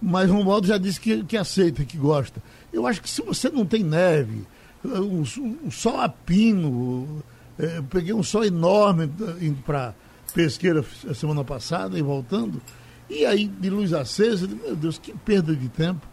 mas 0.00 0.30
Romualdo 0.30 0.66
já 0.66 0.78
disse 0.78 0.98
que, 0.98 1.22
que 1.22 1.36
aceita, 1.36 1.84
que 1.84 1.98
gosta. 1.98 2.42
Eu 2.72 2.86
acho 2.86 3.02
que 3.02 3.10
se 3.10 3.20
você 3.20 3.50
não 3.50 3.66
tem 3.66 3.84
neve, 3.84 4.46
um, 4.84 5.22
um 5.64 5.70
sol 5.70 6.00
a 6.00 6.08
pino. 6.08 7.22
É, 7.58 7.82
peguei 7.90 8.12
um 8.12 8.22
sol 8.22 8.44
enorme 8.44 9.10
indo 9.40 9.62
para 9.62 9.94
pesqueira 10.34 10.84
a 11.08 11.14
semana 11.14 11.44
passada 11.44 11.98
e 11.98 12.02
voltando. 12.02 12.60
E 13.08 13.26
aí, 13.26 13.46
de 13.46 13.68
luz 13.68 13.92
acesa, 13.92 14.46
meu 14.46 14.74
Deus, 14.74 14.98
que 14.98 15.12
perda 15.12 15.54
de 15.54 15.68
tempo. 15.68 16.06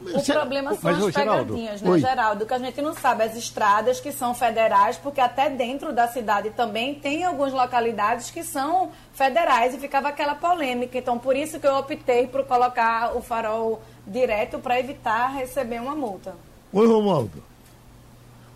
O 0.00 0.22
problema 0.22 0.74
são 0.74 0.92
Mas, 0.92 1.04
as 1.04 1.14
pegadinhas, 1.14 1.82
né, 1.82 1.90
Oi. 1.90 2.00
Geraldo? 2.00 2.46
Que 2.46 2.54
a 2.54 2.58
gente 2.58 2.82
não 2.82 2.94
sabe 2.94 3.24
as 3.24 3.34
estradas 3.34 3.98
que 3.98 4.12
são 4.12 4.34
federais, 4.34 4.96
porque 4.98 5.20
até 5.20 5.48
dentro 5.48 5.92
da 5.92 6.06
cidade 6.06 6.50
também 6.50 6.94
tem 6.94 7.24
algumas 7.24 7.52
localidades 7.52 8.30
que 8.30 8.44
são 8.44 8.90
federais 9.12 9.74
e 9.74 9.78
ficava 9.78 10.08
aquela 10.08 10.34
polêmica. 10.34 10.98
Então, 10.98 11.18
por 11.18 11.34
isso 11.34 11.58
que 11.58 11.66
eu 11.66 11.74
optei 11.74 12.26
por 12.26 12.44
colocar 12.44 13.16
o 13.16 13.22
farol 13.22 13.82
direto 14.06 14.58
para 14.58 14.78
evitar 14.78 15.34
receber 15.34 15.80
uma 15.80 15.94
multa. 15.94 16.34
Oi, 16.72 16.86
Romualdo. 16.86 17.42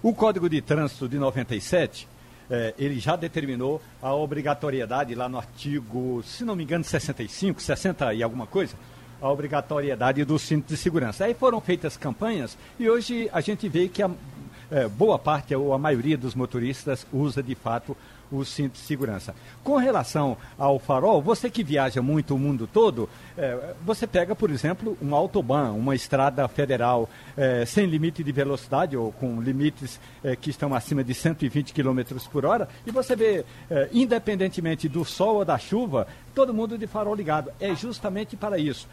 O 0.02 0.14
Código 0.14 0.48
de 0.48 0.62
Trânsito 0.62 1.06
de 1.06 1.18
97, 1.18 2.08
eh, 2.48 2.72
ele 2.78 2.98
já 2.98 3.16
determinou 3.16 3.82
a 4.00 4.14
obrigatoriedade 4.14 5.14
lá 5.14 5.28
no 5.28 5.36
artigo, 5.36 6.22
se 6.22 6.42
não 6.42 6.56
me 6.56 6.62
engano, 6.64 6.82
65, 6.82 7.60
60 7.60 8.14
e 8.14 8.22
alguma 8.22 8.46
coisa, 8.46 8.74
a 9.20 9.28
obrigatoriedade 9.28 10.24
do 10.24 10.38
cinto 10.38 10.68
de 10.68 10.76
segurança. 10.78 11.26
Aí 11.26 11.34
foram 11.34 11.60
feitas 11.60 11.98
campanhas 11.98 12.56
e 12.78 12.88
hoje 12.88 13.28
a 13.30 13.42
gente 13.42 13.68
vê 13.68 13.88
que 13.88 14.02
a, 14.02 14.10
é, 14.70 14.88
boa 14.88 15.18
parte 15.18 15.54
ou 15.54 15.74
a 15.74 15.78
maioria 15.78 16.16
dos 16.16 16.34
motoristas 16.34 17.06
usa 17.12 17.42
de 17.42 17.54
fato 17.54 17.94
o 18.30 18.44
cinto 18.44 18.72
de 18.72 18.78
segurança. 18.78 19.34
Com 19.62 19.76
relação 19.76 20.36
ao 20.58 20.78
farol, 20.78 21.20
você 21.20 21.50
que 21.50 21.64
viaja 21.64 22.00
muito 22.00 22.34
o 22.34 22.38
mundo 22.38 22.66
todo, 22.66 23.08
é, 23.36 23.74
você 23.84 24.06
pega, 24.06 24.34
por 24.34 24.50
exemplo, 24.50 24.96
um 25.02 25.14
autobahn, 25.14 25.72
uma 25.72 25.94
estrada 25.94 26.46
federal 26.48 27.08
é, 27.36 27.64
sem 27.64 27.86
limite 27.86 28.22
de 28.22 28.32
velocidade 28.32 28.96
ou 28.96 29.12
com 29.12 29.40
limites 29.40 30.00
é, 30.22 30.36
que 30.36 30.50
estão 30.50 30.74
acima 30.74 31.02
de 31.02 31.14
120 31.14 31.72
km 31.72 32.00
por 32.30 32.44
hora, 32.44 32.68
e 32.86 32.90
você 32.90 33.16
vê, 33.16 33.44
independentemente 33.92 34.88
do 34.88 35.04
sol 35.04 35.36
ou 35.36 35.44
da 35.44 35.58
chuva, 35.58 36.06
todo 36.34 36.54
mundo 36.54 36.78
de 36.78 36.86
farol 36.86 37.14
ligado. 37.14 37.50
É 37.60 37.74
justamente 37.74 38.36
para 38.36 38.58
isso. 38.58 38.88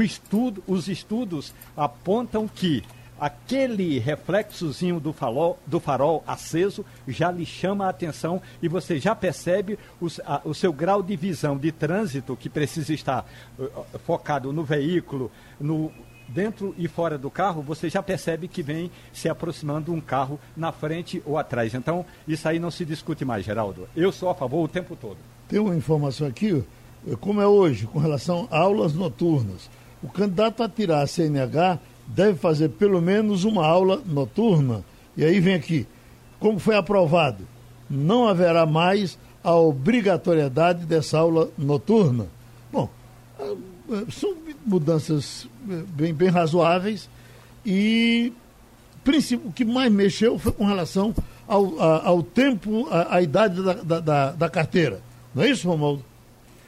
Estudo, 0.00 0.62
os 0.66 0.88
estudos 0.88 1.52
apontam 1.76 2.46
que 2.46 2.84
aquele 3.22 4.00
reflexozinho 4.00 4.98
do 4.98 5.12
farol, 5.12 5.56
do 5.64 5.78
farol 5.78 6.24
aceso 6.26 6.84
já 7.06 7.30
lhe 7.30 7.46
chama 7.46 7.86
a 7.86 7.90
atenção 7.90 8.42
e 8.60 8.66
você 8.66 8.98
já 8.98 9.14
percebe 9.14 9.78
a, 10.26 10.40
o 10.44 10.52
seu 10.52 10.72
grau 10.72 11.04
de 11.04 11.14
visão 11.14 11.56
de 11.56 11.70
trânsito 11.70 12.34
que 12.36 12.48
precisa 12.48 12.92
estar 12.92 13.24
uh, 13.56 13.70
focado 14.04 14.52
no 14.52 14.64
veículo, 14.64 15.30
no 15.60 15.92
dentro 16.26 16.74
e 16.76 16.88
fora 16.88 17.16
do 17.16 17.30
carro, 17.30 17.62
você 17.62 17.88
já 17.88 18.02
percebe 18.02 18.48
que 18.48 18.60
vem 18.60 18.90
se 19.12 19.28
aproximando 19.28 19.92
um 19.92 20.00
carro 20.00 20.40
na 20.56 20.72
frente 20.72 21.22
ou 21.24 21.38
atrás. 21.38 21.74
Então, 21.74 22.04
isso 22.26 22.48
aí 22.48 22.58
não 22.58 22.72
se 22.72 22.84
discute 22.84 23.24
mais, 23.24 23.44
Geraldo. 23.44 23.88
Eu 23.94 24.10
sou 24.10 24.30
a 24.30 24.34
favor 24.34 24.64
o 24.64 24.68
tempo 24.68 24.96
todo. 24.96 25.18
Tem 25.48 25.60
uma 25.60 25.76
informação 25.76 26.26
aqui, 26.26 26.64
como 27.20 27.40
é 27.40 27.46
hoje, 27.46 27.86
com 27.86 28.00
relação 28.00 28.48
a 28.50 28.58
aulas 28.58 28.94
noturnas. 28.94 29.70
O 30.02 30.08
candidato 30.08 30.62
a 30.62 30.68
tirar 30.68 31.02
a 31.02 31.06
CNH 31.06 31.78
deve 32.06 32.38
fazer 32.38 32.70
pelo 32.70 33.00
menos 33.00 33.44
uma 33.44 33.66
aula 33.66 34.00
noturna. 34.06 34.84
E 35.16 35.24
aí 35.24 35.40
vem 35.40 35.54
aqui, 35.54 35.86
como 36.38 36.58
foi 36.58 36.76
aprovado, 36.76 37.46
não 37.88 38.26
haverá 38.26 38.66
mais 38.66 39.18
a 39.44 39.54
obrigatoriedade 39.54 40.86
dessa 40.86 41.18
aula 41.18 41.50
noturna. 41.58 42.26
Bom, 42.72 42.88
são 44.10 44.34
mudanças 44.64 45.48
eh, 45.68 45.82
bem, 45.88 46.14
bem 46.14 46.28
razoáveis 46.28 47.08
e 47.66 48.32
o 49.44 49.52
que 49.52 49.64
mais 49.64 49.92
mexeu 49.92 50.38
foi 50.38 50.52
com 50.52 50.64
relação 50.64 51.14
ao, 51.46 51.80
ao 51.80 52.22
tempo, 52.22 52.86
à 52.90 53.20
idade 53.20 53.60
da, 53.62 54.00
da, 54.00 54.32
da 54.32 54.48
carteira. 54.48 55.00
Não 55.34 55.42
é 55.42 55.50
isso, 55.50 55.68
Romualdo? 55.68 56.04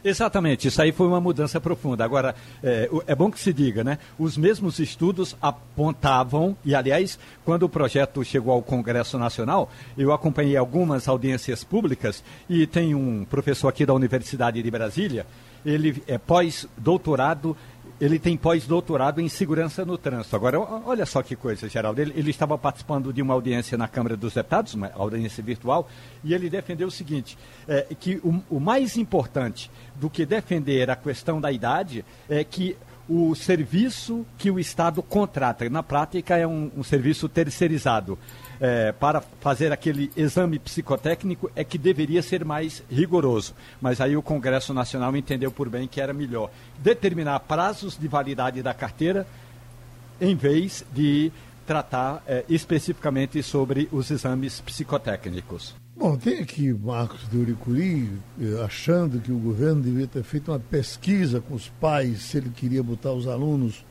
Exatamente, 0.05 0.69
isso 0.69 0.83
aí 0.83 0.93
foi 0.93 1.07
uma 1.07 1.21
mudança 1.21 1.59
profunda. 1.59 2.05
Agora, 2.05 2.35
é, 2.63 2.91
é, 3.07 3.15
bom 3.15 3.31
que 3.31 3.41
se 3.41 3.55
diga, 3.55 3.83
né? 3.83 3.99
Os 4.19 4.37
mesmos 4.37 4.79
estudos 4.79 5.35
apontavam, 5.41 6.55
e 6.63 6.75
aliás, 6.75 7.19
quando 7.43 7.63
o 7.63 7.69
projeto 7.71 8.23
chegou 8.23 8.53
ao 8.53 8.61
Congresso 8.61 9.19
Nacional, 9.19 9.71
eu 9.97 10.13
acompanhei 10.13 10.59
algumas 10.59 11.09
audiências 11.09 11.65
públicas 11.65 12.23
e 12.51 12.67
tem 12.67 12.95
um 12.95 13.25
professor 13.25 13.69
aqui 13.69 13.87
da 13.87 13.95
Universidade 13.95 14.63
de 14.63 14.71
Brasília, 14.71 15.27
ele 15.65 16.03
é 16.07 16.19
pós-doutorado 16.19 17.57
ele 18.01 18.19
tem 18.19 18.37
pós-doutorado 18.37 19.21
em 19.21 19.29
segurança 19.29 19.85
no 19.85 19.97
trânsito. 19.97 20.35
Agora, 20.35 20.61
olha 20.61 21.07
só 21.07 21.23
que 21.23 21.37
coisa, 21.37 21.69
Geraldo. 21.69 22.01
Ele, 22.01 22.13
ele, 22.17 22.31
estava 22.31 22.59
participando 22.59 23.13
de 23.13 23.23
uma 23.23 23.35
audiência 23.35 23.79
na 23.79 23.87
Câmara 23.87 24.17
dos 24.17 24.35
Deputados, 24.35 24.75
uma 24.75 24.91
audiência 24.95 25.43
virtual, 25.43 25.89
e 26.23 26.35
ele 26.35 26.51
defendeu 26.51 26.89
o 26.89 26.91
seguinte: 26.91 27.39
é, 27.69 27.87
que 27.99 28.21
o, 28.25 28.43
o 28.51 28.61
mais 28.61 28.97
importante 28.97 29.71
do 29.95 30.11
que 30.11 30.27
defender 30.27 30.91
a 30.91 30.97
questão 30.97 31.41
da 31.41 31.53
idade 31.53 32.05
é 32.29 32.43
que 32.43 32.77
o 33.09 33.35
serviço 33.35 34.25
que 34.39 34.51
o 34.51 34.59
Estado 34.59 35.03
contrata, 35.03 35.69
na 35.69 35.83
prática 35.83 36.37
é 36.37 36.47
um, 36.47 36.71
um 36.77 36.83
serviço 36.83 37.29
terceirizado, 37.29 38.19
é, 38.61 38.93
para 38.93 39.21
fazer 39.41 39.73
aquele 39.73 40.11
exame 40.17 40.59
psicotécnico 40.59 41.51
é 41.55 41.65
que 41.65 41.77
deveria 41.77 42.23
ser 42.23 42.45
mais 42.45 42.83
rigoroso. 42.91 43.55
Mas 43.81 44.01
aí 44.01 44.17
o 44.17 44.23
Congresso 44.23 44.73
Nacional 44.73 45.15
entendeu 45.17 45.51
por 45.51 45.69
bem 45.69 45.87
que 45.87 46.01
era 46.01 46.15
melhor 46.15 46.51
determinar 46.79 47.41
prazos 47.41 47.99
de 47.99 48.09
validade 48.09 48.63
da 48.63 48.73
carteira 48.73 49.27
em 50.21 50.35
vez 50.35 50.85
de 50.93 51.33
tratar 51.67 52.23
é, 52.27 52.45
especificamente 52.49 53.43
sobre 53.43 53.89
os 53.91 54.11
exames 54.11 54.61
psicotécnicos. 54.61 55.75
Bom, 55.97 56.17
tem 56.17 56.41
aqui 56.41 56.73
Marcos 56.73 57.21
Duricuri 57.29 58.11
eh, 58.41 58.65
achando 58.65 59.21
que 59.21 59.31
o 59.31 59.39
governo 59.39 59.81
devia 59.81 60.09
ter 60.09 60.25
feito 60.25 60.51
uma 60.51 60.59
pesquisa 60.59 61.41
com 61.41 61.55
os 61.55 61.69
pais 61.69 62.23
se 62.23 62.37
ele 62.37 62.51
queria 62.51 62.83
botar 62.83 63.13
os 63.13 63.29
alunos, 63.29 63.85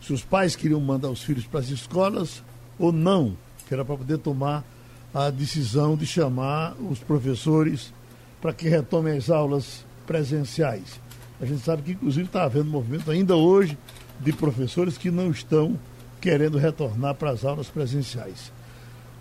se 0.00 0.12
os 0.12 0.24
pais 0.24 0.56
queriam 0.56 0.80
mandar 0.80 1.08
os 1.08 1.22
filhos 1.22 1.46
para 1.46 1.60
as 1.60 1.68
escolas 1.68 2.42
ou 2.78 2.90
não 2.92 3.36
que 3.66 3.74
era 3.74 3.84
para 3.84 3.96
poder 3.96 4.18
tomar 4.18 4.64
a 5.12 5.30
decisão 5.30 5.96
de 5.96 6.06
chamar 6.06 6.74
os 6.74 6.98
professores 6.98 7.92
para 8.40 8.52
que 8.52 8.68
retomem 8.68 9.16
as 9.16 9.30
aulas 9.30 9.84
presenciais. 10.06 11.00
A 11.40 11.46
gente 11.46 11.62
sabe 11.62 11.82
que, 11.82 11.92
inclusive, 11.92 12.26
está 12.26 12.44
havendo 12.44 12.70
movimento 12.70 13.10
ainda 13.10 13.34
hoje 13.34 13.76
de 14.20 14.32
professores 14.32 14.96
que 14.96 15.10
não 15.10 15.30
estão 15.30 15.78
querendo 16.20 16.58
retornar 16.58 17.14
para 17.14 17.30
as 17.30 17.44
aulas 17.44 17.68
presenciais. 17.68 18.52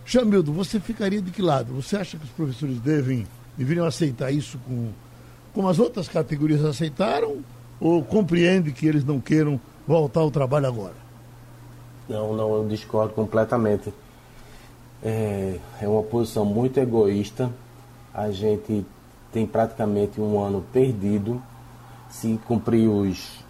Chamildo, 0.05 0.53
você 0.53 0.79
ficaria 0.79 1.21
de 1.21 1.31
que 1.31 1.41
lado? 1.41 1.73
Você 1.73 1.97
acha 1.97 2.17
que 2.17 2.23
os 2.23 2.29
professores 2.29 2.79
devem, 2.79 3.25
deveriam 3.57 3.85
aceitar 3.87 4.31
isso 4.31 4.59
com, 4.59 4.89
como 5.51 5.67
as 5.67 5.79
outras 5.79 6.07
categorias 6.07 6.63
aceitaram? 6.63 7.37
Ou 7.79 8.03
compreende 8.03 8.71
que 8.71 8.85
eles 8.85 9.03
não 9.03 9.19
queiram 9.19 9.59
voltar 9.87 10.21
ao 10.21 10.29
trabalho 10.29 10.67
agora? 10.67 10.93
Não, 12.07 12.33
não, 12.35 12.55
eu 12.55 12.67
discordo 12.67 13.13
completamente 13.13 13.91
é, 15.03 15.59
é 15.81 15.87
uma 15.87 16.03
posição 16.03 16.45
muito 16.45 16.79
egoísta. 16.79 17.51
A 18.13 18.31
gente 18.31 18.85
tem 19.31 19.45
praticamente 19.45 20.19
um 20.19 20.39
ano 20.39 20.65
perdido. 20.73 21.41
Se 22.09 22.39
cumprir 22.45 22.87
os 22.87 23.44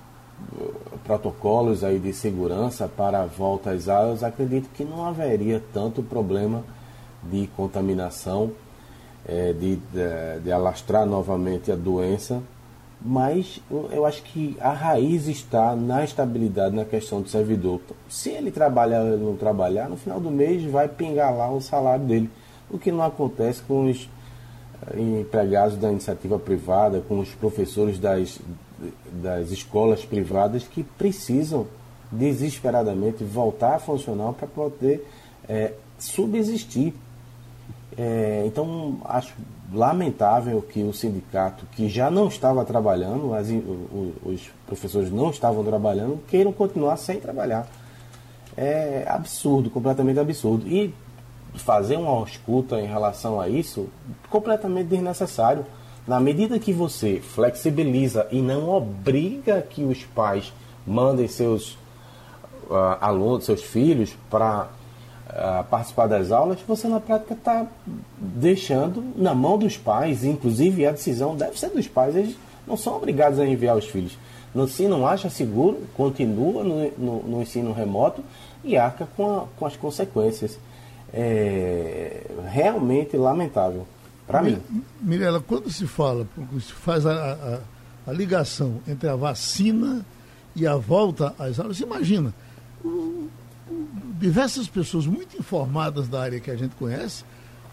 protocolos 1.03 1.83
aí 1.83 1.99
de 1.99 2.13
segurança 2.13 2.87
para 2.87 3.25
volta 3.25 3.71
às 3.71 3.87
aulas, 3.87 4.23
acredito 4.23 4.69
que 4.73 4.83
não 4.83 5.05
haveria 5.05 5.61
tanto 5.73 6.01
problema 6.03 6.63
de 7.23 7.47
contaminação, 7.55 8.51
é, 9.27 9.53
de, 9.53 9.75
de, 9.77 10.39
de 10.43 10.51
alastrar 10.51 11.05
novamente 11.05 11.71
a 11.71 11.75
doença 11.75 12.41
mas 13.01 13.61
eu 13.91 14.03
acho 14.03 14.23
que 14.23 14.57
a 14.59 14.71
raiz 14.71 15.27
está 15.27 15.75
na 15.75 16.03
estabilidade 16.03 16.75
na 16.75 16.83
questão 16.85 17.21
do 17.21 17.29
servidor. 17.29 17.79
Se 18.09 18.29
ele 18.29 18.49
trabalhar 18.49 19.01
ou 19.01 19.17
não 19.17 19.35
trabalhar, 19.35 19.87
no 19.87 19.95
final 19.95 20.19
do 20.19 20.31
mês 20.31 20.63
vai 20.63 20.87
pingar 20.87 21.35
lá 21.35 21.47
o 21.51 21.61
salário 21.61 22.03
dele. 22.03 22.29
O 22.67 22.79
que 22.79 22.91
não 22.91 23.03
acontece 23.03 23.61
com 23.61 23.89
os 23.89 24.09
eh, 24.87 24.99
empregados 24.99 25.77
da 25.77 25.91
iniciativa 25.91 26.39
privada, 26.39 26.99
com 27.07 27.19
os 27.19 27.29
professores 27.29 27.99
das, 27.99 28.39
das 29.11 29.51
escolas 29.51 30.05
privadas 30.05 30.63
que 30.63 30.83
precisam 30.83 31.67
desesperadamente 32.11 33.23
voltar 33.23 33.75
a 33.75 33.79
funcionar 33.79 34.33
para 34.33 34.47
poder 34.47 35.07
é, 35.47 35.73
subsistir. 35.97 36.93
É, 37.97 38.43
então, 38.45 38.99
acho 39.05 39.33
lamentável 39.73 40.61
que 40.61 40.83
o 40.83 40.93
sindicato, 40.93 41.65
que 41.71 41.89
já 41.89 42.11
não 42.11 42.27
estava 42.27 42.63
trabalhando, 42.65 43.33
as, 43.33 43.47
os 44.23 44.49
professores 44.65 45.11
não 45.11 45.29
estavam 45.29 45.63
trabalhando, 45.63 46.19
queiram 46.27 46.51
continuar 46.51 46.97
sem 46.97 47.19
trabalhar. 47.19 47.67
É 48.57 49.05
absurdo, 49.07 49.69
completamente 49.69 50.19
absurdo. 50.19 50.67
E 50.67 50.93
fazer 51.55 51.97
uma 51.97 52.23
escuta 52.23 52.79
em 52.79 52.85
relação 52.85 53.39
a 53.39 53.47
isso, 53.47 53.87
completamente 54.29 54.87
desnecessário. 54.87 55.65
Na 56.07 56.19
medida 56.19 56.59
que 56.59 56.71
você 56.71 57.19
flexibiliza 57.19 58.27
e 58.31 58.41
não 58.41 58.69
obriga 58.69 59.61
que 59.61 59.83
os 59.83 60.03
pais 60.03 60.53
mandem 60.85 61.27
seus 61.27 61.71
uh, 62.69 62.97
alunos, 63.01 63.45
seus 63.45 63.63
filhos 63.63 64.15
para 64.29 64.69
a 65.27 65.63
participar 65.63 66.07
das 66.07 66.31
aulas, 66.31 66.59
você 66.67 66.87
na 66.87 66.99
prática 66.99 67.33
está 67.33 67.65
deixando 68.17 69.03
na 69.15 69.33
mão 69.33 69.57
dos 69.57 69.75
pais, 69.75 70.23
inclusive 70.23 70.85
a 70.85 70.91
decisão 70.91 71.35
deve 71.35 71.59
ser 71.59 71.71
dos 71.71 71.87
pais, 71.87 72.15
eles 72.15 72.37
não 72.65 72.77
são 72.77 72.95
obrigados 72.95 73.39
a 73.39 73.45
enviar 73.45 73.75
os 73.75 73.85
filhos. 73.85 74.17
No, 74.53 74.67
se 74.67 74.87
não 74.87 75.05
acha 75.05 75.29
seguro, 75.29 75.81
continua 75.95 76.63
no, 76.63 76.91
no, 76.91 77.23
no 77.23 77.41
ensino 77.41 77.73
remoto 77.73 78.23
e 78.63 78.77
arca 78.77 79.07
com, 79.17 79.39
a, 79.39 79.43
com 79.57 79.65
as 79.65 79.75
consequências. 79.75 80.57
É 81.13 82.21
realmente 82.49 83.17
lamentável 83.17 83.85
para 84.25 84.41
mim. 84.41 84.59
Mirela, 85.01 85.39
quando 85.39 85.69
se 85.71 85.85
fala, 85.85 86.27
se 86.59 86.73
faz 86.73 87.05
a, 87.05 87.11
a, 87.13 87.59
a, 88.09 88.13
ligação 88.13 88.81
entre 88.87 89.07
a 89.07 89.15
vacina 89.15 90.05
e 90.55 90.65
a 90.65 90.75
volta 90.75 91.35
às 91.37 91.59
aulas, 91.59 91.79
imagina, 91.79 92.33
diversas 94.19 94.67
pessoas 94.67 95.05
muito 95.05 95.37
informadas 95.37 96.07
da 96.07 96.21
área 96.21 96.39
que 96.39 96.49
a 96.49 96.55
gente 96.55 96.75
conhece 96.75 97.23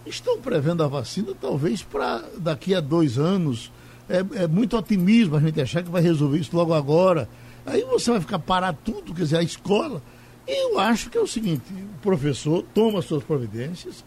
estão 0.05 0.41
prevendo 0.41 0.83
a 0.83 0.89
vacina 0.89 1.33
talvez 1.41 1.83
para 1.83 2.25
daqui 2.39 2.75
a 2.75 2.81
dois 2.81 3.19
anos. 3.19 3.71
É, 4.09 4.43
é, 4.43 4.47
muito 4.49 4.77
otimismo 4.77 5.37
a 5.37 5.41
gente 5.41 5.61
achar 5.61 5.83
que 5.83 5.91
vai 5.91 6.03
resolver 6.03 6.39
isso 6.39 6.57
logo 6.57 6.75
agora. 6.75 7.29
Aí 7.65 7.83
você 7.85 8.11
vai 8.11 8.21
ficar 8.21 8.39
parar 8.39 8.73
tudo, 8.73 9.15
quer 9.15 9.23
dizer, 9.23 9.37
a 9.39 9.43
escola. 9.43 10.03
E 10.47 10.73
eu 10.73 10.79
acho 10.79 11.09
que 11.09 11.17
é 11.17 11.21
o 11.21 11.27
seguinte: 11.27 11.63
o 11.73 12.01
professor 12.03 12.65
toma 12.75 13.01
suas 13.01 13.23
providências, 13.23 14.05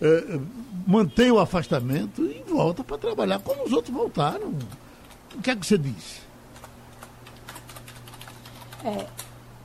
é, 0.00 0.38
mantém 0.86 1.30
o 1.30 1.38
afastamento 1.38 2.22
e 2.22 2.42
volta 2.46 2.84
para 2.84 2.98
trabalhar, 2.98 3.38
como 3.40 3.64
os 3.64 3.72
outros 3.72 3.94
voltaram. 3.94 4.54
O 5.34 5.42
que 5.42 5.50
é 5.50 5.56
que 5.56 5.66
você 5.66 5.76
diz? 5.76 6.20
É, 8.84 9.06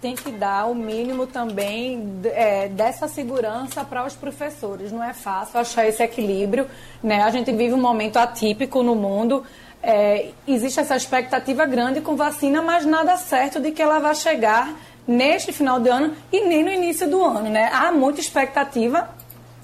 tem 0.01 0.15
que 0.15 0.31
dar 0.31 0.65
o 0.65 0.73
mínimo 0.73 1.27
também 1.27 2.19
é, 2.25 2.67
dessa 2.67 3.07
segurança 3.07 3.83
para 3.83 4.05
os 4.05 4.15
professores. 4.15 4.91
Não 4.91 5.03
é 5.03 5.13
fácil 5.13 5.59
achar 5.59 5.85
esse 5.85 6.01
equilíbrio. 6.01 6.67
Né? 7.03 7.21
A 7.21 7.29
gente 7.29 7.51
vive 7.51 7.73
um 7.73 7.81
momento 7.81 8.17
atípico 8.17 8.81
no 8.81 8.95
mundo. 8.95 9.43
É, 9.83 10.31
existe 10.47 10.79
essa 10.79 10.95
expectativa 10.95 11.65
grande 11.65 12.01
com 12.01 12.15
vacina, 12.15 12.61
mas 12.61 12.85
nada 12.85 13.15
certo 13.17 13.59
de 13.59 13.71
que 13.71 13.81
ela 13.81 13.99
vai 13.99 14.15
chegar 14.15 14.73
neste 15.07 15.51
final 15.51 15.79
de 15.79 15.89
ano 15.89 16.15
e 16.31 16.41
nem 16.47 16.63
no 16.63 16.71
início 16.71 17.07
do 17.09 17.23
ano. 17.23 17.49
Né? 17.49 17.69
Há 17.71 17.91
muita 17.91 18.19
expectativa 18.19 19.09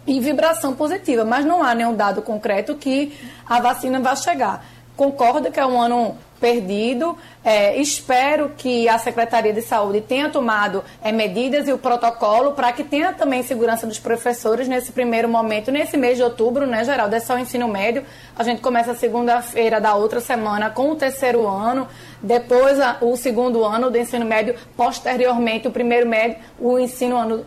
e 0.07 0.19
vibração 0.19 0.73
positiva, 0.73 1.25
mas 1.25 1.45
não 1.45 1.61
há 1.61 1.75
nenhum 1.75 1.93
dado 1.93 2.21
concreto 2.21 2.75
que 2.75 3.13
a 3.45 3.59
vacina 3.59 3.99
vai 3.99 4.15
chegar. 4.15 4.65
Concordo 4.95 5.51
que 5.51 5.59
é 5.59 5.65
um 5.65 5.79
ano 5.79 6.17
perdido. 6.39 7.17
É, 7.43 7.77
espero 7.77 8.51
que 8.57 8.87
a 8.89 8.97
Secretaria 8.97 9.53
de 9.53 9.61
Saúde 9.61 10.01
tenha 10.01 10.29
tomado 10.29 10.83
é, 11.03 11.11
medidas 11.11 11.67
e 11.67 11.73
o 11.73 11.77
protocolo 11.77 12.53
para 12.53 12.71
que 12.71 12.83
tenha 12.83 13.13
também 13.13 13.43
segurança 13.43 13.85
dos 13.85 13.99
professores 13.99 14.67
nesse 14.67 14.91
primeiro 14.91 15.27
momento, 15.27 15.71
nesse 15.71 15.97
mês 15.97 16.17
de 16.17 16.23
outubro, 16.23 16.65
né, 16.65 16.83
Geraldo? 16.83 17.15
É 17.15 17.19
só 17.19 17.35
o 17.35 17.39
ensino 17.39 17.67
médio. 17.67 18.03
A 18.37 18.43
gente 18.43 18.61
começa 18.61 18.93
segunda-feira 18.93 19.79
da 19.79 19.95
outra 19.95 20.19
semana 20.19 20.69
com 20.69 20.91
o 20.91 20.95
terceiro 20.95 21.47
ano, 21.47 21.87
depois 22.21 22.79
a, 22.79 22.97
o 23.01 23.15
segundo 23.15 23.63
ano 23.63 23.89
do 23.89 23.97
ensino 23.97 24.25
médio, 24.25 24.55
posteriormente 24.75 25.67
o 25.67 25.71
primeiro 25.71 26.07
médio, 26.07 26.37
o 26.59 26.79
ensino 26.79 27.17
ano 27.17 27.45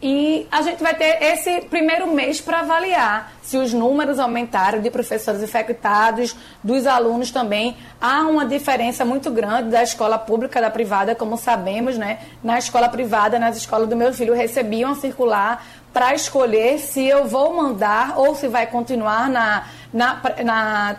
e 0.00 0.46
a 0.52 0.62
gente 0.62 0.80
vai 0.80 0.94
ter 0.94 1.20
esse 1.22 1.62
primeiro 1.62 2.06
mês 2.14 2.40
para 2.40 2.60
avaliar 2.60 3.32
se 3.42 3.56
os 3.56 3.72
números 3.72 4.18
aumentaram 4.18 4.80
de 4.80 4.90
professores 4.90 5.42
infectados, 5.42 6.36
dos 6.62 6.86
alunos 6.86 7.32
também. 7.32 7.76
Há 8.00 8.20
uma 8.20 8.46
diferença 8.46 9.04
muito 9.04 9.30
grande 9.30 9.70
da 9.70 9.82
escola 9.82 10.16
pública 10.16 10.60
da 10.60 10.70
privada, 10.70 11.14
como 11.14 11.36
sabemos, 11.36 11.98
né? 11.98 12.20
Na 12.44 12.58
escola 12.58 12.88
privada, 12.88 13.38
nas 13.38 13.56
escolas 13.56 13.88
do 13.88 13.96
meu 13.96 14.12
filho, 14.12 14.34
recebiam 14.34 14.94
circular 14.94 15.66
para 15.92 16.14
escolher 16.14 16.78
se 16.78 17.04
eu 17.04 17.26
vou 17.26 17.56
mandar 17.56 18.18
ou 18.18 18.34
se 18.36 18.46
vai 18.46 18.66
continuar 18.66 19.28
na, 19.28 19.66
na, 19.92 20.20
na 20.44 20.96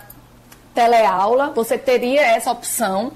teleaula. 0.73 1.51
Você 1.55 1.77
teria 1.77 2.21
essa 2.21 2.51
opção. 2.51 3.13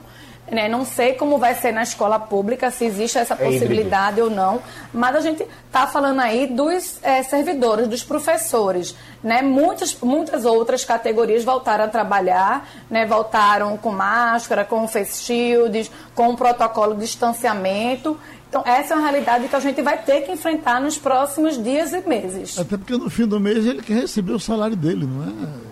Né? 0.51 0.67
Não 0.67 0.85
sei 0.85 1.13
como 1.13 1.37
vai 1.37 1.55
ser 1.55 1.71
na 1.71 1.83
escola 1.83 2.19
pública, 2.19 2.69
se 2.69 2.85
existe 2.85 3.17
essa 3.17 3.33
é 3.33 3.37
possibilidade 3.37 4.19
é 4.19 4.23
ou 4.23 4.29
não, 4.29 4.61
mas 4.93 5.15
a 5.15 5.21
gente 5.21 5.47
está 5.67 5.87
falando 5.87 6.19
aí 6.19 6.47
dos 6.47 6.99
é, 7.01 7.23
servidores, 7.23 7.87
dos 7.87 8.03
professores. 8.03 8.95
Né? 9.23 9.41
Muitas, 9.41 9.97
muitas 10.01 10.43
outras 10.43 10.83
categorias 10.83 11.43
voltaram 11.43 11.85
a 11.85 11.87
trabalhar, 11.87 12.69
né? 12.89 13.05
voltaram 13.05 13.77
com 13.77 13.91
máscara, 13.91 14.65
com 14.65 14.87
face 14.87 15.23
shields, 15.23 15.89
com 16.13 16.29
um 16.29 16.35
protocolo 16.35 16.93
de 16.93 17.01
distanciamento. 17.01 18.17
Então, 18.49 18.61
essa 18.65 18.93
é 18.93 18.97
uma 18.97 19.09
realidade 19.09 19.47
que 19.47 19.55
a 19.55 19.59
gente 19.59 19.81
vai 19.81 19.97
ter 19.97 20.21
que 20.21 20.31
enfrentar 20.31 20.79
nos 20.79 20.97
próximos 20.97 21.61
dias 21.61 21.91
e 21.91 22.07
meses. 22.07 22.59
Até 22.59 22.77
porque 22.77 22.95
no 22.95 23.09
fim 23.09 23.25
do 23.25 23.39
mês 23.39 23.65
ele 23.65 23.81
quer 23.81 24.01
receber 24.01 24.33
o 24.33 24.39
salário 24.39 24.75
dele, 24.75 25.07
não 25.07 25.23
é? 25.23 25.63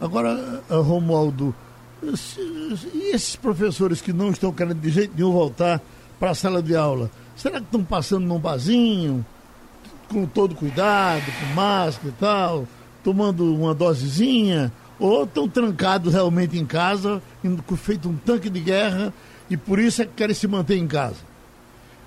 Agora, 0.00 0.62
Romualdo, 0.70 1.54
e 2.92 3.14
esses 3.14 3.36
professores 3.36 4.00
que 4.00 4.12
não 4.12 4.30
estão 4.30 4.52
querendo 4.52 4.80
de 4.80 4.90
jeito 4.90 5.14
nenhum 5.16 5.32
voltar 5.32 5.80
para 6.18 6.30
a 6.30 6.34
sala 6.34 6.62
de 6.62 6.76
aula, 6.76 7.10
será 7.36 7.58
que 7.58 7.66
estão 7.66 7.84
passando 7.84 8.26
num 8.26 8.38
barzinho, 8.38 9.24
com 10.08 10.26
todo 10.26 10.54
cuidado, 10.54 11.24
com 11.40 11.54
máscara 11.54 12.08
e 12.08 12.12
tal, 12.12 12.68
tomando 13.02 13.54
uma 13.54 13.74
dosezinha, 13.74 14.72
ou 14.98 15.24
estão 15.24 15.48
trancados 15.48 16.14
realmente 16.14 16.58
em 16.58 16.64
casa, 16.64 17.22
feito 17.76 18.08
um 18.08 18.16
tanque 18.16 18.48
de 18.48 18.60
guerra, 18.60 19.12
e 19.50 19.56
por 19.56 19.78
isso 19.78 20.02
é 20.02 20.06
que 20.06 20.12
querem 20.12 20.34
se 20.34 20.46
manter 20.46 20.76
em 20.76 20.86
casa? 20.86 21.16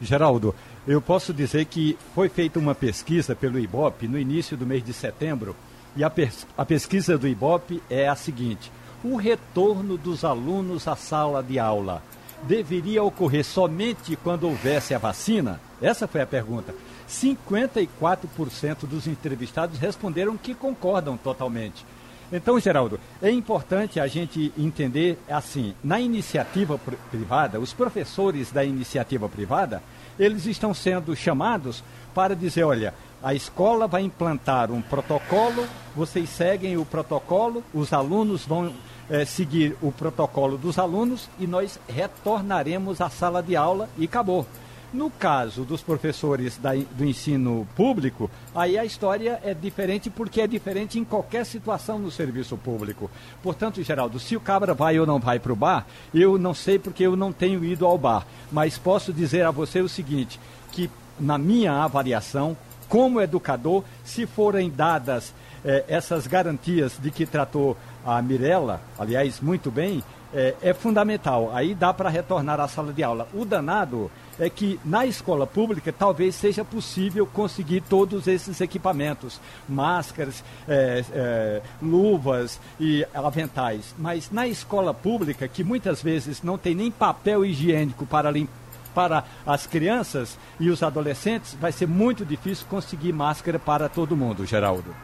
Geraldo, 0.01 0.55
eu 0.87 1.01
posso 1.01 1.33
dizer 1.33 1.65
que 1.65 1.97
foi 2.15 2.29
feita 2.29 2.59
uma 2.59 2.73
pesquisa 2.73 3.35
pelo 3.35 3.59
IBOP 3.59 4.07
no 4.07 4.17
início 4.17 4.55
do 4.55 4.65
mês 4.65 4.83
de 4.83 4.93
setembro, 4.93 5.55
e 5.95 6.03
a, 6.03 6.09
pes 6.09 6.45
a 6.57 6.63
pesquisa 6.63 7.17
do 7.17 7.27
IBOP 7.27 7.81
é 7.89 8.07
a 8.07 8.15
seguinte: 8.15 8.71
o 9.03 9.15
retorno 9.15 9.97
dos 9.97 10.23
alunos 10.23 10.87
à 10.87 10.95
sala 10.95 11.43
de 11.43 11.59
aula 11.59 12.01
deveria 12.43 13.03
ocorrer 13.03 13.43
somente 13.43 14.15
quando 14.15 14.47
houvesse 14.47 14.93
a 14.93 14.97
vacina? 14.97 15.59
Essa 15.81 16.07
foi 16.07 16.21
a 16.21 16.27
pergunta. 16.27 16.73
54% 17.09 18.85
dos 18.85 19.07
entrevistados 19.07 19.79
responderam 19.79 20.37
que 20.37 20.53
concordam 20.53 21.17
totalmente. 21.17 21.85
Então, 22.31 22.59
Geraldo, 22.59 22.99
é 23.21 23.31
importante 23.31 24.01
a 24.01 24.07
gente 24.07 24.51
entender 24.57 25.17
assim, 25.29 25.73
na 25.81 25.99
iniciativa 25.99 26.77
privada, 27.09 27.57
os 27.59 27.71
professores 27.71 28.51
da 28.51 28.65
iniciativa 28.65 29.29
privada, 29.29 29.81
eles 30.19 30.45
estão 30.45 30.73
sendo 30.73 31.15
chamados 31.15 31.81
para 32.13 32.35
dizer, 32.35 32.63
olha, 32.63 32.93
a 33.21 33.33
escola 33.33 33.87
vai 33.87 34.03
implantar 34.03 34.71
um 34.71 34.81
protocolo, 34.81 35.65
vocês 35.95 36.29
seguem 36.29 36.77
o 36.77 36.85
protocolo, 36.85 37.63
os 37.73 37.91
alunos 37.93 38.45
vão 38.45 38.71
é, 39.09 39.25
seguir 39.25 39.75
o 39.81 39.91
protocolo 39.91 40.57
dos 40.57 40.77
alunos 40.77 41.29
e 41.39 41.47
nós 41.47 41.79
retornaremos 41.87 43.01
à 43.01 43.09
sala 43.09 43.41
de 43.41 43.55
aula 43.55 43.89
e 43.97 44.05
acabou. 44.05 44.45
No 44.93 45.09
caso 45.09 45.65
dos 45.65 45.81
professores 45.81 46.57
da, 46.57 46.73
do 46.73 47.03
ensino 47.03 47.67
público, 47.75 48.31
aí 48.55 48.77
a 48.77 48.85
história 48.85 49.39
é 49.43 49.53
diferente 49.53 50.09
porque 50.09 50.39
é 50.39 50.47
diferente 50.47 50.97
em 50.97 51.03
qualquer 51.03 51.45
situação 51.45 51.99
no 51.99 52.09
serviço 52.09 52.55
público. 52.55 53.11
Portanto, 53.43 53.83
Geraldo, 53.83 54.17
se 54.17 54.37
o 54.37 54.39
cabra 54.39 54.73
vai 54.73 54.97
ou 54.97 55.05
não 55.05 55.19
vai 55.19 55.39
para 55.39 55.51
o 55.51 55.57
bar, 55.57 55.85
eu 56.13 56.37
não 56.37 56.53
sei 56.53 56.79
porque 56.79 57.05
eu 57.05 57.17
não 57.17 57.33
tenho 57.33 57.65
ido 57.65 57.85
ao 57.85 57.97
bar. 57.97 58.25
Mas 58.49 58.77
posso 58.77 59.11
dizer 59.11 59.45
a 59.45 59.51
você 59.51 59.81
o 59.81 59.89
seguinte, 59.89 60.39
que 60.71 60.89
na 61.19 61.37
minha 61.37 61.83
avaliação, 61.83 62.55
como 62.87 63.21
educador, 63.21 63.83
se 64.03 64.25
forem 64.25 64.69
dadas 64.69 65.33
eh, 65.63 65.83
essas 65.87 66.27
garantias 66.27 66.97
de 66.99 67.11
que 67.11 67.25
tratou 67.25 67.75
a 68.05 68.21
Mirella, 68.21 68.79
aliás, 68.97 69.41
muito 69.41 69.69
bem, 69.69 70.03
é, 70.33 70.55
é 70.61 70.73
fundamental. 70.73 71.51
Aí 71.53 71.73
dá 71.73 71.93
para 71.93 72.09
retornar 72.09 72.59
à 72.59 72.67
sala 72.67 72.93
de 72.93 73.03
aula. 73.03 73.27
O 73.33 73.45
danado 73.45 74.11
é 74.39 74.49
que 74.49 74.79
na 74.85 75.05
escola 75.05 75.47
pública 75.47 75.91
talvez 75.91 76.35
seja 76.35 76.63
possível 76.63 77.25
conseguir 77.25 77.81
todos 77.81 78.27
esses 78.27 78.61
equipamentos, 78.61 79.39
máscaras, 79.67 80.43
é, 80.67 81.03
é, 81.11 81.61
luvas 81.81 82.59
e 82.79 83.05
aventais. 83.13 83.95
Mas 83.97 84.29
na 84.31 84.47
escola 84.47 84.93
pública, 84.93 85.47
que 85.47 85.63
muitas 85.63 86.01
vezes 86.01 86.43
não 86.43 86.57
tem 86.57 86.75
nem 86.75 86.91
papel 86.91 87.45
higiênico 87.45 88.05
para 88.05 88.29
limpar 88.31 88.66
para 88.97 89.23
as 89.45 89.67
crianças 89.67 90.39
e 90.59 90.71
os 90.71 90.81
adolescentes, 90.81 91.55
vai 91.61 91.71
ser 91.71 91.87
muito 91.87 92.25
difícil 92.25 92.65
conseguir 92.67 93.13
máscara 93.13 93.59
para 93.59 93.87
todo 93.87 94.17
mundo, 94.17 94.43
Geraldo. 94.43 94.95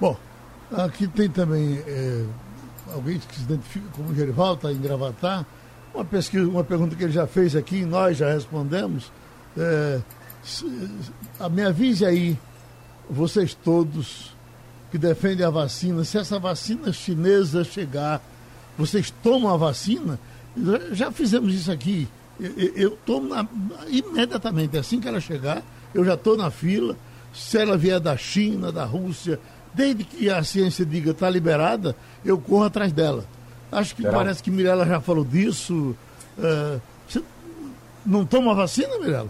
Bom, 0.00 0.16
Aqui 0.72 1.06
tem 1.06 1.28
também 1.28 1.82
é, 1.86 2.24
alguém 2.92 3.18
que 3.18 3.36
se 3.36 3.42
identifica 3.42 3.86
como 3.96 4.14
Gerival, 4.14 4.54
está 4.54 4.72
em 4.72 4.78
Gravatar. 4.78 5.46
Uma 5.94 6.04
pesquisa, 6.04 6.48
uma 6.48 6.64
pergunta 6.64 6.96
que 6.96 7.04
ele 7.04 7.12
já 7.12 7.26
fez 7.26 7.54
aqui, 7.54 7.78
e 7.78 7.84
nós 7.84 8.16
já 8.16 8.32
respondemos. 8.32 9.12
É, 9.56 10.00
a 11.38 11.48
me 11.48 11.62
avise 11.62 12.04
aí, 12.04 12.38
vocês 13.08 13.54
todos 13.54 14.34
que 14.90 14.98
defendem 14.98 15.46
a 15.46 15.50
vacina, 15.50 16.02
se 16.04 16.18
essa 16.18 16.38
vacina 16.38 16.92
chinesa 16.92 17.62
chegar, 17.62 18.20
vocês 18.76 19.12
tomam 19.22 19.52
a 19.52 19.56
vacina? 19.56 20.18
Já 20.92 21.12
fizemos 21.12 21.54
isso 21.54 21.70
aqui. 21.70 22.08
Eu, 22.40 22.98
na, 23.22 23.46
imediatamente, 23.88 24.76
assim 24.76 25.00
que 25.00 25.08
ela 25.08 25.20
chegar, 25.20 25.62
eu 25.94 26.04
já 26.04 26.14
estou 26.14 26.36
na 26.36 26.50
fila. 26.50 26.96
Se 27.32 27.58
ela 27.58 27.76
vier 27.76 27.98
da 28.00 28.16
China, 28.16 28.70
da 28.70 28.84
Rússia, 28.84 29.40
Desde 29.74 30.04
que 30.04 30.30
a 30.30 30.42
ciência 30.44 30.86
diga 30.86 31.10
está 31.10 31.28
liberada, 31.28 31.96
eu 32.24 32.38
corro 32.38 32.64
atrás 32.64 32.92
dela. 32.92 33.24
Acho 33.72 33.96
que 33.96 34.02
Será? 34.02 34.14
parece 34.14 34.40
que 34.40 34.50
Mirella 34.50 34.86
já 34.86 35.00
falou 35.00 35.24
disso. 35.24 35.96
Uh, 36.38 36.80
você 37.08 37.20
não 38.06 38.24
toma 38.24 38.54
vacina, 38.54 38.96
Mirella? 39.00 39.28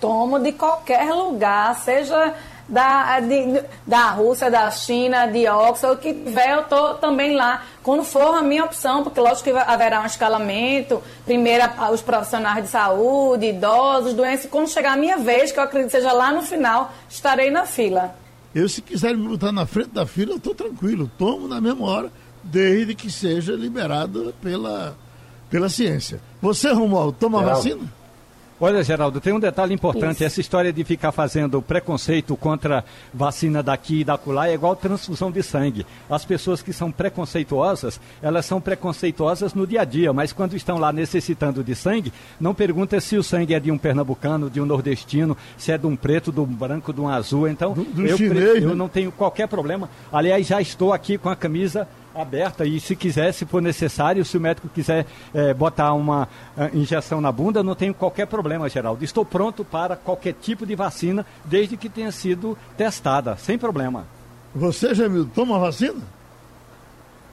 Tomo 0.00 0.38
de 0.38 0.52
qualquer 0.52 1.12
lugar, 1.12 1.74
seja 1.80 2.34
da, 2.68 3.20
de, 3.20 3.62
da 3.86 4.10
Rússia, 4.10 4.50
da 4.50 4.70
China, 4.70 5.26
de 5.26 5.46
Oxford, 5.48 5.96
o 5.96 5.98
que 5.98 6.14
tiver, 6.14 6.54
eu 6.54 6.60
estou 6.60 6.94
também 6.94 7.34
lá. 7.36 7.62
Quando 7.82 8.02
for 8.04 8.34
a 8.34 8.42
minha 8.42 8.64
opção, 8.64 9.02
porque 9.02 9.20
lógico 9.20 9.50
que 9.50 9.56
haverá 9.56 10.00
um 10.00 10.06
escalamento, 10.06 11.02
primeiro 11.24 11.64
os 11.92 12.00
profissionais 12.00 12.64
de 12.64 12.70
saúde, 12.70 13.46
idosos, 13.46 14.14
doenças, 14.14 14.50
quando 14.50 14.68
chegar 14.68 14.92
a 14.92 14.96
minha 14.96 15.18
vez, 15.18 15.52
que 15.52 15.58
eu 15.58 15.64
acredito 15.64 15.90
que 15.90 15.98
seja 15.98 16.12
lá 16.12 16.32
no 16.32 16.42
final, 16.42 16.92
estarei 17.08 17.50
na 17.50 17.66
fila. 17.66 18.14
Eu, 18.54 18.68
se 18.68 18.80
quiserem 18.80 19.16
me 19.16 19.28
botar 19.28 19.52
na 19.52 19.66
frente 19.66 19.90
da 19.90 20.06
fila, 20.06 20.32
eu 20.32 20.36
estou 20.36 20.54
tranquilo, 20.54 21.10
tomo 21.18 21.48
na 21.48 21.60
mesma 21.60 21.86
hora, 21.86 22.12
desde 22.42 22.94
que 22.94 23.10
seja 23.10 23.52
liberado 23.54 24.34
pela, 24.40 24.96
pela 25.50 25.68
ciência. 25.68 26.20
Você, 26.40 26.70
Romualdo, 26.72 27.12
toma 27.18 27.38
Geraldo. 27.40 27.56
vacina? 27.62 28.03
Olha, 28.60 28.82
Geraldo, 28.84 29.20
tem 29.20 29.32
um 29.32 29.40
detalhe 29.40 29.74
importante. 29.74 30.14
Isso. 30.14 30.24
Essa 30.24 30.40
história 30.40 30.72
de 30.72 30.84
ficar 30.84 31.10
fazendo 31.10 31.60
preconceito 31.60 32.36
contra 32.36 32.84
vacina 33.12 33.62
daqui 33.64 34.00
e 34.00 34.04
da 34.04 34.14
acolá 34.14 34.48
é 34.48 34.54
igual 34.54 34.76
transfusão 34.76 35.30
de 35.30 35.42
sangue. 35.42 35.84
As 36.08 36.24
pessoas 36.24 36.62
que 36.62 36.72
são 36.72 36.90
preconceituosas, 36.92 38.00
elas 38.22 38.46
são 38.46 38.60
preconceituosas 38.60 39.54
no 39.54 39.66
dia 39.66 39.80
a 39.80 39.84
dia, 39.84 40.12
mas 40.12 40.32
quando 40.32 40.54
estão 40.54 40.78
lá 40.78 40.92
necessitando 40.92 41.64
de 41.64 41.74
sangue, 41.74 42.12
não 42.40 42.54
pergunta 42.54 43.00
se 43.00 43.16
o 43.16 43.22
sangue 43.24 43.54
é 43.54 43.60
de 43.60 43.70
um 43.72 43.76
pernambucano, 43.78 44.48
de 44.48 44.60
um 44.60 44.66
nordestino, 44.66 45.36
se 45.58 45.72
é 45.72 45.76
de 45.78 45.86
um 45.86 45.96
preto, 45.96 46.30
de 46.30 46.40
um 46.40 46.46
branco, 46.46 46.92
de 46.92 47.00
um 47.00 47.08
azul. 47.08 47.48
Então, 47.48 47.72
Do- 47.72 47.82
do 47.84 48.06
eu, 48.06 48.16
pre- 48.16 48.28
chinês, 48.28 48.62
eu 48.62 48.68
né? 48.68 48.74
não 48.74 48.88
tenho 48.88 49.10
qualquer 49.10 49.48
problema. 49.48 49.90
Aliás, 50.12 50.46
já 50.46 50.60
estou 50.60 50.92
aqui 50.92 51.18
com 51.18 51.28
a 51.28 51.34
camisa 51.36 51.88
aberta 52.14 52.64
e 52.64 52.78
se 52.80 52.94
quiser, 52.94 53.32
se 53.32 53.44
for 53.44 53.60
necessário, 53.60 54.24
se 54.24 54.36
o 54.36 54.40
médico 54.40 54.68
quiser 54.68 55.06
eh, 55.34 55.52
botar 55.54 55.92
uma 55.94 56.28
ah, 56.56 56.70
injeção 56.72 57.20
na 57.20 57.32
bunda, 57.32 57.62
não 57.62 57.74
tenho 57.74 57.92
qualquer 57.94 58.26
problema, 58.26 58.68
Geraldo. 58.68 59.04
Estou 59.04 59.24
pronto 59.24 59.64
para 59.64 59.96
qualquer 59.96 60.34
tipo 60.34 60.64
de 60.64 60.74
vacina, 60.74 61.26
desde 61.44 61.76
que 61.76 61.88
tenha 61.88 62.12
sido 62.12 62.56
testada, 62.76 63.36
sem 63.36 63.58
problema. 63.58 64.04
Você, 64.54 64.94
Jamil, 64.94 65.28
toma 65.34 65.58
vacina? 65.58 66.00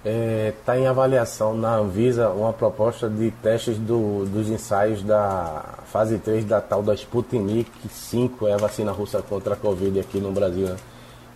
Está 0.04 0.80
em 0.80 0.88
avaliação 0.88 1.54
na 1.56 1.76
Anvisa 1.76 2.30
uma 2.30 2.52
proposta 2.52 3.08
de 3.08 3.30
testes 3.30 3.78
do- 3.78 4.26
dos 4.26 4.50
ensaios 4.50 5.04
da 5.04 5.64
fase 5.92 6.18
3 6.18 6.44
da 6.44 6.60
tal 6.60 6.82
da 6.82 6.96
Sputnik 6.96 7.70
5, 7.88 8.48
é 8.48 8.54
a 8.54 8.58
vacina 8.58 8.92
russa 8.92 9.22
contra 9.22 9.54
a 9.54 9.58
Covid 9.58 10.00
aqui 10.00 10.20
no 10.20 10.32
Brasil. 10.32 10.70
Né? 10.70 10.76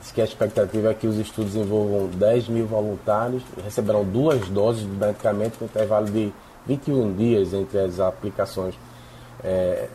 Diz 0.06 0.12
que 0.12 0.22
a 0.22 0.24
expectativa 0.24 0.91
é 0.91 0.93
que 0.93 1.08
os 1.08 1.18
estudos 1.18 1.56
envolvam 1.56 2.08
10 2.08 2.49
mil 2.49 2.68
voluntários, 2.68 3.41
receberão 3.64 4.06
duas 4.06 4.47
doses 4.49 4.84
de 4.84 4.88
medicamento 4.88 5.58
com 5.58 5.66
intervalo 5.66 6.06
de 6.06 6.32
21 6.68 7.16
dias 7.16 7.53
entre 7.56 7.80
as 7.80 7.99
aplicações. 7.99 8.76
É, 9.43 9.88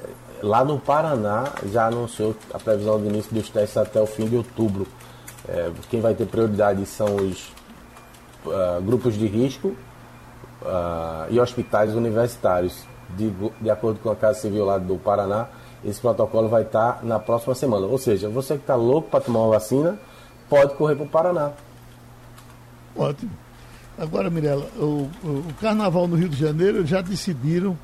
lá 0.42 0.64
no 0.64 0.80
Paraná 0.80 1.52
já 1.66 1.86
anunciou 1.86 2.34
a 2.52 2.58
previsão 2.58 3.00
de 3.00 3.06
início 3.06 3.32
dos 3.32 3.48
testes 3.50 3.76
até 3.76 4.02
o 4.02 4.06
fim 4.06 4.26
de 4.26 4.34
outubro. 4.36 4.84
É, 5.48 5.70
quem 5.88 6.00
vai 6.00 6.12
ter 6.12 6.26
prioridade 6.26 6.84
são 6.86 7.14
os 7.14 7.52
ah, 8.48 8.80
grupos 8.82 9.14
de 9.14 9.28
risco 9.28 9.76
ah, 10.64 11.28
e 11.30 11.38
hospitais 11.38 11.94
universitários. 11.94 12.84
De, 13.10 13.32
de 13.60 13.70
acordo 13.70 14.00
com 14.00 14.10
a 14.10 14.16
Casa 14.16 14.40
Civil 14.40 14.64
lá 14.64 14.78
do 14.78 14.96
Paraná, 14.96 15.48
esse 15.84 16.00
protocolo 16.00 16.48
vai 16.48 16.62
estar 16.62 17.02
na 17.04 17.18
próxima 17.18 17.54
semana. 17.54 17.86
Ou 17.86 17.98
seja, 17.98 18.28
você 18.28 18.54
que 18.54 18.60
está 18.60 18.74
louco 18.74 19.08
para 19.10 19.20
tomar 19.20 19.40
uma 19.40 19.50
vacina, 19.50 19.98
pode 20.48 20.74
correr 20.74 20.94
para 20.96 21.04
o 21.04 21.08
Paraná. 21.08 21.52
Ótimo. 22.96 23.30
Agora, 23.98 24.30
Mirella, 24.30 24.66
o, 24.76 25.08
o- 25.22 25.44
o 25.48 25.54
carnaval 25.60 26.06
no 26.08 26.16
Rio 26.16 26.28
de 26.28 26.36
Janeiro 26.36 26.86
já 26.86 27.00
decidiram 27.00 27.76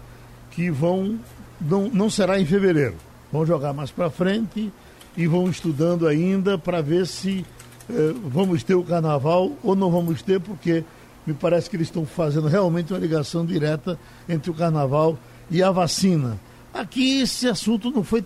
que 0.51 0.70
vão 0.70 1.18
não, 1.61 1.88
não 1.88 2.11
será 2.11 2.40
em 2.40 2.47
fevereiro. 2.47 2.94
Vão 3.32 3.44
jogar 3.44 3.72
mais 3.72 3.90
para 3.90 4.11
frente 4.11 4.72
e 5.16 5.26
vão 5.26 5.49
estudando 5.49 6.07
ainda 6.07 6.57
para 6.59 6.80
ver 6.82 7.07
se 7.07 7.44
eh, 7.90 8.14
vamos 8.24 8.62
ter 8.62 8.74
o 8.74 8.82
carnaval 8.84 9.53
ou 9.62 9.74
não 9.74 9.90
vamos 9.90 10.22
ter, 10.22 10.40
porque 10.40 10.84
me 11.26 11.34
parece 11.34 11.68
que 11.68 11.76
eles 11.76 11.88
estão 11.88 12.05
fazendo 12.07 12.47
realmente 12.49 12.92
uma 12.92 12.99
ligação 12.99 13.44
direta 13.44 13.99
entre 14.28 14.51
o 14.51 14.55
carnaval 14.55 15.18
e 15.51 15.62
a 15.62 15.70
vacina. 15.70 16.38
Aqui 16.79 17.20
esse 17.20 17.49
assunto 17.49 17.91
não 17.91 18.05
foi. 18.05 18.24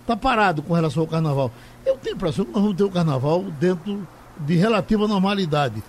Está 0.00 0.16
parado 0.16 0.62
com 0.62 0.74
relação 0.74 1.02
ao 1.02 1.06
carnaval. 1.06 1.50
Eu 1.84 1.96
tenho 1.98 2.14
a 2.14 2.16
impressão 2.16 2.44
que 2.44 2.52
nós 2.52 2.62
vamos 2.62 2.76
ter 2.76 2.84
o 2.84 2.90
carnaval 2.90 3.42
dentro 3.60 4.06
de 4.40 4.54
relativa 4.56 5.06
normalidade. 5.06 5.82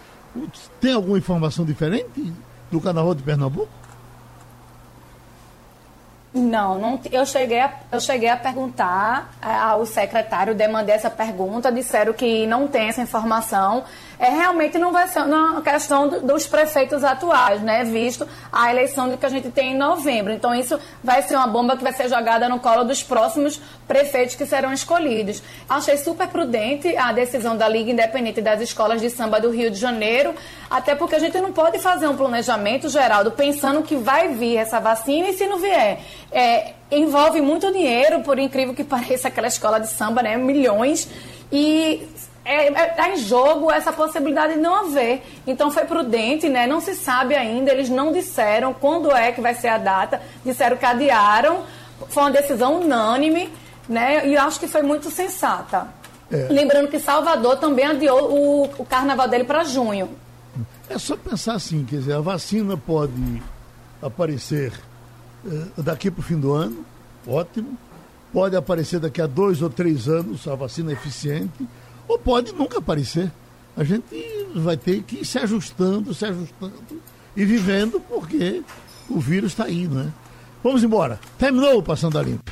Tem 0.80 0.94
alguma 0.94 1.18
informação 1.18 1.64
diferente 1.64 2.34
do 2.72 2.82
carnaval 2.82 3.16
de 3.16 3.24
Pernambuco? 3.24 3.70
Não, 6.34 6.80
não 6.80 7.00
eu, 7.12 7.28
cheguei 7.28 7.60
a, 7.60 7.72
eu 7.92 8.00
cheguei 8.02 8.28
a 8.28 8.36
perguntar 8.36 9.32
eh, 9.40 9.54
ao 9.54 9.86
secretário, 9.86 10.56
demandei 10.56 10.96
essa 10.96 11.08
pergunta, 11.10 11.72
disseram 11.72 12.12
que 12.12 12.48
não 12.48 12.68
tem 12.68 12.88
essa 12.90 13.02
informação. 13.02 13.84
É, 14.20 14.30
realmente 14.30 14.78
não 14.78 14.92
vai 14.92 15.08
ser 15.10 15.22
uma 15.22 15.62
questão 15.62 16.08
do- 16.08 16.22
dos 16.22 16.48
prefeitos 16.48 17.04
atuais, 17.04 17.62
né? 17.62 17.84
Visto 17.84 18.28
a 18.52 18.72
eleição 18.72 19.16
que 19.18 19.26
a 19.26 19.30
gente 19.30 19.50
tem 19.52 19.74
em 19.74 19.78
novembro. 19.78 20.32
Então, 20.32 20.56
isso 20.56 20.80
vai 21.04 21.22
ser 21.24 21.36
uma 21.36 21.46
bomba 21.48 21.76
que 21.76 21.84
vai 21.84 21.92
ser 21.94 22.08
jogada 22.08 22.48
no 22.48 22.60
colo 22.60 22.84
dos 22.86 23.04
próximos 23.04 23.60
prefeitos 23.88 24.36
que 24.36 24.46
serão 24.46 24.72
escolhidos. 24.72 25.44
Achei 25.68 25.98
super 25.98 26.28
prudente 26.30 26.96
a 26.96 27.12
decisão 27.12 27.58
da 27.58 27.68
Liga 27.68 27.92
Independente 27.92 28.40
das 28.42 28.62
Escolas 28.62 29.02
de 29.02 29.10
Samba 29.10 29.42
do 29.42 29.50
Rio 29.52 29.70
de 29.70 29.78
Janeiro, 29.78 30.34
até 30.70 30.96
porque 30.96 31.16
a 31.16 31.20
gente 31.20 31.40
não 31.42 31.52
pode 31.52 31.78
fazer 31.80 32.08
um 32.08 32.16
planejamento, 32.16 32.88
Geraldo, 32.90 33.32
pensando 33.32 33.84
que 33.84 33.96
vai 33.96 34.30
vir 34.30 34.58
essa 34.58 34.80
vacina 34.80 35.28
e 35.30 35.34
se 35.34 35.46
não 35.48 35.58
vier. 35.60 36.00
É, 36.34 36.74
envolve 36.92 37.42
muito 37.42 37.72
dinheiro, 37.72 38.22
por 38.22 38.40
incrível 38.40 38.74
que 38.74 38.84
pareça, 38.86 39.28
aquela 39.28 39.48
escola 39.48 39.80
de 39.80 39.88
samba, 39.88 40.22
né? 40.24 40.36
Milhões. 40.36 41.08
E 41.52 42.08
é, 42.46 42.68
é, 42.68 42.86
tá 42.88 43.10
em 43.10 43.18
jogo 43.18 43.72
essa 43.72 43.94
possibilidade 43.94 44.54
de 44.54 44.60
não 44.60 44.76
haver. 44.76 45.24
Então 45.48 45.72
foi 45.72 45.86
prudente, 45.86 46.50
né? 46.50 46.68
Não 46.68 46.82
se 46.82 46.96
sabe 46.96 47.36
ainda, 47.36 47.72
eles 47.72 47.90
não 47.90 48.12
disseram 48.12 48.74
quando 48.74 49.12
é 49.12 49.32
que 49.32 49.40
vai 49.40 49.56
ser 49.56 49.70
a 49.70 49.78
data, 49.78 50.22
disseram 50.46 50.76
que 50.76 50.86
adiaram. 50.86 51.62
Foi 52.10 52.24
uma 52.24 52.32
decisão 52.32 52.82
unânime, 52.82 53.50
né? 53.88 54.28
E 54.28 54.36
acho 54.36 54.60
que 54.60 54.68
foi 54.68 54.82
muito 54.82 55.10
sensata. 55.10 55.88
É. 56.32 56.48
Lembrando 56.50 56.90
que 56.90 57.00
Salvador 57.00 57.58
também 57.58 57.86
adiou 57.86 58.32
o, 58.32 58.64
o 58.80 58.86
carnaval 58.86 59.28
dele 59.28 59.44
para 59.44 59.64
junho. 59.64 60.10
É 60.90 60.98
só 60.98 61.16
pensar 61.16 61.54
assim, 61.54 61.86
quer 61.86 61.98
dizer, 61.98 62.14
a 62.14 62.22
vacina 62.22 62.76
pode 62.76 63.42
aparecer 64.02 64.74
daqui 65.78 66.10
para 66.10 66.20
o 66.20 66.24
fim 66.24 66.40
do 66.40 66.54
ano, 66.54 66.86
ótimo. 67.28 67.78
Pode 68.32 68.56
aparecer 68.56 69.00
daqui 69.00 69.22
a 69.22 69.28
dois 69.28 69.62
ou 69.62 69.70
três 69.70 70.08
anos, 70.08 70.48
a 70.48 70.56
vacina 70.56 70.92
eficiente, 70.92 71.68
ou 72.08 72.18
pode 72.18 72.52
nunca 72.54 72.80
aparecer. 72.80 73.32
A 73.76 73.84
gente 73.84 74.06
vai 74.56 74.78
ter 74.78 75.04
que 75.04 75.18
ir 75.18 75.26
se 75.26 75.38
ajustando, 75.38 76.14
se 76.14 76.26
ajustando 76.26 76.74
e 77.36 77.46
vivendo, 77.46 78.00
porque 78.00 78.64
o 79.10 79.20
vírus 79.20 79.52
está 79.52 79.66
aí, 79.66 79.88
não 79.88 80.02
é? 80.02 80.08
Vamos 80.64 80.84
embora. 80.84 81.20
Terminou 81.38 81.80
o 81.80 81.84
Passando 81.84 82.18
a 82.18 82.24
Limpo. 82.24 82.44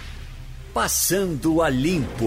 Passando 0.74 1.62
a 1.62 1.70
Limpo. 1.70 2.26